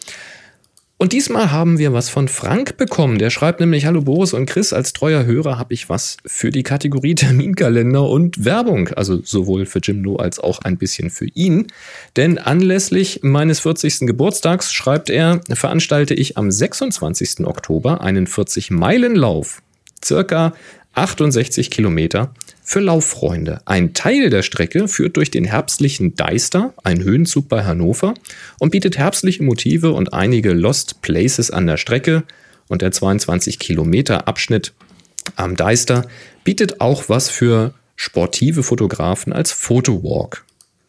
[1.04, 3.18] Und diesmal haben wir was von Frank bekommen.
[3.18, 6.64] Der schreibt nämlich, hallo Boris und Chris, als treuer Hörer habe ich was für die
[6.64, 8.88] Kategorie Terminkalender und Werbung.
[8.88, 11.68] Also sowohl für Jimdo als auch ein bisschen für ihn.
[12.16, 14.08] Denn anlässlich meines 40.
[14.08, 17.46] Geburtstags, schreibt er, veranstalte ich am 26.
[17.48, 19.62] Oktober einen 40-Meilen-Lauf.
[20.02, 20.54] Circa
[20.94, 22.34] 68 Kilometer
[22.64, 23.62] für Lauffreunde.
[23.66, 28.14] Ein Teil der Strecke führt durch den herbstlichen Deister, ein Höhenzug bei Hannover,
[28.60, 32.24] und bietet herbstliche Motive und einige Lost Places an der Strecke.
[32.70, 34.74] Und der 22 Kilometer Abschnitt
[35.36, 36.08] am Deister
[36.44, 40.46] bietet auch was für sportive Fotografen als Fotowalk.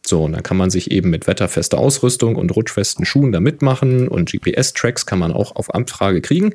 [0.07, 4.07] So, und dann kann man sich eben mit wetterfester Ausrüstung und rutschfesten Schuhen da mitmachen
[4.07, 6.51] und GPS-Tracks kann man auch auf Anfrage kriegen.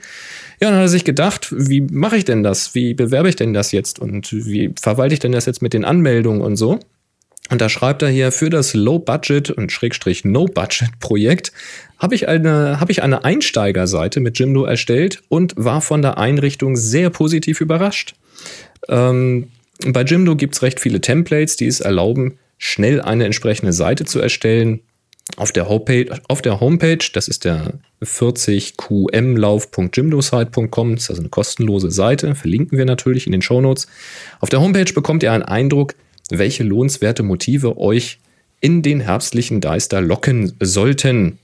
[0.62, 2.76] Ja, dann hat er sich gedacht, wie mache ich denn das?
[2.76, 3.98] Wie bewerbe ich denn das jetzt?
[3.98, 6.80] Und wie verwalte ich denn das jetzt mit den Anmeldungen und so?
[7.50, 11.52] Und da schreibt er hier, für das Low-Budget und Schrägstrich No-Budget-Projekt
[11.98, 17.10] habe ich, eine, ich eine Einsteigerseite mit Jimdo erstellt und war von der Einrichtung sehr
[17.10, 18.14] positiv überrascht.
[18.88, 19.48] Ähm,
[19.88, 24.20] bei Jimdo gibt es recht viele Templates, die es erlauben, schnell eine entsprechende Seite zu
[24.20, 24.82] erstellen.
[25.38, 31.90] Auf der Homepage, auf der Homepage das ist der 40qmlauf.jimdosite.com, das ist also eine kostenlose
[31.92, 33.88] Seite, verlinken wir natürlich in den Shownotes.
[34.40, 35.96] Auf der Homepage bekommt ihr einen Eindruck,
[36.30, 38.20] welche lohnenswerte Motive euch
[38.62, 41.40] in den herbstlichen Deister locken sollten.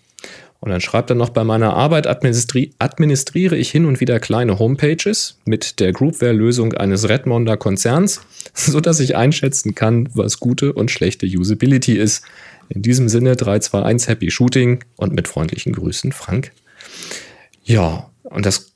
[0.65, 4.57] Und dann schreibt er noch, bei meiner Arbeit administri administriere ich hin und wieder kleine
[4.57, 8.21] Homepages mit der Groupware-Lösung eines Redmonder Konzerns,
[8.55, 12.23] sodass ich einschätzen kann, was gute und schlechte Usability ist.
[12.69, 16.51] In diesem Sinne 321 Happy Shooting und mit freundlichen Grüßen, Frank.
[17.63, 18.71] Ja, und das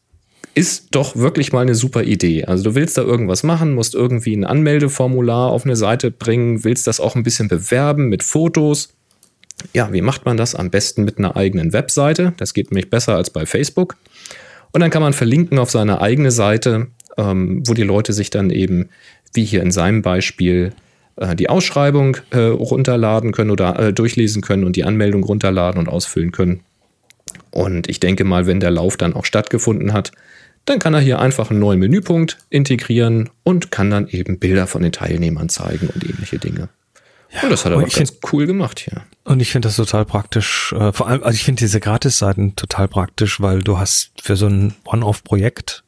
[0.53, 2.45] ist doch wirklich mal eine super Idee.
[2.45, 6.85] Also du willst da irgendwas machen, musst irgendwie ein Anmeldeformular auf eine Seite bringen, willst
[6.85, 8.89] das auch ein bisschen bewerben mit Fotos
[9.73, 10.55] ja, wie macht man das?
[10.55, 12.33] Am besten mit einer eigenen Webseite.
[12.37, 13.95] Das geht nämlich besser als bei Facebook.
[14.71, 16.87] Und dann kann man verlinken auf seine eigene Seite,
[17.17, 18.89] ähm, wo die Leute sich dann eben,
[19.33, 20.73] wie hier in seinem Beispiel,
[21.17, 25.89] äh, die Ausschreibung äh, runterladen können oder äh, durchlesen können und die Anmeldung runterladen und
[25.89, 26.61] ausfüllen können.
[27.51, 30.11] Und ich denke mal, wenn der Lauf dann auch stattgefunden hat,
[30.65, 34.83] dann kann er hier einfach einen neuen Menüpunkt integrieren und kann dann eben Bilder von
[34.83, 36.69] den Teilnehmern zeigen und ähnliche Dinge.
[37.31, 39.03] Ja, und das hat er aber ganz find, cool gemacht hier.
[39.23, 40.73] Und ich finde das total praktisch.
[40.73, 44.47] Äh, vor allem, also ich finde diese Gratis-Seiten total praktisch, weil du hast für so
[44.47, 45.83] ein One-Off-Projekt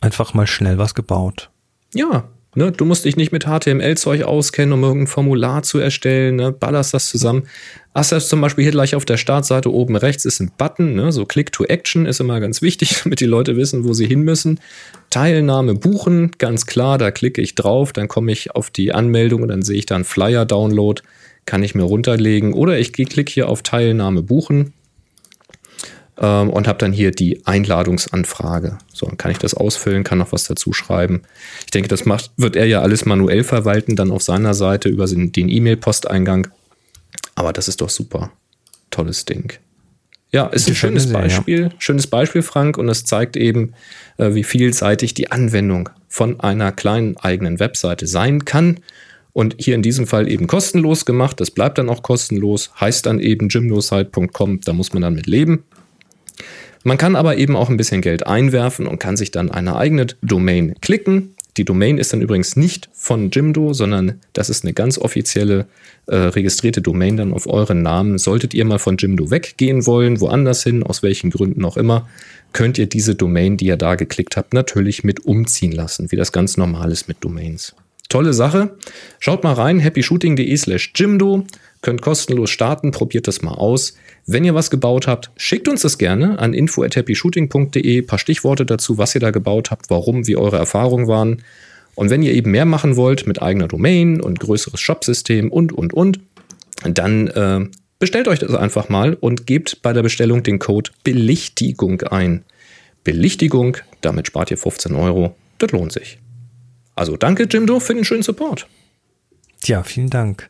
[0.00, 1.50] einfach mal schnell was gebaut.
[1.94, 6.36] Ja, Ne, du musst dich nicht mit HTML-Zeug auskennen, um irgendein Formular zu erstellen.
[6.36, 7.48] Ne, ballerst das zusammen.
[7.94, 11.10] Hast du zum Beispiel hier gleich auf der Startseite oben rechts ist ein Button, ne,
[11.10, 14.22] so Click to Action ist immer ganz wichtig, damit die Leute wissen, wo sie hin
[14.22, 14.60] müssen.
[15.14, 19.48] Teilnahme buchen, ganz klar, da klicke ich drauf, dann komme ich auf die Anmeldung und
[19.48, 21.02] dann sehe ich dann Flyer-Download,
[21.46, 22.52] kann ich mir runterlegen.
[22.52, 24.72] Oder ich klicke hier auf Teilnahme buchen
[26.18, 28.78] ähm, und habe dann hier die Einladungsanfrage.
[28.92, 31.22] So, dann kann ich das ausfüllen, kann noch was dazu schreiben.
[31.60, 35.06] Ich denke, das macht, wird er ja alles manuell verwalten, dann auf seiner Seite über
[35.06, 36.48] den E-Mail-Posteingang.
[37.36, 38.32] Aber das ist doch super.
[38.90, 39.52] Tolles Ding.
[40.34, 41.70] Ja, ist ein schönes Beispiel, ja.
[41.78, 43.72] schönes Beispiel, Frank, und es zeigt eben,
[44.18, 48.80] äh, wie vielseitig die Anwendung von einer kleinen eigenen Webseite sein kann.
[49.32, 51.40] Und hier in diesem Fall eben kostenlos gemacht.
[51.40, 55.62] Das bleibt dann auch kostenlos, heißt dann eben gymnosite.com, da muss man dann mit leben.
[56.82, 60.08] Man kann aber eben auch ein bisschen Geld einwerfen und kann sich dann eine eigene
[60.20, 61.36] Domain klicken.
[61.56, 65.66] Die Domain ist dann übrigens nicht von Jimdo, sondern das ist eine ganz offizielle
[66.06, 68.18] äh, registrierte Domain dann auf euren Namen.
[68.18, 72.08] Solltet ihr mal von Jimdo weggehen wollen, woanders hin, aus welchen Gründen auch immer,
[72.52, 76.32] könnt ihr diese Domain, die ihr da geklickt habt, natürlich mit umziehen lassen, wie das
[76.32, 77.74] ganz normal ist mit Domains.
[78.08, 78.76] Tolle Sache.
[79.18, 81.46] Schaut mal rein, happyshooting.de slash Jimdo.
[81.82, 83.94] Könnt kostenlos starten, probiert das mal aus.
[84.26, 88.02] Wenn ihr was gebaut habt, schickt uns das gerne an info@happyshooting.de.
[88.02, 91.42] Paar Stichworte dazu, was ihr da gebaut habt, warum, wie eure Erfahrungen waren.
[91.94, 95.92] Und wenn ihr eben mehr machen wollt mit eigener Domain und größeres Shopsystem und, und,
[95.92, 96.20] und,
[96.82, 97.66] dann äh,
[97.98, 102.44] bestellt euch das einfach mal und gebt bei der Bestellung den Code Belichtigung ein.
[103.04, 105.36] Belichtigung, damit spart ihr 15 Euro.
[105.58, 106.18] Das lohnt sich.
[106.96, 108.66] Also danke, Jimdo, für den schönen Support.
[109.64, 110.48] Ja, vielen Dank.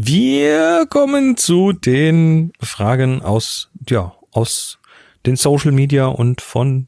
[0.00, 4.78] Wir kommen zu den Fragen aus, ja, aus
[5.26, 6.86] den Social Media und von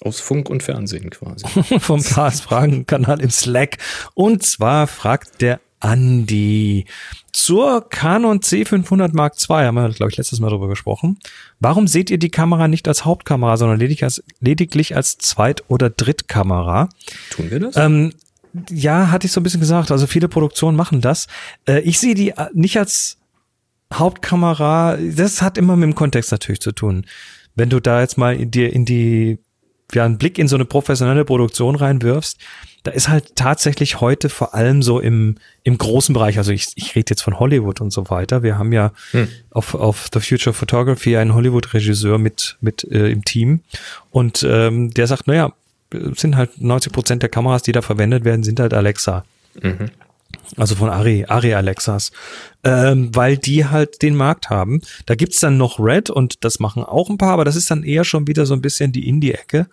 [0.00, 1.46] aus Funk und Fernsehen quasi.
[1.80, 3.76] vom Pass Fragen Kanal im Slack.
[4.14, 6.86] Und zwar fragt der Andi
[7.30, 11.18] zur Canon C500 Mark II, haben wir, glaube ich, letztes Mal darüber gesprochen.
[11.60, 15.90] Warum seht ihr die Kamera nicht als Hauptkamera, sondern lediglich als, lediglich als Zweit- oder
[15.90, 16.88] Drittkamera?
[17.28, 17.76] Tun wir das?
[17.76, 18.12] Ähm,
[18.70, 19.90] ja, hatte ich so ein bisschen gesagt.
[19.90, 21.26] Also viele Produktionen machen das.
[21.66, 23.18] Äh, ich sehe die äh, nicht als
[23.92, 24.96] Hauptkamera.
[24.96, 27.06] Das hat immer mit dem Kontext natürlich zu tun.
[27.54, 29.38] Wenn du da jetzt mal in dir in die
[29.92, 32.38] ja, einen Blick in so eine professionelle Produktion reinwirfst,
[32.82, 36.94] da ist halt tatsächlich heute vor allem so im, im großen Bereich, also ich, ich
[36.94, 38.42] rede jetzt von Hollywood und so weiter.
[38.42, 39.28] Wir haben ja hm.
[39.50, 43.60] auf, auf The Future Photography einen Hollywood-Regisseur mit, mit äh, im Team
[44.10, 45.52] und ähm, der sagt, naja,
[45.92, 49.24] sind halt 90 Prozent der Kameras, die da verwendet werden, sind halt Alexa.
[49.62, 49.90] Mhm.
[50.56, 52.12] Also von Ari, Ari Alexas.
[52.64, 54.80] Ähm, weil die halt den Markt haben.
[55.06, 57.82] Da gibt's dann noch Red und das machen auch ein paar, aber das ist dann
[57.82, 59.66] eher schon wieder so ein bisschen die Indie-Ecke.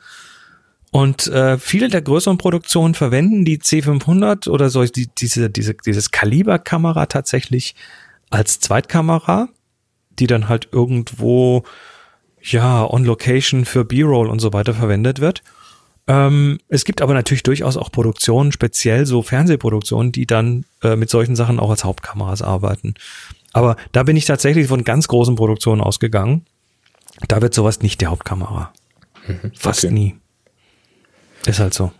[0.91, 6.11] Und äh, viele der größeren Produktionen verwenden die C500 oder so die, diese, diese, dieses
[6.11, 7.73] Kaliberkamera tatsächlich
[8.29, 9.49] als Zweitkamera,
[10.19, 11.63] die dann halt irgendwo
[12.41, 15.41] ja on Location für B-Roll und so weiter verwendet wird.
[16.07, 21.09] Ähm, es gibt aber natürlich durchaus auch Produktionen, speziell so Fernsehproduktionen, die dann äh, mit
[21.09, 22.95] solchen Sachen auch als Hauptkameras arbeiten.
[23.53, 26.45] Aber da bin ich tatsächlich von ganz großen Produktionen ausgegangen.
[27.27, 28.73] Da wird sowas nicht die Hauptkamera.
[29.27, 29.93] Mhm, Fast okay.
[29.93, 30.15] nie.
[31.45, 31.91] Ist halt so.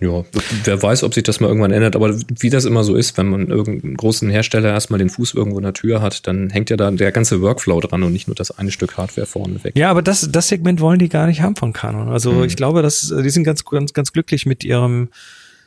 [0.00, 0.24] Ja,
[0.64, 3.28] wer weiß, ob sich das mal irgendwann ändert, aber wie das immer so ist, wenn
[3.28, 6.76] man irgendeinen großen Hersteller erstmal den Fuß irgendwo in der Tür hat, dann hängt ja
[6.76, 9.74] da der ganze Workflow dran und nicht nur das eine Stück Hardware vorne weg.
[9.76, 12.08] Ja, aber das, das Segment wollen die gar nicht haben von Canon.
[12.08, 12.44] Also hm.
[12.44, 15.08] ich glaube, dass, die sind ganz, ganz, ganz glücklich mit ihrem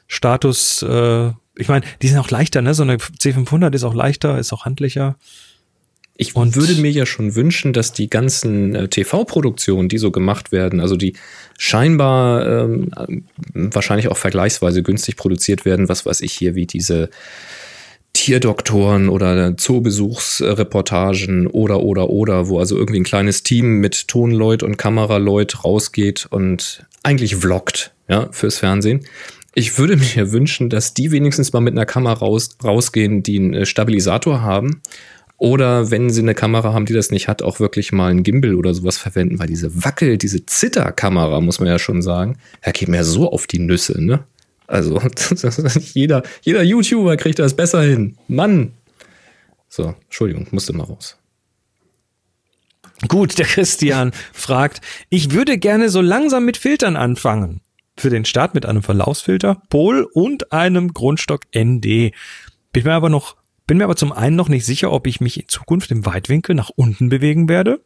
[0.08, 0.82] Status.
[0.82, 2.74] Äh, ich meine, die sind auch leichter, ne?
[2.74, 5.18] So eine C500 ist auch leichter, ist auch handlicher.
[6.18, 10.52] Ich und würde mir ja schon wünschen, dass die ganzen äh, TV-Produktionen, die so gemacht
[10.52, 11.14] werden, also die
[11.58, 12.92] scheinbar ähm,
[13.54, 17.10] wahrscheinlich auch vergleichsweise günstig produziert werden, was weiß ich hier, wie diese
[18.14, 24.78] Tierdoktoren oder Zoobesuchsreportagen oder oder oder, wo also irgendwie ein kleines Team mit Tonleut und
[24.78, 29.06] Kameraleut rausgeht und eigentlich vloggt, ja, fürs Fernsehen.
[29.54, 33.66] Ich würde mir wünschen, dass die wenigstens mal mit einer Kamera raus, rausgehen, die einen
[33.66, 34.82] Stabilisator haben
[35.42, 38.54] oder wenn sie eine Kamera haben, die das nicht hat, auch wirklich mal einen Gimbal
[38.54, 42.90] oder sowas verwenden, weil diese Wackel, diese Zitterkamera, muss man ja schon sagen, ja, geht
[42.90, 44.24] mir so auf die Nüsse, ne?
[44.68, 45.02] Also,
[45.80, 48.18] jeder, jeder YouTuber kriegt das besser hin.
[48.28, 48.74] Mann!
[49.68, 51.18] So, Entschuldigung, musste mal raus.
[53.08, 57.62] Gut, der Christian fragt, ich würde gerne so langsam mit Filtern anfangen.
[57.98, 62.14] Für den Start mit einem Verlaufsfilter, Pol und einem Grundstock ND.
[62.74, 65.40] Bin mir aber noch bin mir aber zum einen noch nicht sicher, ob ich mich
[65.40, 67.82] in Zukunft im Weitwinkel nach unten bewegen werde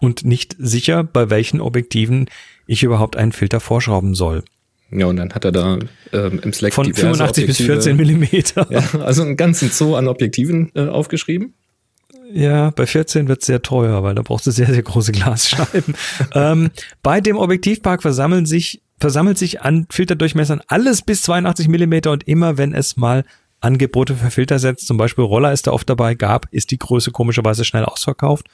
[0.00, 2.28] und nicht sicher, bei welchen Objektiven
[2.66, 4.44] ich überhaupt einen Filter vorschrauben soll.
[4.90, 5.78] Ja, und dann hat er da
[6.12, 8.66] ähm, im Slack von 85 bis 14 Millimeter.
[8.70, 11.54] Ja, also einen ganzen Zoo an Objektiven äh, aufgeschrieben.
[12.32, 15.94] Ja, bei 14 wird es sehr teuer, weil da brauchst du sehr, sehr große Glasscheiben.
[16.34, 16.70] ähm,
[17.02, 22.58] bei dem Objektivpark versammeln sich, versammelt sich an Filterdurchmessern alles bis 82 Millimeter und immer
[22.58, 23.24] wenn es mal
[23.60, 27.64] Angebote für Filtersets, zum Beispiel Roller ist da oft dabei, gab, ist die Größe komischerweise
[27.64, 28.48] schnell ausverkauft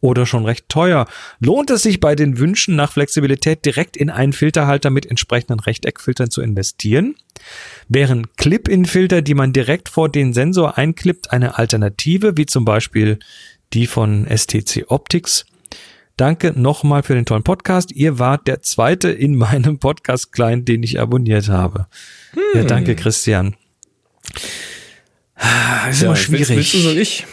[0.00, 1.06] oder schon recht teuer.
[1.40, 6.30] Lohnt es sich bei den Wünschen nach Flexibilität direkt in einen Filterhalter mit entsprechenden Rechteckfiltern
[6.30, 7.16] zu investieren?
[7.88, 13.18] Wären Clip-in-Filter, die man direkt vor den Sensor einklippt, eine Alternative, wie zum Beispiel
[13.72, 15.46] die von STC Optics?
[16.16, 17.92] Danke nochmal für den tollen Podcast.
[17.92, 21.88] Ihr wart der zweite in meinem Podcast-Client, den ich abonniert habe.
[22.32, 22.40] Hm.
[22.54, 23.54] Ja, danke, Christian.
[25.36, 26.48] Das ist ja, immer schwierig.
[26.48, 27.26] Willst, willst du, soll ich?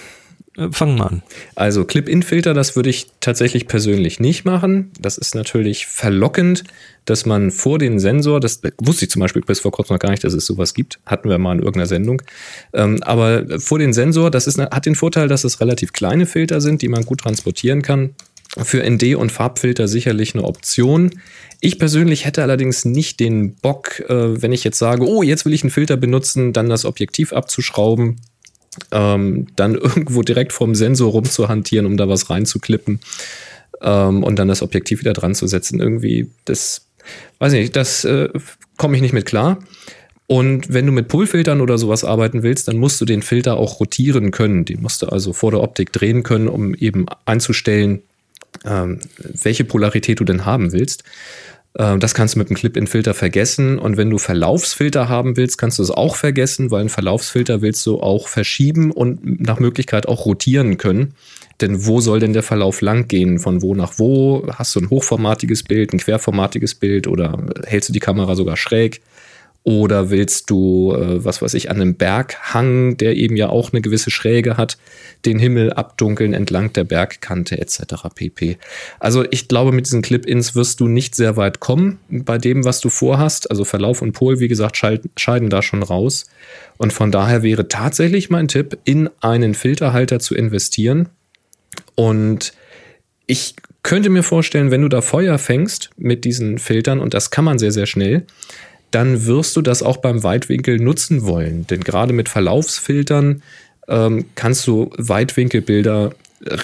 [0.57, 1.24] Äh, Fangen wir an.
[1.56, 4.91] Also Clip-In-Filter, das würde ich tatsächlich persönlich nicht machen.
[4.99, 6.64] Das ist natürlich verlockend,
[7.06, 10.11] dass man vor den Sensor, das wusste ich zum Beispiel bis vor kurzem noch gar
[10.11, 12.22] nicht, dass es sowas gibt, hatten wir mal in irgendeiner Sendung.
[12.74, 16.61] Ähm, aber vor den Sensor, das ist, hat den Vorteil, dass es relativ kleine Filter
[16.61, 18.15] sind, die man gut transportieren kann.
[18.57, 21.19] Für ND und Farbfilter sicherlich eine Option.
[21.59, 25.53] Ich persönlich hätte allerdings nicht den Bock, äh, wenn ich jetzt sage, oh, jetzt will
[25.53, 28.21] ich einen Filter benutzen, dann das Objektiv abzuschrauben,
[28.91, 32.99] ähm, dann irgendwo direkt vom Sensor rumzuhantieren, um da was reinzuklippen
[33.81, 35.80] ähm, und dann das Objektiv wieder dran zu setzen.
[35.80, 36.85] Irgendwie, das
[37.39, 38.30] weiß ich nicht, das äh,
[38.77, 39.59] komme ich nicht mit klar.
[40.27, 43.80] Und wenn du mit Pullfiltern oder sowas arbeiten willst, dann musst du den Filter auch
[43.80, 44.65] rotieren können.
[44.65, 48.03] Den musst du also vor der Optik drehen können, um eben einzustellen,
[48.65, 51.03] ähm, welche Polarität du denn haben willst.
[51.77, 53.80] Ähm, das kannst du mit einem Clip-in-Filter vergessen.
[53.80, 57.85] Und wenn du Verlaufsfilter haben willst, kannst du es auch vergessen, weil einen Verlaufsfilter willst
[57.85, 61.13] du auch verschieben und nach Möglichkeit auch rotieren können.
[61.61, 63.39] Denn wo soll denn der Verlauf lang gehen?
[63.39, 64.47] Von wo nach wo?
[64.53, 69.01] Hast du ein hochformatiges Bild, ein querformatiges Bild oder hältst du die Kamera sogar schräg?
[69.65, 73.81] Oder willst du, äh, was weiß ich, an einem Berghang, der eben ja auch eine
[73.81, 74.77] gewisse Schräge hat,
[75.26, 78.10] den Himmel abdunkeln entlang der Bergkante etc.
[78.14, 78.57] pp.
[78.99, 82.81] Also ich glaube, mit diesen Clip-Ins wirst du nicht sehr weit kommen bei dem, was
[82.81, 83.49] du vorhast.
[83.49, 86.26] Also Verlauf und Pol, wie gesagt, scheiden da schon raus.
[86.77, 91.07] Und von daher wäre tatsächlich mein Tipp, in einen Filterhalter zu investieren.
[91.95, 92.53] Und
[93.27, 97.45] ich könnte mir vorstellen, wenn du da Feuer fängst mit diesen Filtern, und das kann
[97.45, 98.26] man sehr, sehr schnell,
[98.94, 101.65] dann wirst du das auch beim Weitwinkel nutzen wollen.
[101.68, 103.41] Denn gerade mit Verlaufsfiltern
[103.88, 106.14] ähm, kannst du Weitwinkelbilder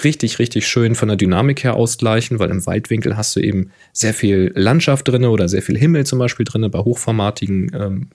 [0.04, 4.14] richtig, richtig schön von der Dynamik her ausgleichen, weil im Weitwinkel hast du eben sehr
[4.14, 8.08] viel Landschaft drin oder sehr viel Himmel zum Beispiel drin bei hochformatigen ähm,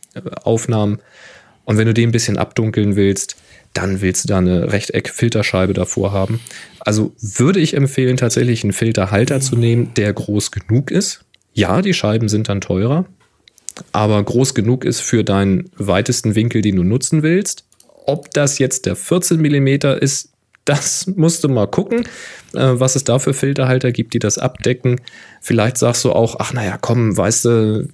[0.43, 0.99] Aufnahmen.
[1.65, 3.35] Und wenn du den ein bisschen abdunkeln willst,
[3.73, 6.39] dann willst du da eine Rechteck-Filterscheibe davor haben.
[6.79, 11.25] Also würde ich empfehlen, tatsächlich einen Filterhalter zu nehmen, der groß genug ist.
[11.53, 13.05] Ja, die Scheiben sind dann teurer,
[13.91, 17.65] aber groß genug ist für deinen weitesten Winkel, den du nutzen willst.
[18.05, 19.67] Ob das jetzt der 14 mm
[19.99, 20.29] ist,
[20.65, 22.07] das musst du mal gucken,
[22.53, 24.99] äh, was es da für Filterhalter gibt, die das abdecken.
[25.39, 27.87] Vielleicht sagst du auch, ach naja, komm, weißt du,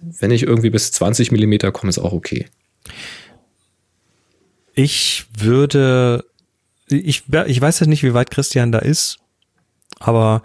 [0.00, 2.46] wenn ich irgendwie bis 20 mm komme, ist auch okay.
[4.74, 6.24] Ich würde,
[6.88, 9.18] ich, ich weiß jetzt nicht, wie weit Christian da ist,
[10.00, 10.42] aber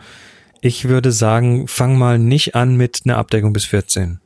[0.62, 4.21] ich würde sagen, fang mal nicht an mit einer Abdeckung bis 14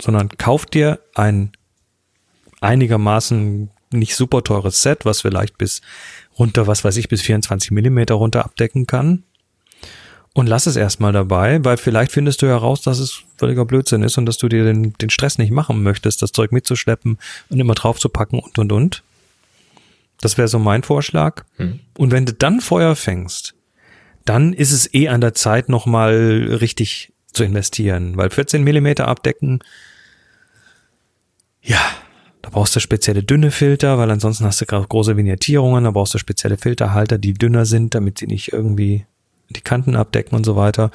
[0.00, 1.52] sondern kauf dir ein
[2.60, 5.80] einigermaßen nicht super teures Set, was vielleicht bis
[6.38, 9.24] runter, was weiß ich, bis 24 Millimeter runter abdecken kann.
[10.32, 14.18] Und lass es erstmal dabei, weil vielleicht findest du heraus, dass es völliger Blödsinn ist
[14.18, 17.18] und dass du dir den, den Stress nicht machen möchtest, das Zeug mitzuschleppen
[17.50, 19.04] und immer drauf zu packen und und und.
[20.20, 21.44] Das wäre so mein Vorschlag.
[21.56, 21.78] Hm.
[21.96, 23.54] Und wenn du dann Feuer fängst,
[24.24, 29.60] dann ist es eh an der Zeit, nochmal richtig zu investieren, weil 14 Millimeter abdecken,
[31.62, 31.80] ja,
[32.42, 36.14] da brauchst du spezielle dünne Filter, weil ansonsten hast du gerade große Vignettierungen, da brauchst
[36.14, 39.06] du spezielle Filterhalter, die dünner sind, damit sie nicht irgendwie
[39.50, 40.90] die Kanten abdecken und so weiter.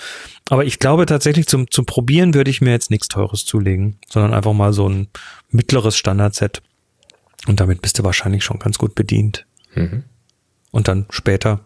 [0.50, 4.34] Aber ich glaube tatsächlich zum, zum Probieren würde ich mir jetzt nichts Teures zulegen, sondern
[4.34, 5.08] einfach mal so ein
[5.50, 6.62] mittleres Standardset.
[7.48, 9.46] Und damit bist du wahrscheinlich schon ganz gut bedient.
[9.74, 10.04] Mhm.
[10.72, 11.62] Und dann später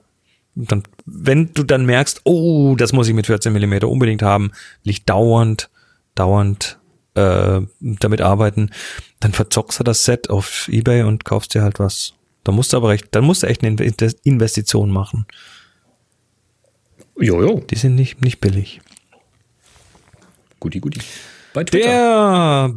[0.55, 4.51] dann, wenn du dann merkst, oh, das muss ich mit 14 Millimeter unbedingt haben,
[4.83, 5.69] will ich dauernd,
[6.15, 6.79] dauernd
[7.15, 8.69] äh, damit arbeiten,
[9.19, 12.13] dann verzockst du das Set auf Ebay und kaufst dir halt was.
[12.43, 13.75] Da musst du aber recht, dann musst du echt eine
[14.23, 15.25] Investition machen.
[17.17, 17.61] Jojo.
[17.69, 18.81] Die sind nicht, nicht billig.
[20.59, 20.99] Guti, guti.
[21.53, 21.87] Bei Twitter.
[21.87, 22.69] Der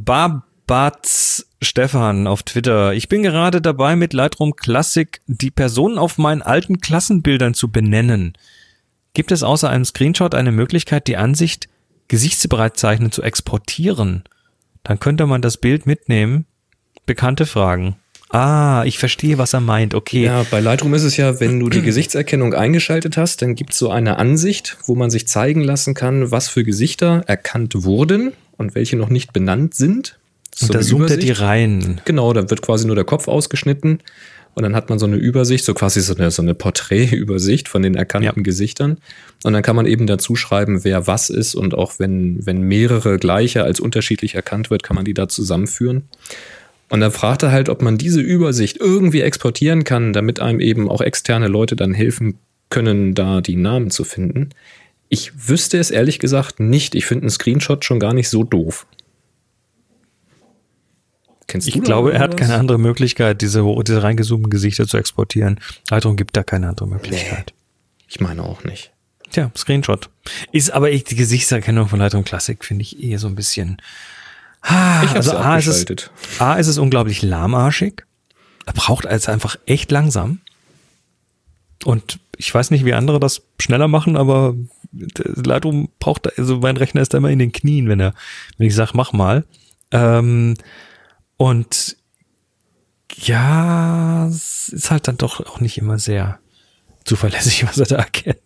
[0.67, 2.93] Babatz Stefan auf Twitter.
[2.93, 8.33] Ich bin gerade dabei, mit Lightroom Classic die Personen auf meinen alten Klassenbildern zu benennen.
[9.15, 11.69] Gibt es außer einem Screenshot eine Möglichkeit, die Ansicht
[12.09, 14.25] Gesichtsbereitzeichnen zu exportieren?
[14.83, 16.47] Dann könnte man das Bild mitnehmen.
[17.07, 17.97] Bekannte Fragen.
[18.31, 19.95] Ah, ich verstehe, was er meint.
[19.95, 20.25] Okay.
[20.25, 23.79] Ja, bei Lightroom ist es ja, wenn du die Gesichtserkennung eingeschaltet hast, dann gibt es
[23.79, 28.75] so eine Ansicht, wo man sich zeigen lassen kann, was für Gesichter erkannt wurden und
[28.75, 30.19] welche noch nicht benannt sind.
[30.61, 32.01] Und da zoomt er die rein.
[32.05, 34.01] Genau, da wird quasi nur der Kopf ausgeschnitten
[34.57, 37.83] und dann hat man so eine Übersicht, so quasi so eine, so eine Porträtübersicht von
[37.83, 38.43] den erkannten ja.
[38.43, 38.97] Gesichtern.
[39.45, 43.19] Und dann kann man eben dazu schreiben, wer was ist und auch wenn, wenn mehrere
[43.19, 46.05] gleiche als unterschiedlich erkannt wird, kann man die da zusammenführen.
[46.89, 50.89] Und dann fragt er halt, ob man diese Übersicht irgendwie exportieren kann, damit einem eben
[50.89, 52.39] auch externe Leute dann helfen
[52.71, 54.51] können, da die Namen zu finden.
[55.11, 56.95] Ich wüsste es ehrlich gesagt nicht.
[56.95, 58.87] Ich finde einen Screenshot schon gar nicht so doof.
[61.47, 65.61] Kennst ich glaube, er hat keine andere Möglichkeit, diese, diese reingezoomten Gesichter zu exportieren.
[65.91, 67.53] Lightroom gibt da keine andere Möglichkeit.
[67.55, 68.93] Nee, ich meine auch nicht.
[69.31, 70.11] Tja, Screenshot.
[70.53, 73.81] Ist aber ich, die Gesichtserkennung von Lightroom Classic finde ich eher so ein bisschen.
[74.63, 76.11] Ah, ich also A ist, es,
[76.41, 78.03] A ist es unglaublich lahmarschig.
[78.67, 80.41] Er braucht also einfach echt langsam.
[81.85, 84.57] Und ich weiß nicht, wie andere das schneller machen, aber
[84.93, 88.15] Lightroom braucht, also mein Rechner ist da immer in den Knien, wenn er,
[88.59, 89.45] wenn ich sage, mach mal.
[89.93, 90.57] Ähm,
[91.37, 91.97] und
[93.15, 96.39] ja, es ist halt dann doch auch nicht immer sehr
[97.05, 98.41] zuverlässig, was er da erkennt.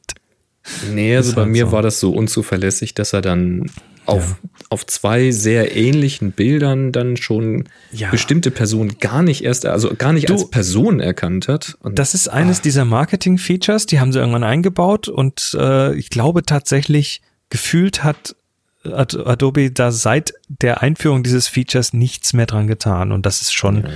[0.92, 1.72] Nee, also bei halt mir so.
[1.72, 3.70] war das so unzuverlässig, dass er dann
[4.06, 4.48] auf, ja.
[4.68, 8.10] auf zwei sehr ähnlichen Bildern dann schon Ja.
[8.10, 11.76] bestimmte Personen gar nicht erst, also gar nicht Du- als Person erkannt hat.
[11.80, 16.42] Und Das ist eines dieser Marketing-Features, die haben sie irgendwann eingebaut und äh, ich glaube
[16.42, 18.36] tatsächlich, gefühlt hat
[18.84, 23.12] Ad Adobe da seit der Einführung dieses Features nichts mehr dran getan.
[23.12, 23.86] Und das ist schon,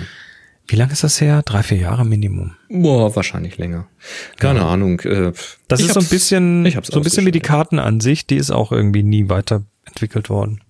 [0.66, 1.42] wie lange ist das her?
[1.44, 2.54] Drei, vier Jahre Minimum.
[2.68, 3.86] boah, wahrscheinlich länger.
[4.38, 5.00] Keine Ahnung.
[5.00, 5.32] Äh,
[5.68, 7.40] Das ist so ein bisschen, so ein bisschen wie die.
[7.40, 10.60] Kartenansicht, die ist auch irgendwie nie weiterentwickelt worden.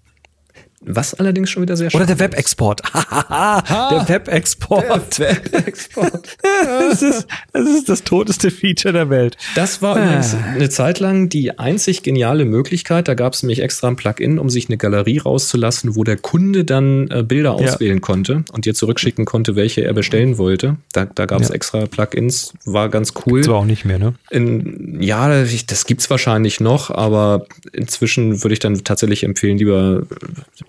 [0.87, 2.59] Was allerdings schon wieder sehr Oder der schade ist.
[2.61, 2.83] Webexport.
[2.85, 5.19] der Webexport.
[5.19, 6.37] Webexport.
[6.65, 9.37] Das ist, das ist das todeste Feature der Welt.
[9.55, 13.09] Das war übrigens eine Zeit lang die einzig geniale Möglichkeit.
[13.09, 16.65] Da gab es nämlich extra ein Plugin, um sich eine Galerie rauszulassen, wo der Kunde
[16.65, 17.73] dann äh, Bilder Ja.
[17.73, 20.77] auswählen konnte und dir zurückschicken konnte, welche er bestellen wollte.
[20.93, 21.55] Da, da gab es Ja.
[21.55, 23.41] extra Plugins, war ganz cool.
[23.41, 24.15] Das war auch nicht mehr, ne?
[24.31, 25.29] In, ja,
[25.67, 30.03] das gibt's wahrscheinlich noch, aber inzwischen würde ich dann tatsächlich empfehlen, lieber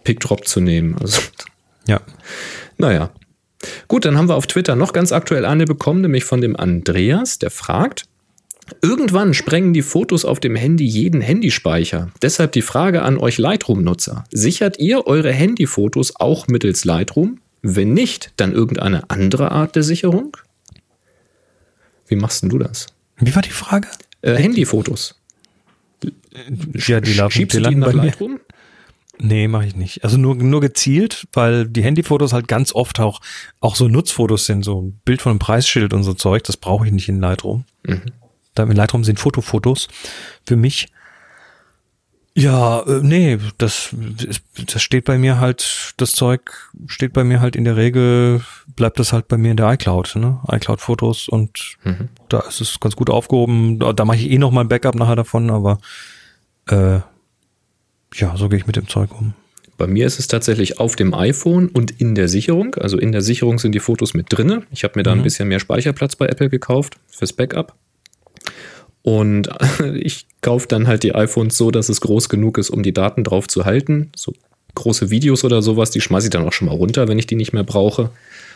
[0.06, 0.98] PickDrop zu nehmen.
[1.02, 1.22] Also,
[1.88, 2.00] Ja.
[2.78, 3.12] naja.
[3.88, 7.40] Gut, dann haben wir auf Twitter noch ganz aktuell eine bekommen, nämlich von dem Andreas,
[7.40, 8.06] der fragt,
[8.82, 12.10] Irgendwann sprengen die Fotos auf dem Handy jeden Handyspeicher.
[12.24, 14.24] Deshalb die Frage an euch Lightroom-Nutzer.
[14.32, 17.40] Sichert ihr eure Handyfotos auch mittels Lightroom?
[17.62, 20.36] Wenn nicht, dann irgendeine andere Art der Sicherung?
[22.08, 22.88] Wie machst denn du das?
[23.18, 23.88] Wie war die Frage?
[24.24, 25.22] Äh, Handyfotos.
[26.74, 27.94] Ja, die laufen, Schiebst die du die nach.
[27.94, 28.40] Lightroom?
[29.20, 30.04] Nee, mache ich nicht.
[30.04, 33.22] Also nur, nur gezielt, weil die Handyfotos halt ganz oft auch,
[33.60, 36.86] auch so Nutzfotos sind, so ein Bild von einem Preisschild und so Zeug, das brauche
[36.86, 37.66] ich nicht in Lightroom.
[38.54, 39.88] Da in Lightroom sind Fotofotos
[40.46, 40.88] für mich.
[42.38, 43.96] Ja, äh, nee, das,
[44.68, 48.42] das steht bei mir halt, das Zeug steht bei mir halt in der Regel,
[48.76, 50.42] bleibt das halt bei mir in der iCloud, ne?
[50.52, 51.78] iCloud-Fotos und
[52.28, 53.80] da ist es ganz gut aufgehoben.
[53.80, 55.80] Da, da mache ich eh noch mal ein Backup nachher davon, aber
[56.68, 57.00] äh,
[58.18, 59.34] ja, so gehe ich mit dem Zeug um.
[59.78, 62.76] Bei mir ist es tatsächlich auf dem iPhone und in der Sicherung.
[62.76, 64.64] Also in der Sicherung sind die Fotos mit drinne.
[64.72, 67.76] Ich habe mir da ein bisschen mehr Speicherplatz bei Apple gekauft fürs Backup.
[69.02, 69.50] Und
[69.96, 73.26] ich kaufe dann halt die iPhones so, dass es groß genug ist, um die Daten
[73.26, 74.12] drauf zu halten.
[74.16, 74.34] So
[74.76, 77.36] große Videos oder sowas, die schmeiße ich dann auch schon mal runter, wenn ich die
[77.36, 78.12] nicht mehr brauche.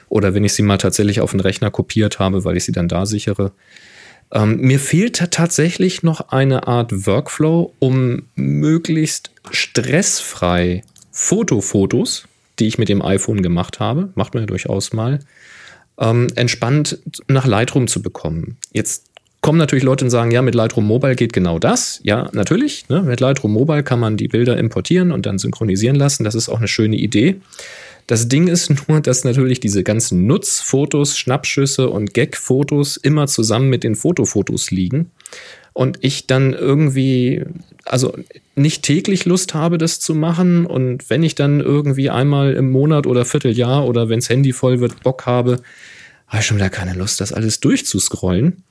[0.07, 2.87] Oder wenn ich sie mal tatsächlich auf den Rechner kopiert habe, weil ich sie dann
[2.87, 3.51] da sichere.
[4.31, 12.25] Ähm, mir fehlt ta- tatsächlich noch eine Art Workflow, um möglichst stressfrei Fotofotos,
[12.59, 15.19] die ich mit dem iPhone gemacht habe, macht man ja durchaus mal,
[15.99, 18.57] ähm, entspannt nach Lightroom zu bekommen.
[18.71, 19.05] Jetzt
[19.41, 21.99] kommen natürlich Leute und sagen, ja, mit Lightroom Mobile geht genau das.
[22.03, 22.87] Ja, natürlich.
[22.89, 23.01] Ne?
[23.01, 26.23] Mit Lightroom Mobile kann man die Bilder importieren und dann synchronisieren lassen.
[26.23, 27.39] Das ist auch eine schöne Idee.
[28.09, 33.83] Das Ding ist nur, dass natürlich diese ganzen Nutzfotos, Schnappschüsse und Gag-Fotos immer zusammen mit
[33.83, 35.11] den Fotofotos liegen.
[35.73, 37.43] Und ich dann irgendwie,
[37.85, 38.17] also
[38.55, 40.65] nicht täglich Lust habe, das zu machen.
[40.65, 45.03] Und wenn ich dann irgendwie einmal im Monat oder Vierteljahr oder wenns Handy voll wird,
[45.03, 45.61] Bock habe,
[46.25, 48.63] habe ich schon wieder keine Lust, das alles durchzuscrollen.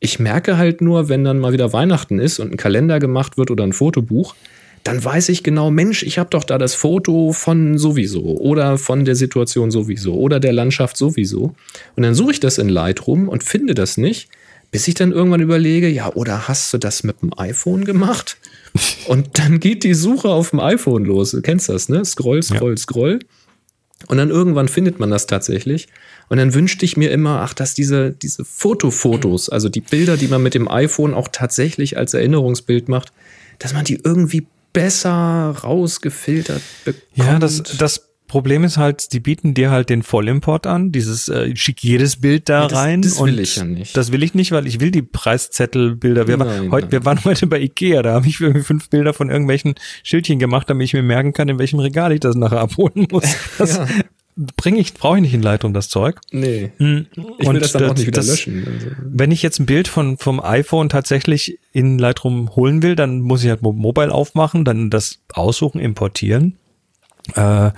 [0.00, 3.50] Ich merke halt nur, wenn dann mal wieder Weihnachten ist und ein Kalender gemacht wird
[3.50, 4.34] oder ein Fotobuch,
[4.84, 9.04] dann weiß ich genau, Mensch, ich habe doch da das Foto von sowieso oder von
[9.04, 11.54] der Situation sowieso oder der Landschaft sowieso.
[11.94, 14.28] Und dann suche ich das in Lightroom und finde das nicht,
[14.72, 18.38] bis ich dann irgendwann überlege, ja, oder hast du das mit dem iPhone gemacht?
[19.06, 21.32] Und dann geht die Suche auf dem iPhone los.
[21.32, 22.06] Du kennst das, ne?
[22.06, 23.18] Scroll, scroll, scroll.
[24.08, 25.88] Und dann irgendwann findet man das tatsächlich.
[26.30, 30.28] Und dann wünschte ich mir immer, ach, dass diese, diese Fotofotos, also die Bilder, die
[30.28, 33.12] man mit dem iPhone auch tatsächlich als Erinnerungsbild macht,
[33.58, 37.04] dass man die irgendwie besser rausgefiltert bekommt.
[37.14, 41.54] Ja, das, das Problem ist halt, die bieten dir halt den Vollimport an, dieses äh,
[41.54, 43.02] schick jedes Bild da Ja, das- rein.
[43.02, 43.94] das will ich ja nicht.
[43.94, 46.26] Das will ich nicht, weil ich will die Preiszettelbilder.
[46.28, 46.92] Wir, war, Nein, heute, nein.
[46.92, 50.70] wir waren heute bei Ikea, da habe ich irgendwie fünf Bilder von irgendwelchen Schildchen gemacht,
[50.70, 53.24] damit ich mir merken kann, in welchem Regal ich das nachher abholen muss.
[53.58, 53.78] Das
[54.36, 56.20] bringe ich, brauche ich nicht in Lightroom, das Zeug.
[56.30, 56.70] Nee.
[56.78, 56.78] Ich
[57.18, 58.66] Und will das dann auch das- nicht wieder das- löschen.
[58.66, 63.20] Also, Wenn ich jetzt ein Bild von, vom iPhone tatsächlich in Lightroom holen will, dann
[63.20, 66.56] muss ich halt Mo- Mobile aufmachen, dann das aussuchen, importieren.
[67.34, 67.70] Äh,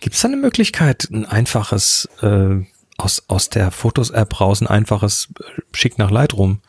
[0.00, 2.56] Gibt es da eine Möglichkeit, ein einfaches, äh,
[2.98, 6.60] aus, aus der Fotos-App raus, ein einfaches äh, Schick nach Lightroom?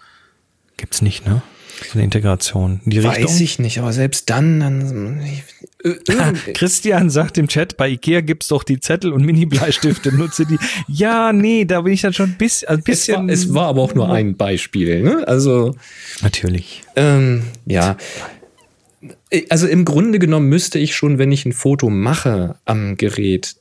[0.77, 1.41] Gibt's nicht, ne?
[1.85, 2.81] So eine Integration.
[2.85, 3.23] In die Richtung?
[3.25, 5.41] weiß ich nicht, aber selbst dann, dann äh,
[6.53, 10.57] Christian sagt im Chat, bei Ikea gibt's doch die Zettel und Mini-Bleistifte, nutze die.
[10.87, 13.27] Ja, nee, da bin ich dann schon ein bisschen, ein es, bisschen.
[13.27, 15.01] war, es war aber auch nur ein Beispiel.
[15.01, 15.27] Ne?
[15.27, 15.75] Also
[16.21, 16.83] Natürlich.
[16.95, 17.97] Ähm, ja.
[19.49, 23.55] Also im Grunde genommen müsste ich schon, wenn ich ein Foto mache am Gerät,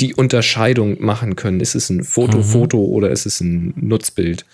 [0.00, 1.60] die Unterscheidung machen können.
[1.60, 4.44] Ist es ein Foto, Foto oder ist es ein Nutzbild?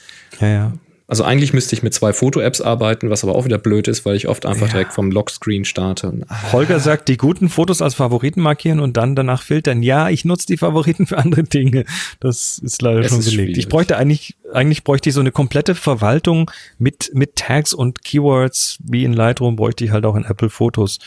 [0.40, 0.72] Ja, ja.
[1.10, 4.14] Also eigentlich müsste ich mit zwei Foto-Apps arbeiten, was aber auch wieder blöd ist, weil
[4.14, 6.12] ich oft einfach direkt vom Lockscreen starte.
[6.28, 9.82] Ah, Holger sagt, die guten Fotos als Favoriten markieren und dann danach filtern.
[9.82, 11.86] Ja, ich nutze die Favoriten für andere Dinge.
[12.20, 13.40] Das ist leider Es schon ist belegt.
[13.46, 13.58] schwierig.
[13.58, 18.76] Ich bräuchte eigentlich, eigentlich bräuchte ich so eine komplette Verwaltung mit, mit Tags und Keywords
[18.84, 20.98] wie in Lightroom bräuchte ich halt auch in Apple Fotos.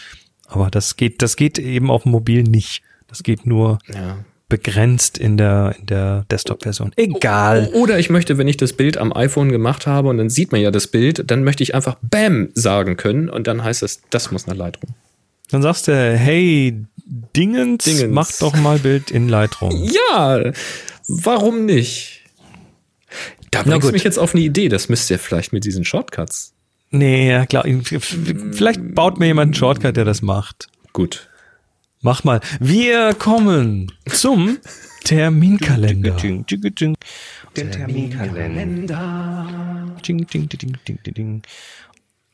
[0.47, 2.81] Aber das geht, das geht eben auf dem Mobil nicht.
[3.07, 4.17] Das geht nur ja.
[4.51, 6.91] Begrenzt in der, in der Desktop-Version.
[6.97, 7.69] Egal.
[7.73, 10.59] Oder ich möchte, wenn ich das Bild am iPhone gemacht habe und dann sieht man
[10.59, 14.29] ja das Bild, dann möchte ich einfach Bam sagen können und dann heißt es, das
[14.31, 14.93] muss nach Lightroom.
[15.51, 16.85] Dann sagst du, hey,
[17.35, 18.13] Dingens, Dingens.
[18.13, 19.89] mach doch mal Bild in Lightroom.
[20.11, 20.51] Ja,
[21.07, 22.21] warum nicht?
[23.51, 26.53] Da bringst du mich jetzt auf eine Idee, das müsst ihr vielleicht mit diesen Shortcuts.
[26.89, 27.65] Nee, ja klar.
[28.51, 30.67] Vielleicht baut mir jemand einen Shortcut, der das macht.
[30.91, 31.29] Gut.
[32.03, 32.39] Mach mal.
[32.59, 34.57] Wir kommen zum
[35.03, 36.17] Terminkalender.
[37.55, 39.95] Der Terminkalender.
[40.07, 41.43] Ding, ding, ding, ding, ding, ding.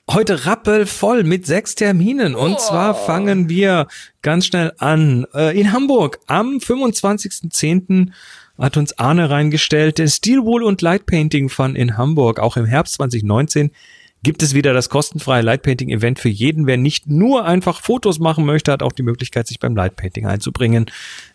[0.09, 2.33] Heute rappelvoll mit sechs Terminen.
[2.33, 3.87] Und zwar fangen wir
[4.21, 5.25] ganz schnell an.
[5.33, 8.11] Äh, In Hamburg am 25.10.
[8.57, 9.97] hat uns Arne reingestellt.
[9.97, 12.39] Der Steelwool und Lightpainting Fun in Hamburg.
[12.39, 13.71] Auch im Herbst 2019
[14.23, 16.67] gibt es wieder das kostenfreie Lightpainting-Event für jeden.
[16.67, 20.87] Wer nicht nur einfach Fotos machen möchte, hat auch die Möglichkeit, sich beim Lightpainting einzubringen.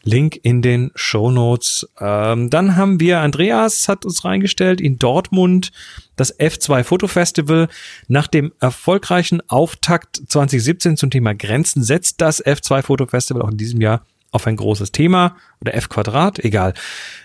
[0.03, 1.89] Link in den Show Notes.
[2.01, 5.71] Ähm, dann haben wir Andreas hat uns reingestellt in Dortmund
[6.17, 7.69] das F2 Foto Festival.
[8.09, 13.57] Nach dem erfolgreichen Auftakt 2017 zum Thema Grenzen setzt das F2 Foto Festival auch in
[13.57, 16.75] diesem Jahr auf ein großes Thema oder F Quadrat, egal.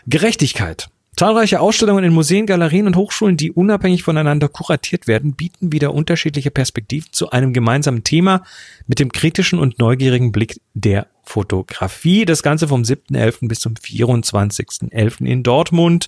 [0.05, 0.89] Gerechtigkeit.
[1.17, 6.51] Zahlreiche Ausstellungen in Museen, Galerien und Hochschulen, die unabhängig voneinander kuratiert werden, bieten wieder unterschiedliche
[6.51, 8.43] Perspektiven zu einem gemeinsamen Thema
[8.85, 12.25] mit dem kritischen und neugierigen Blick der Fotografie.
[12.25, 13.47] Das Ganze vom 7.11.
[13.47, 15.25] bis zum 24.11.
[15.25, 16.07] in Dortmund.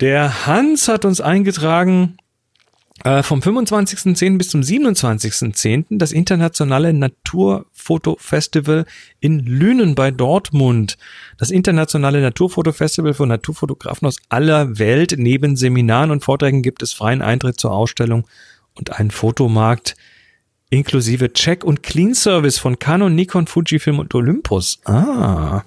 [0.00, 2.16] Der Hans hat uns eingetragen,
[3.02, 4.38] äh, vom 25.10.
[4.38, 5.86] bis zum 27.10.
[5.90, 8.86] das internationale Naturfotofestival
[9.18, 10.96] in Lünen bei Dortmund.
[11.36, 15.16] Das internationale Naturfotofestival für Naturfotografen aus aller Welt.
[15.18, 18.28] Neben Seminaren und Vorträgen gibt es freien Eintritt zur Ausstellung
[18.74, 19.96] und einen Fotomarkt
[20.70, 24.80] inklusive Check- und Clean-Service von Canon, Nikon, Fujifilm und Olympus.
[24.84, 25.62] Ah,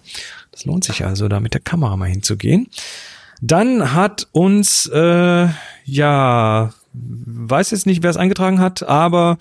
[0.52, 2.68] das lohnt sich also, da mit der Kamera mal hinzugehen.
[3.42, 5.48] Dann hat uns, äh,
[5.86, 6.74] ja,
[7.26, 9.38] weiß jetzt nicht, wer es eingetragen hat, aber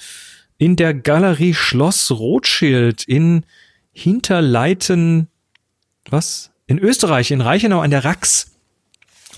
[0.58, 3.44] in der Galerie Schloss Rothschild in
[3.92, 5.28] Hinterleiten,
[6.10, 6.50] was?
[6.66, 8.52] In Österreich, in Reichenau an der Rax.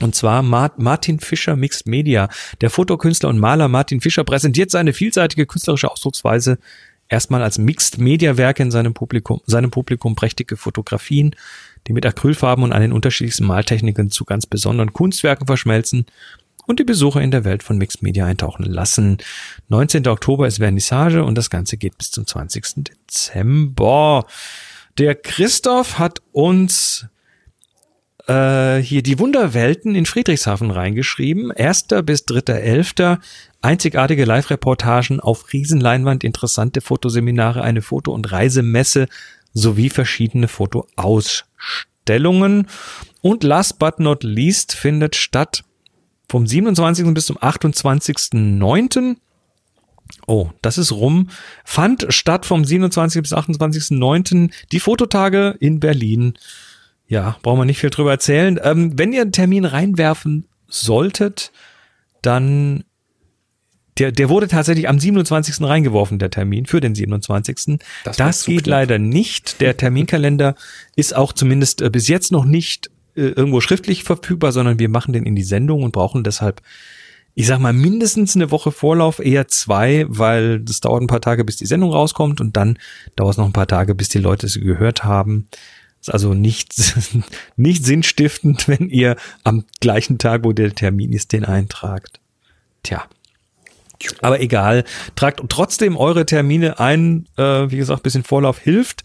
[0.00, 2.28] Und zwar Ma- Martin Fischer Mixed Media.
[2.60, 6.58] Der Fotokünstler und Maler Martin Fischer präsentiert seine vielseitige künstlerische Ausdrucksweise
[7.08, 11.34] erstmal als Mixed Media Werke in seinem Publikum, seinem Publikum prächtige Fotografien,
[11.86, 16.06] die mit Acrylfarben und an den unterschiedlichsten Maltechniken zu ganz besonderen Kunstwerken verschmelzen
[16.68, 19.16] und die Besucher in der Welt von Mixed Media eintauchen lassen.
[19.68, 20.06] 19.
[20.06, 22.84] Oktober ist Vernissage und das Ganze geht bis zum 20.
[22.84, 24.26] Dezember.
[24.98, 27.06] Der Christoph hat uns
[28.26, 31.52] äh, hier die Wunderwelten in Friedrichshafen reingeschrieben.
[31.52, 31.86] 1.
[32.04, 33.18] bis 3.11.
[33.62, 39.08] Einzigartige Live-Reportagen auf Riesenleinwand, interessante Fotoseminare, eine Foto- und Reisemesse
[39.54, 42.66] sowie verschiedene Fotoausstellungen.
[43.22, 45.64] Und last but not least findet statt
[46.28, 47.12] vom 27.
[47.14, 49.16] bis zum 28.09.
[50.26, 51.28] Oh, das ist rum.
[51.64, 53.22] Fand statt vom 27.
[53.22, 54.50] bis 28.09.
[54.72, 56.34] die Fototage in Berlin.
[57.06, 58.60] Ja, brauchen wir nicht viel drüber erzählen.
[58.62, 61.52] Ähm, wenn ihr einen Termin reinwerfen solltet,
[62.20, 62.84] dann
[63.98, 65.60] der, der wurde tatsächlich am 27.
[65.62, 67.78] reingeworfen, der Termin für den 27.
[68.04, 69.60] Das Das, geht leider nicht.
[69.60, 70.54] Der Terminkalender
[70.94, 75.26] ist auch zumindest äh, bis jetzt noch nicht irgendwo schriftlich verfügbar, sondern wir machen den
[75.26, 76.62] in die Sendung und brauchen deshalb,
[77.34, 81.44] ich sag mal, mindestens eine Woche Vorlauf, eher zwei, weil das dauert ein paar Tage,
[81.44, 82.78] bis die Sendung rauskommt und dann
[83.16, 85.48] dauert es noch ein paar Tage, bis die Leute sie gehört haben.
[86.00, 86.74] Ist also nicht,
[87.56, 92.20] nicht sinnstiftend, wenn ihr am gleichen Tag, wo der Termin ist, den eintragt.
[92.82, 93.04] Tja.
[94.20, 94.84] Aber egal,
[95.16, 97.26] tragt trotzdem eure Termine ein.
[97.36, 99.02] Äh, wie gesagt, bisschen Vorlauf hilft.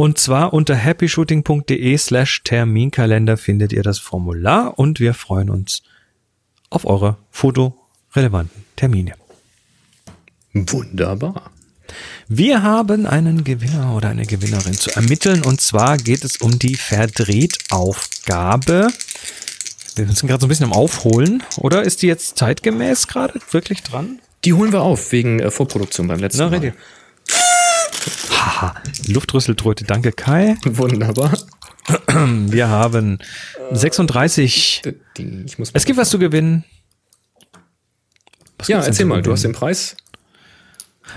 [0.00, 5.82] Und zwar unter happyshooting.de slash Terminkalender findet ihr das Formular und wir freuen uns
[6.70, 9.12] auf eure fotorelevanten Termine.
[10.54, 11.50] Wunderbar.
[12.28, 16.76] Wir haben einen Gewinner oder eine Gewinnerin zu ermitteln und zwar geht es um die
[16.76, 18.88] Verdreht-Aufgabe.
[19.96, 23.82] Wir sind gerade so ein bisschen am Aufholen, oder ist die jetzt zeitgemäß gerade wirklich
[23.82, 24.18] dran?
[24.46, 26.56] Die holen wir auf wegen äh, Vorproduktion beim letzten Na, Mal.
[26.56, 26.72] ready.
[28.40, 28.74] Haha,
[29.06, 30.56] Luftrüsseltröte, danke Kai.
[30.64, 31.36] Wunderbar.
[32.08, 33.18] Wir haben
[33.72, 34.82] 36.
[35.18, 36.64] Ich muss Es gibt was zu gewinnen.
[38.58, 39.96] Was Ja, erzähl mal, du hast den Preis.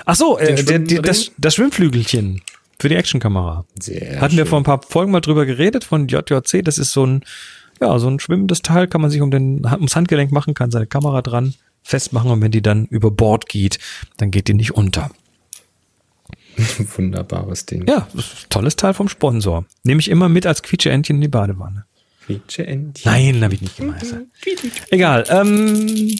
[0.05, 2.41] Ach so, äh, der, der, das, das Schwimmflügelchen
[2.79, 3.65] für die Actionkamera.
[3.79, 4.49] Sehr Hatten wir schön.
[4.49, 6.63] vor ein paar Folgen mal drüber geredet von JJC.
[6.63, 7.23] Das ist so ein,
[7.79, 10.87] ja, so ein schwimmendes Teil, kann man sich um den, ums Handgelenk machen, kann seine
[10.87, 13.77] Kamera dran festmachen und wenn die dann über Bord geht,
[14.17, 15.11] dann geht die nicht unter.
[16.97, 17.87] Wunderbares Ding.
[17.87, 18.07] Ja,
[18.49, 19.65] tolles Teil vom Sponsor.
[19.83, 21.85] Nehme ich immer mit als Quietsche-Entchen in die Badewanne.
[22.25, 23.11] Quietsche-Entchen.
[23.11, 24.15] Nein, habe ich nicht gemeint.
[24.89, 25.25] Egal.
[25.29, 26.19] Ähm,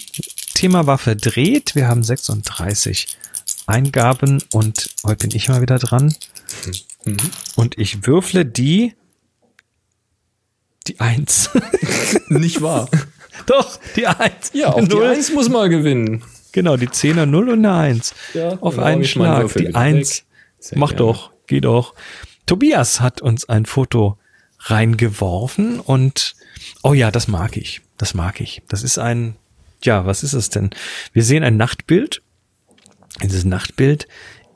[0.54, 1.76] Thema war verdreht.
[1.76, 3.08] Wir haben 36
[3.68, 6.14] Eingaben und heute bin ich mal wieder dran.
[7.56, 8.94] Und ich würfle die
[10.88, 11.50] die Eins.
[12.28, 12.90] Nicht wahr?
[13.46, 14.52] Doch, die Eins.
[14.54, 15.08] Ja, auch Eine die Null.
[15.08, 16.24] Eins muss mal gewinnen.
[16.54, 18.16] Genau, die Zehner Null und eine Eins.
[18.34, 19.52] Ja, Auf einen Schlag.
[19.54, 20.20] Die wieder Eins.
[20.20, 20.26] weg.
[20.60, 21.00] Sehr Mach gerne.
[21.00, 21.94] doch, geh doch.
[22.46, 24.18] Tobias hat uns ein Foto
[24.60, 26.36] reingeworfen und
[26.84, 27.82] oh ja, das mag ich.
[27.98, 28.62] Das mag ich.
[28.70, 29.36] Das ist ein,
[29.84, 30.70] ja, was ist es denn?
[31.12, 32.22] Wir sehen ein Nachtbild.
[33.22, 34.08] Dieses Nachtbild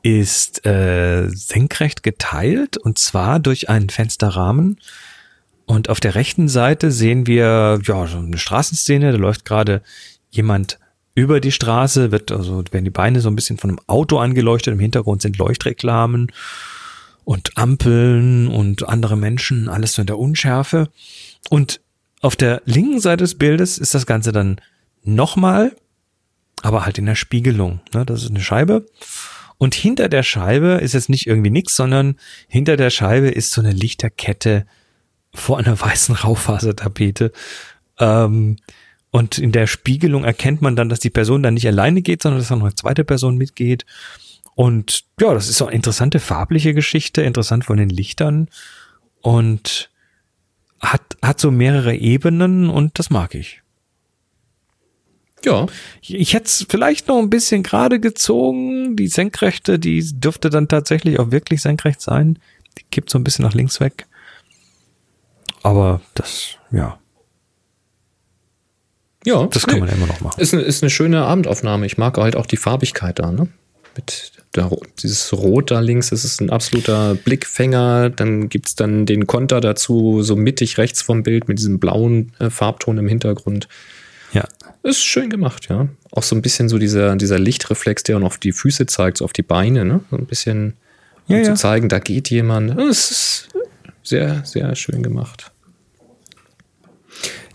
[0.02, 4.78] ist äh, senkrecht geteilt und zwar durch einen Fensterrahmen.
[5.66, 9.12] Und auf der rechten Seite sehen wir ja so eine Straßenszene.
[9.12, 9.82] Da läuft gerade
[10.30, 10.78] jemand
[11.18, 14.72] über die Straße, wird also werden die Beine so ein bisschen von einem Auto angeleuchtet.
[14.72, 16.30] Im Hintergrund sind Leuchtreklamen
[17.24, 20.90] und Ampeln und andere Menschen, alles so in der Unschärfe.
[21.50, 21.80] Und
[22.20, 24.60] auf der linken Seite des Bildes ist das Ganze dann
[25.02, 25.74] nochmal,
[26.62, 27.80] aber halt in der Spiegelung.
[27.92, 28.06] Ne?
[28.06, 28.86] Das ist eine Scheibe.
[29.58, 32.16] Und hinter der Scheibe ist jetzt nicht irgendwie nix, sondern
[32.46, 34.66] hinter der Scheibe ist so eine Lichterkette
[35.34, 37.32] vor einer weißen Raufasertapete.
[37.98, 38.58] Ähm,
[39.10, 42.40] und in der Spiegelung erkennt man dann, dass die Person dann nicht alleine geht, sondern
[42.40, 43.86] dass auch noch eine zweite Person mitgeht.
[44.54, 48.48] Und ja, das ist so eine interessante farbliche Geschichte, interessant von den Lichtern
[49.20, 49.90] und
[50.80, 53.62] hat, hat so mehrere Ebenen und das mag ich.
[55.44, 55.66] Ja,
[56.00, 58.96] Ich, ich hätte es vielleicht noch ein bisschen gerade gezogen.
[58.96, 62.38] Die Senkrechte, die dürfte dann tatsächlich auch wirklich senkrecht sein.
[62.76, 64.06] Die kippt so ein bisschen nach links weg.
[65.62, 66.98] Aber das, ja,
[69.28, 69.46] ja.
[69.46, 70.40] das kann man ja immer noch machen.
[70.40, 71.86] Ist eine, ist eine schöne Abendaufnahme.
[71.86, 73.48] Ich mag halt auch die Farbigkeit da, ne?
[73.94, 74.70] Mit der,
[75.02, 78.10] dieses Rot da links, das ist ein absoluter Blickfänger.
[78.10, 82.48] Dann gibt's dann den Konter dazu, so mittig rechts vom Bild mit diesem blauen äh,
[82.48, 83.68] Farbton im Hintergrund.
[84.32, 84.44] Ja.
[84.82, 85.88] Ist schön gemacht, ja.
[86.12, 89.24] Auch so ein bisschen so dieser, dieser Lichtreflex, der noch auf die Füße zeigt, so
[89.24, 90.00] auf die Beine, ne?
[90.10, 90.74] So ein bisschen,
[91.28, 91.56] um Ja, zu ja.
[91.56, 92.78] zeigen, da geht jemand.
[92.78, 93.48] Es ist
[94.02, 95.50] sehr, sehr schön gemacht.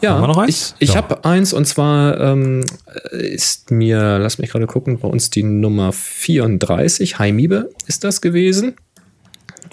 [0.03, 0.75] Ja, Haben wir noch eins?
[0.79, 0.95] ich, ich Ja.
[0.97, 2.63] habe eins und zwar ähm,
[3.11, 8.75] ist mir, lass mich gerade gucken, bei uns die Nummer 34, Heimibe ist das gewesen,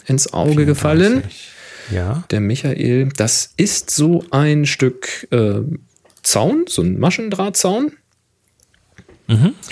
[0.07, 1.25] ins Auge gefallen.
[1.93, 2.23] Ja.
[2.31, 5.61] Der Michael, das ist so ein Stück äh,
[6.23, 7.93] Zaun, so ein Maschendrahtzaun.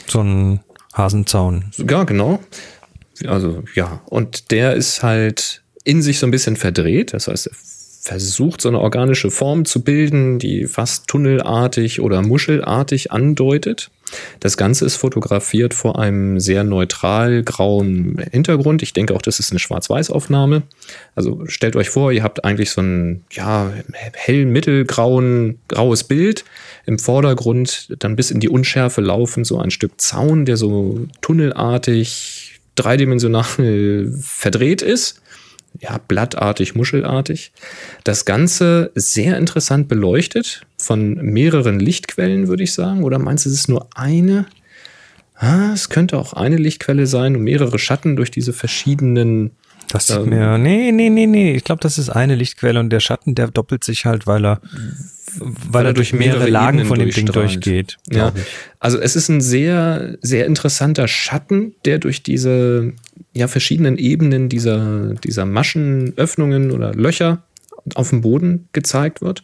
[0.07, 0.61] So ein
[0.95, 1.65] Hasenzaun.
[1.89, 2.41] Ja, genau.
[3.27, 4.01] Also, ja.
[4.07, 7.13] Und der ist halt in sich so ein bisschen verdreht.
[7.13, 7.49] Das heißt,
[8.01, 13.91] versucht, so eine organische Form zu bilden, die fast tunnelartig oder muschelartig andeutet.
[14.41, 18.83] Das Ganze ist fotografiert vor einem sehr neutral grauen Hintergrund.
[18.83, 20.63] Ich denke auch, das ist eine Schwarz-Weiß-Aufnahme.
[21.15, 23.71] Also stellt euch vor, ihr habt eigentlich so ein ja,
[24.15, 26.45] hell mittelgrauen graues Bild.
[26.87, 32.61] Im Vordergrund dann bis in die Unschärfe laufen so ein Stück Zaun, der so tunnelartig,
[32.77, 35.21] dreidimensional verdreht ist
[35.81, 37.53] ja, blattartig, muschelartig.
[38.05, 43.05] Das Ganze sehr interessant beleuchtet von mehreren Lichtquellen, würde ich sagen.
[43.05, 44.47] Oder meinst du, es ist nur eine?
[45.35, 49.53] Ah, es könnte auch eine Lichtquelle sein und mehrere Schatten durch diese verschiedenen.
[49.89, 50.29] Das sieht Ähm.
[50.29, 50.59] mir.
[50.59, 51.55] Nee, nee, nee, nee.
[51.55, 54.61] Ich glaube, das ist eine Lichtquelle und der Schatten, der doppelt sich halt, weil er,
[55.41, 57.97] weil, er durch mehrere, Lagen Ebenen von dem Ding durchgeht.
[58.11, 58.33] Ja,
[58.79, 62.93] also es ist ein sehr, sehr interessanter Schatten, der durch diese
[63.33, 67.43] ja, verschiedenen Ebenen dieser, dieser Maschenöffnungen oder Löcher
[67.95, 69.43] auf dem Boden gezeigt wird.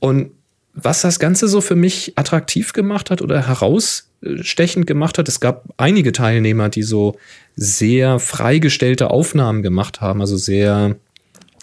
[0.00, 0.30] Und
[0.74, 5.64] was das Ganze so für mich attraktiv gemacht hat oder herausstechend gemacht hat, es gab
[5.76, 7.16] einige Teilnehmer, die so
[7.56, 10.96] sehr freigestellte Aufnahmen gemacht haben, also sehr,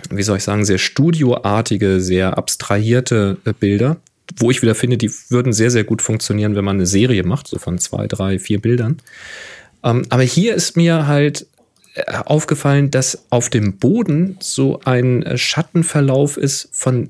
[0.09, 3.97] wie soll ich sagen, sehr studioartige, sehr abstrahierte äh, Bilder,
[4.37, 7.47] wo ich wieder finde, die würden sehr, sehr gut funktionieren, wenn man eine Serie macht,
[7.47, 9.01] so von zwei, drei, vier Bildern.
[9.83, 11.47] Ähm, aber hier ist mir halt
[11.95, 17.09] äh, aufgefallen, dass auf dem Boden so ein äh, Schattenverlauf ist von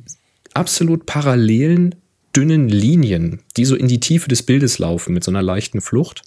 [0.53, 1.95] absolut parallelen,
[2.35, 6.21] dünnen Linien, die so in die Tiefe des Bildes laufen mit so einer leichten Flucht.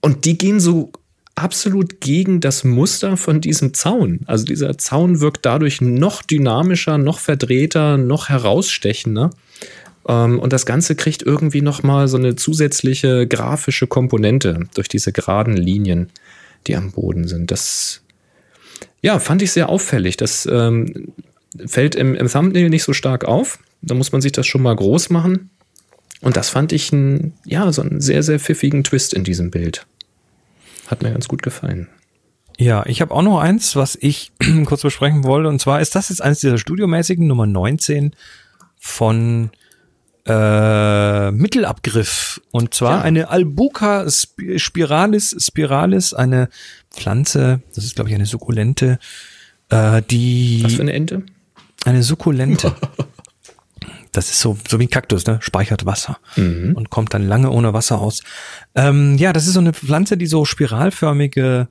[0.00, 0.92] Und die gehen so
[1.34, 4.20] absolut gegen das Muster von diesem Zaun.
[4.26, 9.30] Also dieser Zaun wirkt dadurch noch dynamischer, noch verdrehter, noch herausstechender.
[10.08, 15.56] Ähm, und das Ganze kriegt irgendwie nochmal so eine zusätzliche grafische Komponente durch diese geraden
[15.56, 16.10] Linien,
[16.66, 17.50] die am Boden sind.
[17.50, 18.02] Das
[19.02, 20.16] ja, fand ich sehr auffällig.
[20.16, 21.12] Das ähm,
[21.66, 23.58] fällt im, im Thumbnail nicht so stark auf.
[23.82, 25.50] Da muss man sich das schon mal groß machen.
[26.22, 29.86] Und das fand ich ein, ja, so einen sehr, sehr pfiffigen Twist in diesem Bild.
[30.86, 31.88] Hat mir ganz gut gefallen.
[32.58, 34.32] Ja, ich habe auch noch eins, was ich
[34.64, 35.48] kurz besprechen wollte.
[35.48, 38.12] Und zwar ist das jetzt eines dieser studiomäßigen Nummer 19
[38.78, 39.50] von
[40.26, 42.40] äh, Mittelabgriff.
[42.50, 43.02] Und zwar Ja.
[43.02, 46.48] eine Albuca sp- spiralis, spiralis, eine
[46.90, 48.98] Pflanze, das ist glaube ich eine Sukkulente,
[49.68, 51.22] äh, die Was für eine Ente?
[51.84, 52.74] Eine Sukkulente.
[54.12, 55.40] Das ist so, so wie ein Kaktus, ne?
[55.42, 56.16] Speichert Wasser
[56.74, 58.22] und kommt dann lange ohne Wasser aus.
[58.74, 61.68] Ähm, ja, das ist so eine Pflanze, die so spiralförmige,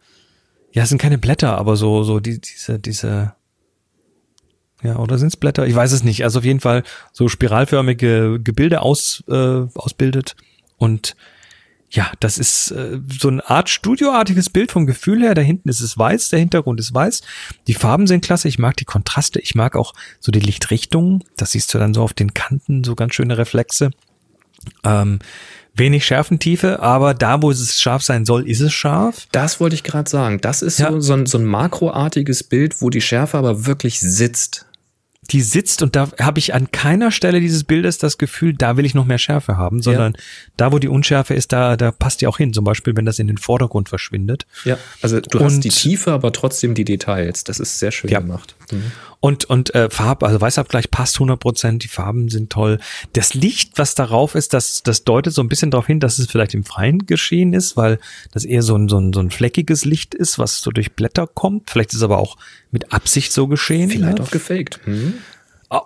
[0.71, 3.33] ja, es sind keine Blätter, aber so, so die, diese, diese,
[4.83, 5.65] ja, oder sind es Blätter?
[5.65, 6.23] Ich weiß es nicht.
[6.23, 6.83] Also auf jeden Fall
[7.13, 10.35] so spiralförmige Gebilde aus, äh, ausbildet.
[10.77, 11.15] Und
[11.95, 15.33] ja, das ist äh, so eine Art studioartiges Bild vom Gefühl her.
[15.33, 17.21] Da hinten ist es weiß, der Hintergrund ist weiß.
[17.67, 18.49] Die Farben sind klasse.
[18.49, 19.39] Ich mag die Kontraste.
[19.39, 21.23] Ich mag auch so die Lichtrichtungen.
[21.37, 23.91] Das siehst du dann so auf den Kanten, so ganz schöne Reflexe.
[24.83, 25.19] Ähm,
[25.73, 29.27] wenig Schärfentiefe, aber da, wo es scharf sein soll, ist es scharf.
[29.31, 30.41] Das wollte ich gerade sagen.
[30.41, 30.91] Das ist Ja.
[30.91, 34.65] so, so, ein, so ein makroartiges Bild, wo die Schärfe aber wirklich sitzt.
[35.31, 38.85] Die sitzt und da habe ich an keiner Stelle dieses Bildes das Gefühl, da will
[38.85, 40.15] ich noch mehr Schärfe haben, sondern
[40.57, 42.53] da, wo die Unschärfe ist, da, da passt die auch hin.
[42.53, 44.45] Zum Beispiel, wenn das in den Vordergrund verschwindet.
[44.65, 47.43] Ja, also du Und- hast die Tiefe, aber trotzdem die Details.
[47.43, 48.19] Das ist sehr schön Ja.
[48.19, 48.55] gemacht.
[49.19, 52.79] Und, und äh, Farb, also Weißabgleich passt 100 Prozent, die Farben sind toll.
[53.13, 56.27] Das Licht, was darauf ist, das, das deutet so ein bisschen darauf hin, dass es
[56.27, 57.99] vielleicht im Freien geschehen ist, weil
[58.31, 61.27] das eher so ein, so ein, so ein fleckiges Licht ist, was so durch Blätter
[61.27, 61.69] kommt.
[61.69, 62.37] Vielleicht ist es aber auch
[62.71, 63.89] mit Absicht so geschehen.
[63.89, 64.23] Vielleicht ne?
[64.23, 64.79] auch gefaked.
[64.85, 65.15] Hm?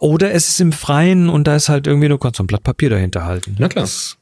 [0.01, 2.63] Oder es ist im Freien und da ist halt irgendwie, du kannst so ein Blatt
[2.63, 3.55] Papier dahinter halten.
[3.57, 3.83] Na klar.
[3.83, 4.17] Das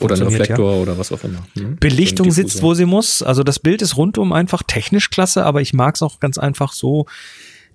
[0.00, 1.46] Oder ein Reflektor oder was auch immer.
[1.54, 1.76] Hm?
[1.76, 3.22] Belichtung sitzt, wo sie muss.
[3.22, 6.72] Also das Bild ist rundum einfach technisch klasse, aber ich mag es auch ganz einfach
[6.72, 7.06] so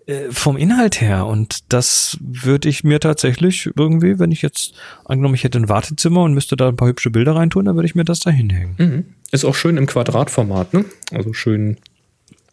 [0.08, 1.26] äh, vom Inhalt her.
[1.26, 4.74] Und das würde ich mir tatsächlich irgendwie, wenn ich jetzt
[5.04, 7.88] angenommen, ich hätte ein Wartezimmer und müsste da ein paar hübsche Bilder reintun, dann würde
[7.88, 8.76] ich mir das da hinhängen.
[8.78, 9.06] Mhm.
[9.32, 10.86] Ist auch schön im Quadratformat, ne?
[11.12, 11.76] Also schön,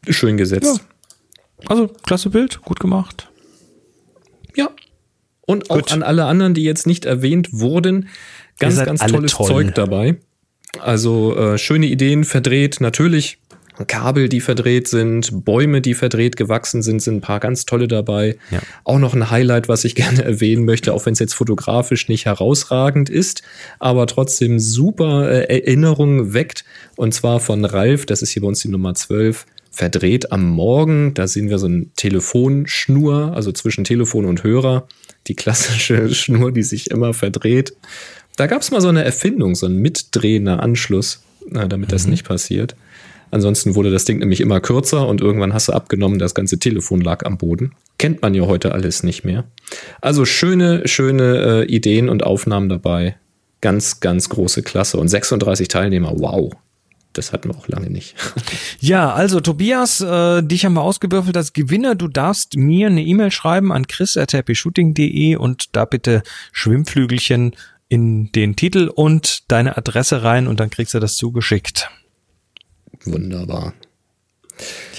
[0.08, 0.84] schön gesetzt.
[1.66, 3.30] Also klasse Bild, gut gemacht.
[4.56, 4.70] Ja.
[5.46, 5.92] Und auch Gut.
[5.92, 8.08] an alle anderen, die jetzt nicht erwähnt wurden,
[8.58, 9.46] ganz, ganz tolles toll.
[9.46, 10.16] Zeug dabei.
[10.80, 13.38] Also äh, schöne Ideen verdreht, natürlich
[13.86, 18.36] Kabel, die verdreht sind, Bäume, die verdreht gewachsen sind, sind ein paar ganz tolle dabei.
[18.50, 18.60] Ja.
[18.84, 22.26] Auch noch ein Highlight, was ich gerne erwähnen möchte, auch wenn es jetzt fotografisch nicht
[22.26, 23.42] herausragend ist,
[23.80, 26.64] aber trotzdem super äh, Erinnerungen weckt.
[26.96, 31.14] Und zwar von Ralf, das ist hier bei uns die Nummer 12, verdreht am Morgen.
[31.14, 34.86] Da sehen wir so eine Telefonschnur, also zwischen Telefon und Hörer.
[35.26, 37.74] Die klassische Schnur, die sich immer verdreht.
[38.36, 41.22] Da gab es mal so eine Erfindung, so ein mitdrehender Anschluss,
[41.52, 42.76] äh, damit das nicht passiert.
[43.30, 47.00] Ansonsten wurde das Ding nämlich immer kürzer und irgendwann hast du abgenommen, das ganze Telefon
[47.00, 47.72] lag am Boden.
[47.98, 49.44] Kennt man ja heute alles nicht mehr.
[50.00, 53.16] Also schöne, schöne äh, Ideen und Aufnahmen dabei.
[53.60, 54.98] Ganz, ganz große Klasse.
[54.98, 56.52] Und 36 Teilnehmer, wow.
[57.14, 58.14] Das hatten wir auch lange nicht.
[58.80, 61.94] Ja, also Tobias, äh, dich haben wir ausgewürfelt als Gewinner.
[61.94, 66.22] Du darfst mir eine E-Mail schreiben an chris.happyshooting.de und da bitte
[66.52, 67.56] Schwimmflügelchen
[67.88, 71.88] in den Titel und deine Adresse rein und dann kriegst du das zugeschickt.
[73.04, 73.74] Wunderbar.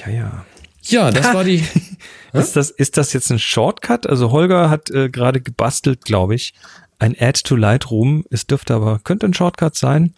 [0.05, 0.45] Ja, ja.
[0.83, 1.63] Ja, das war die.
[2.33, 4.07] Ist das, ist das jetzt ein Shortcut?
[4.07, 6.53] Also Holger hat äh, gerade gebastelt, glaube ich,
[6.99, 8.25] ein Add to Lightroom.
[8.29, 10.13] Es dürfte aber, könnte ein Shortcut sein.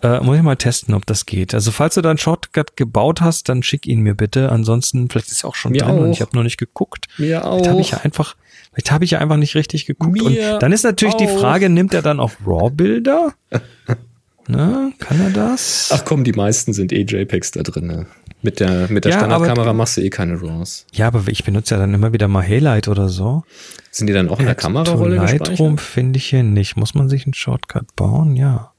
[0.00, 1.54] Äh, muss ich mal testen, ob das geht.
[1.54, 4.52] Also falls du da einen Shortcut gebaut hast, dann schick ihn mir bitte.
[4.52, 6.12] Ansonsten, vielleicht ist er auch schon Mir drin und auch.
[6.12, 7.06] ich habe noch nicht geguckt.
[7.18, 7.98] Mir Vielleicht habe ich auch.
[7.98, 8.36] ja einfach,
[8.72, 10.12] vielleicht habe ich ja einfach nicht richtig geguckt.
[10.12, 11.40] Mir und dann ist natürlich die auch.
[11.40, 13.34] Frage, nimmt er dann auch RAW-Bilder?
[14.48, 15.90] Na, kann er das?
[15.92, 17.86] Ach komm, die meisten sind eh JPEGs da drin.
[17.86, 18.06] Ne?
[18.42, 20.86] Mit der, mit der Ja, Standardkamera machst du eh keine RAWs.
[20.92, 23.44] Ja, aber ich benutze ja dann immer wieder mal Haylight oder so.
[23.90, 26.76] Sind die dann auch in der Add Kamerarolle Lightroom finde ich hier nicht.
[26.76, 28.36] Muss man sich einen Shortcut bauen?
[28.36, 28.72] Ja.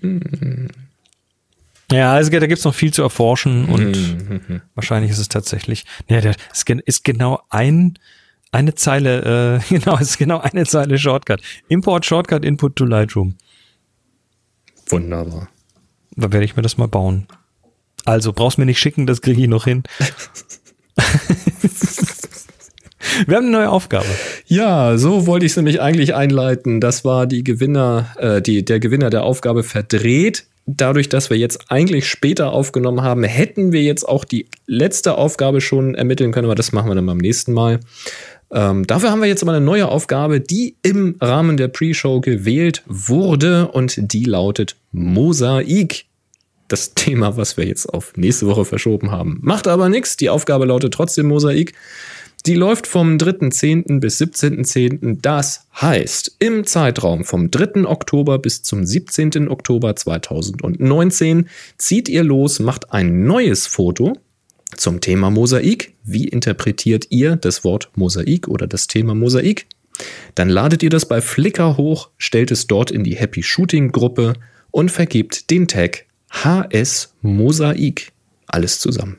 [0.00, 0.68] Hm.
[1.90, 5.84] Ja, also da gibt's noch viel zu erforschen und Hm, wahrscheinlich ist es tatsächlich.
[6.08, 7.98] Ja, der ist, ist genau ein
[8.52, 11.40] eine Zeile, äh, genau, ist genau eine Zeile Shortcut.
[11.68, 13.34] Import Shortcut Input to Lightroom.
[14.88, 15.48] Wunderbar.
[16.16, 17.26] Da werde ich mir das mal bauen.
[18.04, 19.82] Also brauchst mir nicht schicken, das kriege ich noch hin.
[23.26, 24.06] Wir haben eine neue Aufgabe.
[24.46, 26.80] Ja, so wollte ich es nämlich eigentlich einleiten.
[26.80, 30.46] Das war die Gewinner, äh, die, der Gewinner der Aufgabe verdreht.
[30.66, 35.60] Dadurch, dass wir jetzt eigentlich später aufgenommen haben, hätten wir jetzt auch die letzte Aufgabe
[35.60, 37.80] schon ermitteln können, aber das machen wir dann beim nächsten Mal.
[38.54, 42.84] Ähm, dafür haben wir jetzt aber eine neue Aufgabe, die im Rahmen der Pre-Show gewählt
[42.86, 46.06] wurde und die lautet Mosaik.
[46.68, 49.40] Das Thema, was wir jetzt auf nächste Woche verschoben haben.
[49.42, 50.16] Macht aber nichts.
[50.16, 51.74] Die Aufgabe lautet trotzdem Mosaik.
[52.46, 54.00] Die läuft vom 3.10.
[54.00, 55.18] bis 17.10.
[55.20, 57.86] Das heißt, im Zeitraum vom 3.
[57.86, 59.48] Oktober bis zum 17.
[59.48, 61.48] Oktober 2019
[61.78, 64.12] zieht ihr los, macht ein neues Foto
[64.76, 65.94] zum Thema Mosaik.
[66.04, 69.66] Wie interpretiert ihr das Wort Mosaik oder das Thema Mosaik?
[70.34, 74.34] Dann ladet ihr das bei Flickr hoch, stellt es dort in die Happy Shooting Gruppe
[74.70, 78.12] und vergebt den Tag HS Mosaik.
[78.46, 79.18] Alles zusammen.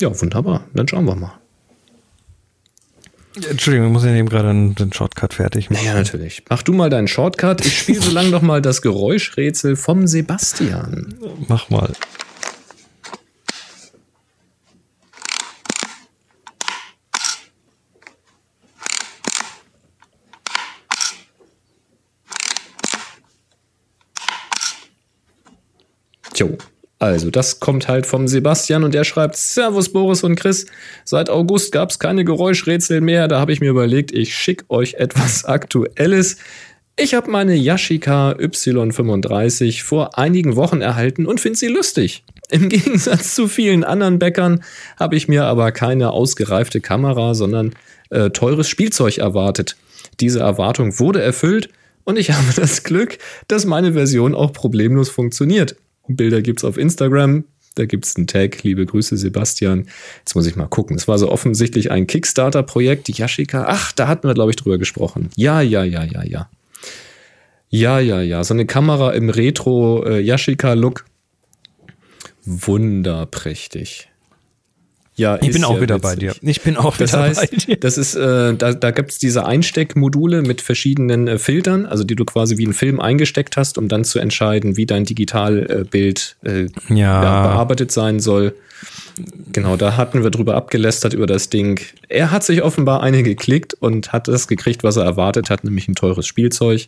[0.00, 0.66] Ja, wunderbar.
[0.74, 1.40] Dann schauen wir mal.
[3.48, 5.84] Entschuldigung, ich muss ja eben gerade den Shortcut fertig machen.
[5.84, 6.42] Naja, natürlich.
[6.48, 7.64] Mach du mal deinen Shortcut.
[7.64, 11.14] Ich spiele so lange noch mal das Geräuschrätsel vom Sebastian.
[11.46, 11.92] Mach mal.
[26.40, 26.56] Jo.
[26.98, 30.66] Also, das kommt halt vom Sebastian und der schreibt: Servus Boris und Chris.
[31.04, 33.28] Seit August gab es keine Geräuschrätsel mehr.
[33.28, 36.36] Da habe ich mir überlegt, ich schicke euch etwas Aktuelles.
[36.96, 42.24] Ich habe meine Yashica Y35 vor einigen Wochen erhalten und finde sie lustig.
[42.50, 44.62] Im Gegensatz zu vielen anderen Bäckern
[44.98, 47.74] habe ich mir aber keine ausgereifte Kamera, sondern
[48.10, 49.76] äh, teures Spielzeug erwartet.
[50.20, 51.70] Diese Erwartung wurde erfüllt
[52.04, 53.16] und ich habe das Glück,
[53.48, 55.76] dass meine Version auch problemlos funktioniert.
[56.16, 57.44] Bilder gibt's auf Instagram.
[57.76, 58.62] Da gibt's einen Tag.
[58.62, 59.86] Liebe Grüße, Sebastian.
[60.18, 60.96] Jetzt muss ich mal gucken.
[60.96, 63.64] Es war so offensichtlich ein Kickstarter-Projekt, die Yashica.
[63.68, 65.30] Ach, da hatten wir, glaube ich, drüber gesprochen.
[65.36, 66.50] Ja, ja, ja, ja, ja.
[67.68, 68.42] Ja, ja, ja.
[68.42, 71.04] So eine Kamera im Retro-Yashica-Look.
[72.44, 74.09] Wunderprächtig.
[75.20, 76.10] Ja, Ich bin auch ja wieder witzig.
[76.10, 76.34] bei dir.
[76.40, 77.76] Ich bin auch Das wieder heißt, bei dir.
[77.76, 82.16] das ist, äh, da, da gibt es diese Einsteckmodule mit verschiedenen äh, Filtern, also die
[82.16, 86.66] du quasi wie einen Film eingesteckt hast, um dann zu entscheiden, wie dein Digitalbild äh,
[86.88, 88.54] ja, bearbeitet sein soll.
[89.52, 91.80] Genau, da hatten wir drüber abgelästert über das Ding.
[92.08, 95.86] Er hat sich offenbar eine geklickt und hat das gekriegt, was er erwartet hat, nämlich
[95.88, 96.86] ein teures Spielzeug.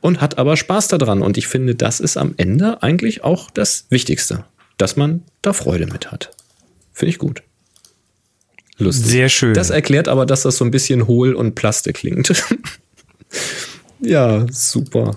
[0.00, 1.22] Und hat aber Spaß daran.
[1.22, 4.44] Und ich finde, das ist am Ende eigentlich auch das Wichtigste,
[4.76, 6.30] dass man da Freude mit hat.
[6.92, 7.42] Finde ich gut.
[8.78, 9.06] Lustig.
[9.06, 9.54] Sehr schön.
[9.54, 12.32] Das erklärt aber, dass das so ein bisschen hohl und Plastik klingt.
[14.00, 15.16] ja, super.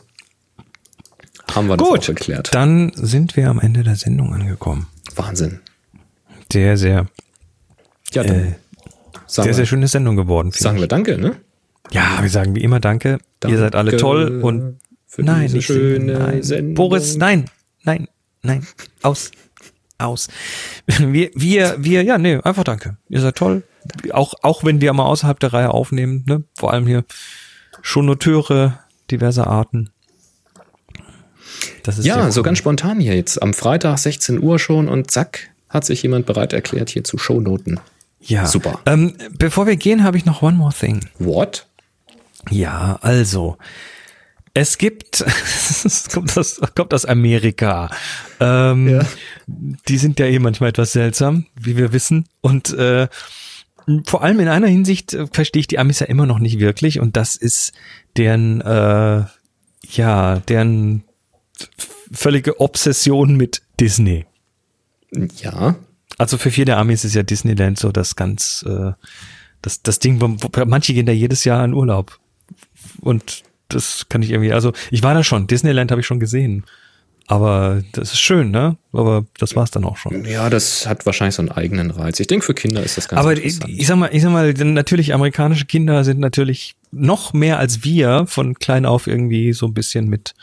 [1.51, 2.53] Haben wir das Gut, auch erklärt.
[2.53, 4.87] dann sind wir am Ende der Sendung angekommen.
[5.15, 5.59] Wahnsinn.
[6.51, 7.07] Sehr, sehr,
[8.13, 8.55] Ja, dann äh,
[9.27, 10.51] sehr, wir, sehr schöne Sendung geworden.
[10.51, 10.83] sagen ich.
[10.83, 11.35] wir Danke, ne?
[11.91, 13.19] Ja, wir sagen wie immer Danke.
[13.45, 16.43] Ihr seid alle Danke toll und für nein, diese nicht schöne nein.
[16.43, 16.75] Sendung.
[16.75, 17.45] Boris, nein,
[17.83, 18.07] nein,
[18.43, 18.65] nein,
[19.01, 19.31] aus,
[19.99, 20.27] aus.
[20.87, 22.97] Wir, wir, wir, ja, nee, einfach Danke.
[23.09, 23.63] Ihr seid toll.
[24.11, 27.05] Auch, auch wenn wir mal außerhalb der Reihe aufnehmen, ne, vor allem hier
[27.81, 29.89] Schonoteure diverser Arten.
[31.83, 33.41] Das ist Ja, so ganz spontan hier jetzt.
[33.41, 37.79] Am Freitag 16 Uhr schon und zack, hat sich jemand bereit erklärt, hier zu Shownoten.
[38.21, 38.45] ja.
[38.45, 38.79] super.
[38.85, 41.05] Ähm, bevor wir gehen, habe ich noch one more thing.
[41.19, 41.67] What?
[42.49, 43.57] Ja, also.
[44.53, 47.89] Es gibt, es kommt aus, kommt aus Amerika.
[48.39, 49.05] Ähm, Ja.
[49.87, 52.27] Die sind ja eh manchmal etwas seltsam, wie wir wissen.
[52.41, 53.07] Und äh,
[54.05, 56.99] vor allem in einer Hinsicht äh, verstehe ich die Amis ja immer noch nicht wirklich.
[56.99, 57.73] Und das ist
[58.17, 59.23] deren, äh,
[59.89, 61.03] ja, deren
[62.11, 64.25] völlige Obsession mit Disney.
[65.37, 65.75] Ja.
[66.17, 68.91] Also für viele Amis ist ja Disneyland so das ganz, äh,
[69.61, 72.19] das, das Ding, wo, wo, manche gehen da jedes Jahr in Urlaub.
[73.01, 76.65] Und das kann ich irgendwie, also ich war da schon, Disneyland habe ich schon gesehen.
[77.27, 78.77] Aber das ist schön, ne?
[78.91, 80.25] Aber das war's dann auch schon.
[80.25, 82.19] Ja, das hat wahrscheinlich so einen eigenen Reiz.
[82.19, 84.51] Ich denke, für Kinder ist das ganz Aber ich, ich sag mal, ich sag mal,
[84.51, 89.75] natürlich amerikanische Kinder sind natürlich noch mehr als wir von klein auf irgendwie so ein
[89.75, 90.33] bisschen mit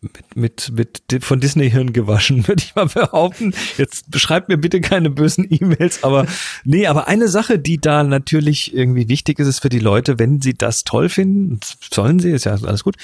[0.00, 0.72] mit, mit,
[1.10, 3.54] mit von Disney-Hirn gewaschen, würde ich mal behaupten.
[3.76, 6.26] Jetzt beschreibt mir bitte keine bösen E-Mails, aber
[6.64, 10.40] nee, aber eine Sache, die da natürlich irgendwie wichtig ist, ist für die Leute, wenn
[10.40, 11.60] sie das toll finden,
[11.92, 12.96] sollen sie, ist ja alles gut,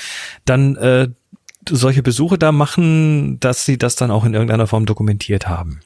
[0.45, 1.09] dann äh,
[1.69, 5.81] solche Besuche da machen, dass sie das dann auch in irgendeiner Form dokumentiert haben.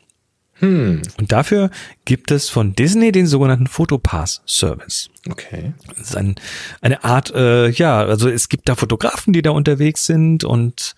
[0.60, 1.70] Hm, Und dafür
[2.04, 5.10] gibt es von Disney den sogenannten Photopass-Service.
[5.28, 5.72] okay.
[5.88, 6.36] Das ist ein,
[6.80, 10.94] eine Art, äh, ja, also es gibt da Fotografen, die da unterwegs sind und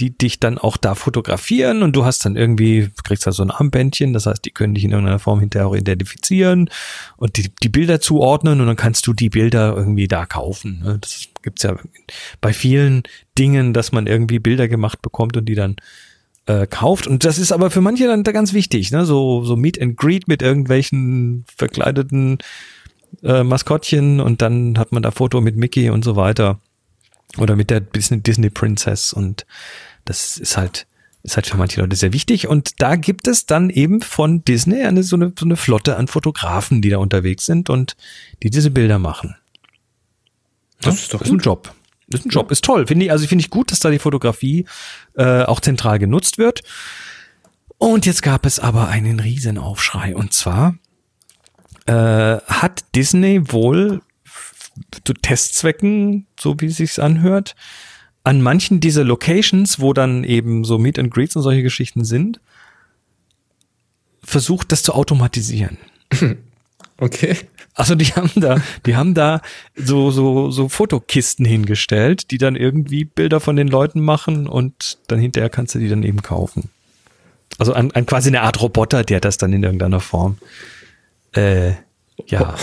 [0.00, 3.50] die dich dann auch da fotografieren und du hast dann irgendwie, kriegst da so ein
[3.50, 6.70] Armbändchen, das heißt, die können dich in irgendeiner Form hinterher auch identifizieren
[7.16, 10.80] und die, die Bilder zuordnen und dann kannst du die Bilder irgendwie da kaufen.
[10.82, 10.98] ne?
[11.00, 11.76] Das gibt's ja
[12.40, 13.02] bei vielen
[13.38, 15.76] Dingen, dass man irgendwie Bilder gemacht bekommt und die dann
[16.46, 17.06] äh, kauft.
[17.06, 19.04] Und das ist aber für manche dann da ganz wichtig, ne?
[19.04, 22.38] So, so Meet and Greet mit irgendwelchen verkleideten
[23.22, 26.60] äh, Maskottchen und dann hat man da Foto mit Mickey und so weiter.
[27.38, 29.46] Oder mit der Disney, Disney Princess und
[30.04, 30.86] das ist halt,
[31.22, 32.48] ist halt für manche Leute sehr wichtig.
[32.48, 36.08] Und da gibt es dann eben von Disney eine, so, eine, so eine Flotte an
[36.08, 37.96] Fotografen, die da unterwegs sind und
[38.42, 39.36] die diese Bilder machen.
[40.80, 41.72] Das ist doch das ist ein Job.
[42.14, 42.86] Ist ein Job, ist toll.
[42.86, 44.66] Finde ich, also finde ich gut, dass da die Fotografie
[45.16, 46.62] äh, auch zentral genutzt wird.
[47.78, 50.14] Und jetzt gab es aber einen Riesenaufschrei.
[50.14, 50.76] Und zwar
[51.86, 54.02] äh, hat Disney wohl
[55.04, 57.54] zu Testzwecken, so wie es sich anhört,
[58.24, 62.40] an manchen dieser Locations, wo dann eben so Meet and Greets und solche Geschichten sind,
[64.22, 65.78] versucht, das zu automatisieren.
[66.98, 67.36] Okay.
[67.74, 69.40] Also die haben da, die haben da
[69.74, 75.18] so so so Fotokisten hingestellt, die dann irgendwie Bilder von den Leuten machen und dann
[75.18, 76.70] hinterher kannst du die dann eben kaufen.
[77.58, 80.38] Also an, an quasi eine Art Roboter, der das dann in irgendeiner Form
[81.34, 81.72] äh,
[82.26, 82.54] ja.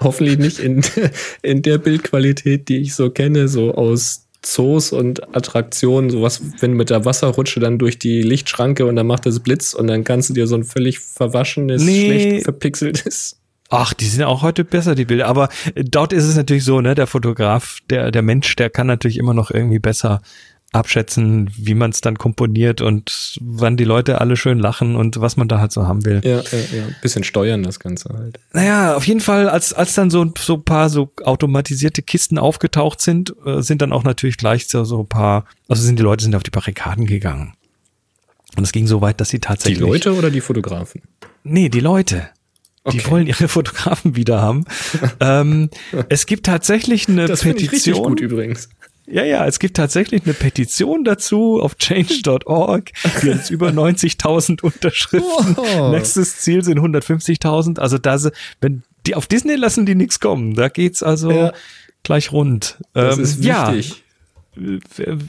[0.00, 0.82] Hoffentlich nicht in,
[1.42, 6.90] in der Bildqualität, die ich so kenne, so aus Zoos und Attraktionen, sowas, wenn mit
[6.90, 10.34] der Wasserrutsche dann durch die Lichtschranke und dann macht das Blitz und dann kannst du
[10.34, 12.06] dir so ein völlig verwaschenes, Nee.
[12.06, 13.38] schlecht verpixeltes.
[13.72, 15.26] Ach, die sind auch heute besser, die Bilder.
[15.26, 19.16] Aber dort ist es natürlich so, ne, der Fotograf, der, der Mensch, der kann natürlich
[19.16, 20.20] immer noch irgendwie besser
[20.72, 25.38] abschätzen, wie man es dann komponiert und wann die Leute alle schön lachen und was
[25.38, 26.20] man da halt so haben will.
[26.22, 26.84] Ja, ja, ja.
[27.00, 28.40] Bisschen steuern das Ganze halt.
[28.52, 33.00] Naja, auf jeden Fall, als, als dann so, so ein paar so automatisierte Kisten aufgetaucht
[33.00, 36.24] sind, äh, sind dann auch natürlich gleich so, so ein paar, also sind die Leute
[36.24, 37.54] sind auf die Barrikaden gegangen.
[38.56, 39.80] Und es ging so weit, dass sie Die tatsächlich.
[39.80, 41.00] Leute oder die Fotografen?
[41.42, 42.28] Nee, die Leute.
[42.90, 43.10] Die Okay.
[43.10, 44.64] wollen ihre Fotografen wieder haben.
[45.20, 45.70] ähm,
[46.08, 48.08] es gibt tatsächlich eine Das finde ich richtig Petition.
[48.08, 48.68] gut übrigens.
[49.06, 52.90] Ja, ja, es gibt tatsächlich eine Petition dazu auf change.org.
[53.22, 55.56] Die jetzt über 90.000 Unterschriften.
[55.56, 55.90] Wow.
[55.92, 57.78] Nächstes Ziel sind 150.000.
[57.78, 58.18] Also da,
[58.60, 60.54] wenn die auf Disney lassen die nichts kommen.
[60.54, 61.52] Da geht's also Ja.
[62.04, 62.78] gleich rund.
[62.94, 64.02] Das Ähm, ist ja, wichtig.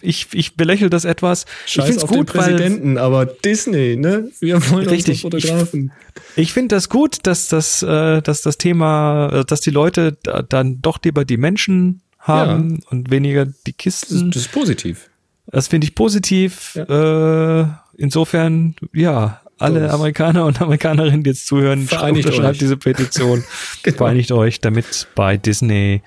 [0.01, 1.45] Ich, ich belächle das etwas.
[1.65, 4.29] ich Scheiß auf den gut, weil Präsidenten, aber Disney, ne?
[4.39, 5.21] Wir wollen Richtig.
[5.21, 5.91] Fotografen.
[6.35, 10.41] Ich finde das gut, dass das, äh, dass das Thema, äh, dass die Leute da,
[10.41, 14.31] dann doch lieber die Menschen haben und weniger die Kisten.
[14.31, 15.09] das ist positiv.
[15.47, 16.75] Das finde ich positiv.
[16.75, 17.65] Äh,
[17.97, 22.57] insofern, ja, alle Das- Amerikaner und Amerikanerinnen, die jetzt zuhören, Vereinigt euch.
[22.57, 23.43] diese Petition.
[23.83, 23.97] Genau.
[23.97, 26.01] Vereinigt euch, damit bei Disney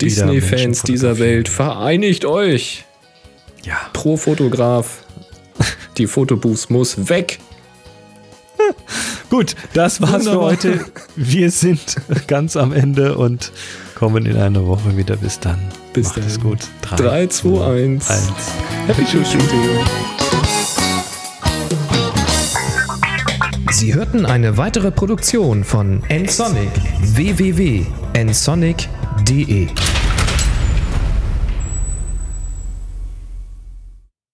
[0.00, 1.18] Disney-Fans dieser.
[1.18, 2.84] Welt, vereinigt euch!
[3.64, 3.76] Ja.
[3.92, 5.04] Pro Fotograf.
[5.98, 7.38] Die Fotobooth muss weg.
[9.28, 10.84] Gut, das war's für heute.
[11.16, 11.96] Wir sind
[12.26, 13.52] ganz am Ende und
[13.94, 15.16] kommen in einer Woche wieder.
[15.16, 15.58] Bis dann.
[15.92, 16.42] Bis Macht es dann.
[16.42, 16.58] gut.
[16.96, 18.08] 3, 2, 1.
[18.86, 19.40] Happy Shooting.
[23.72, 26.70] Sie hörten eine weitere Produktion von nsonic
[29.24, 29.99] de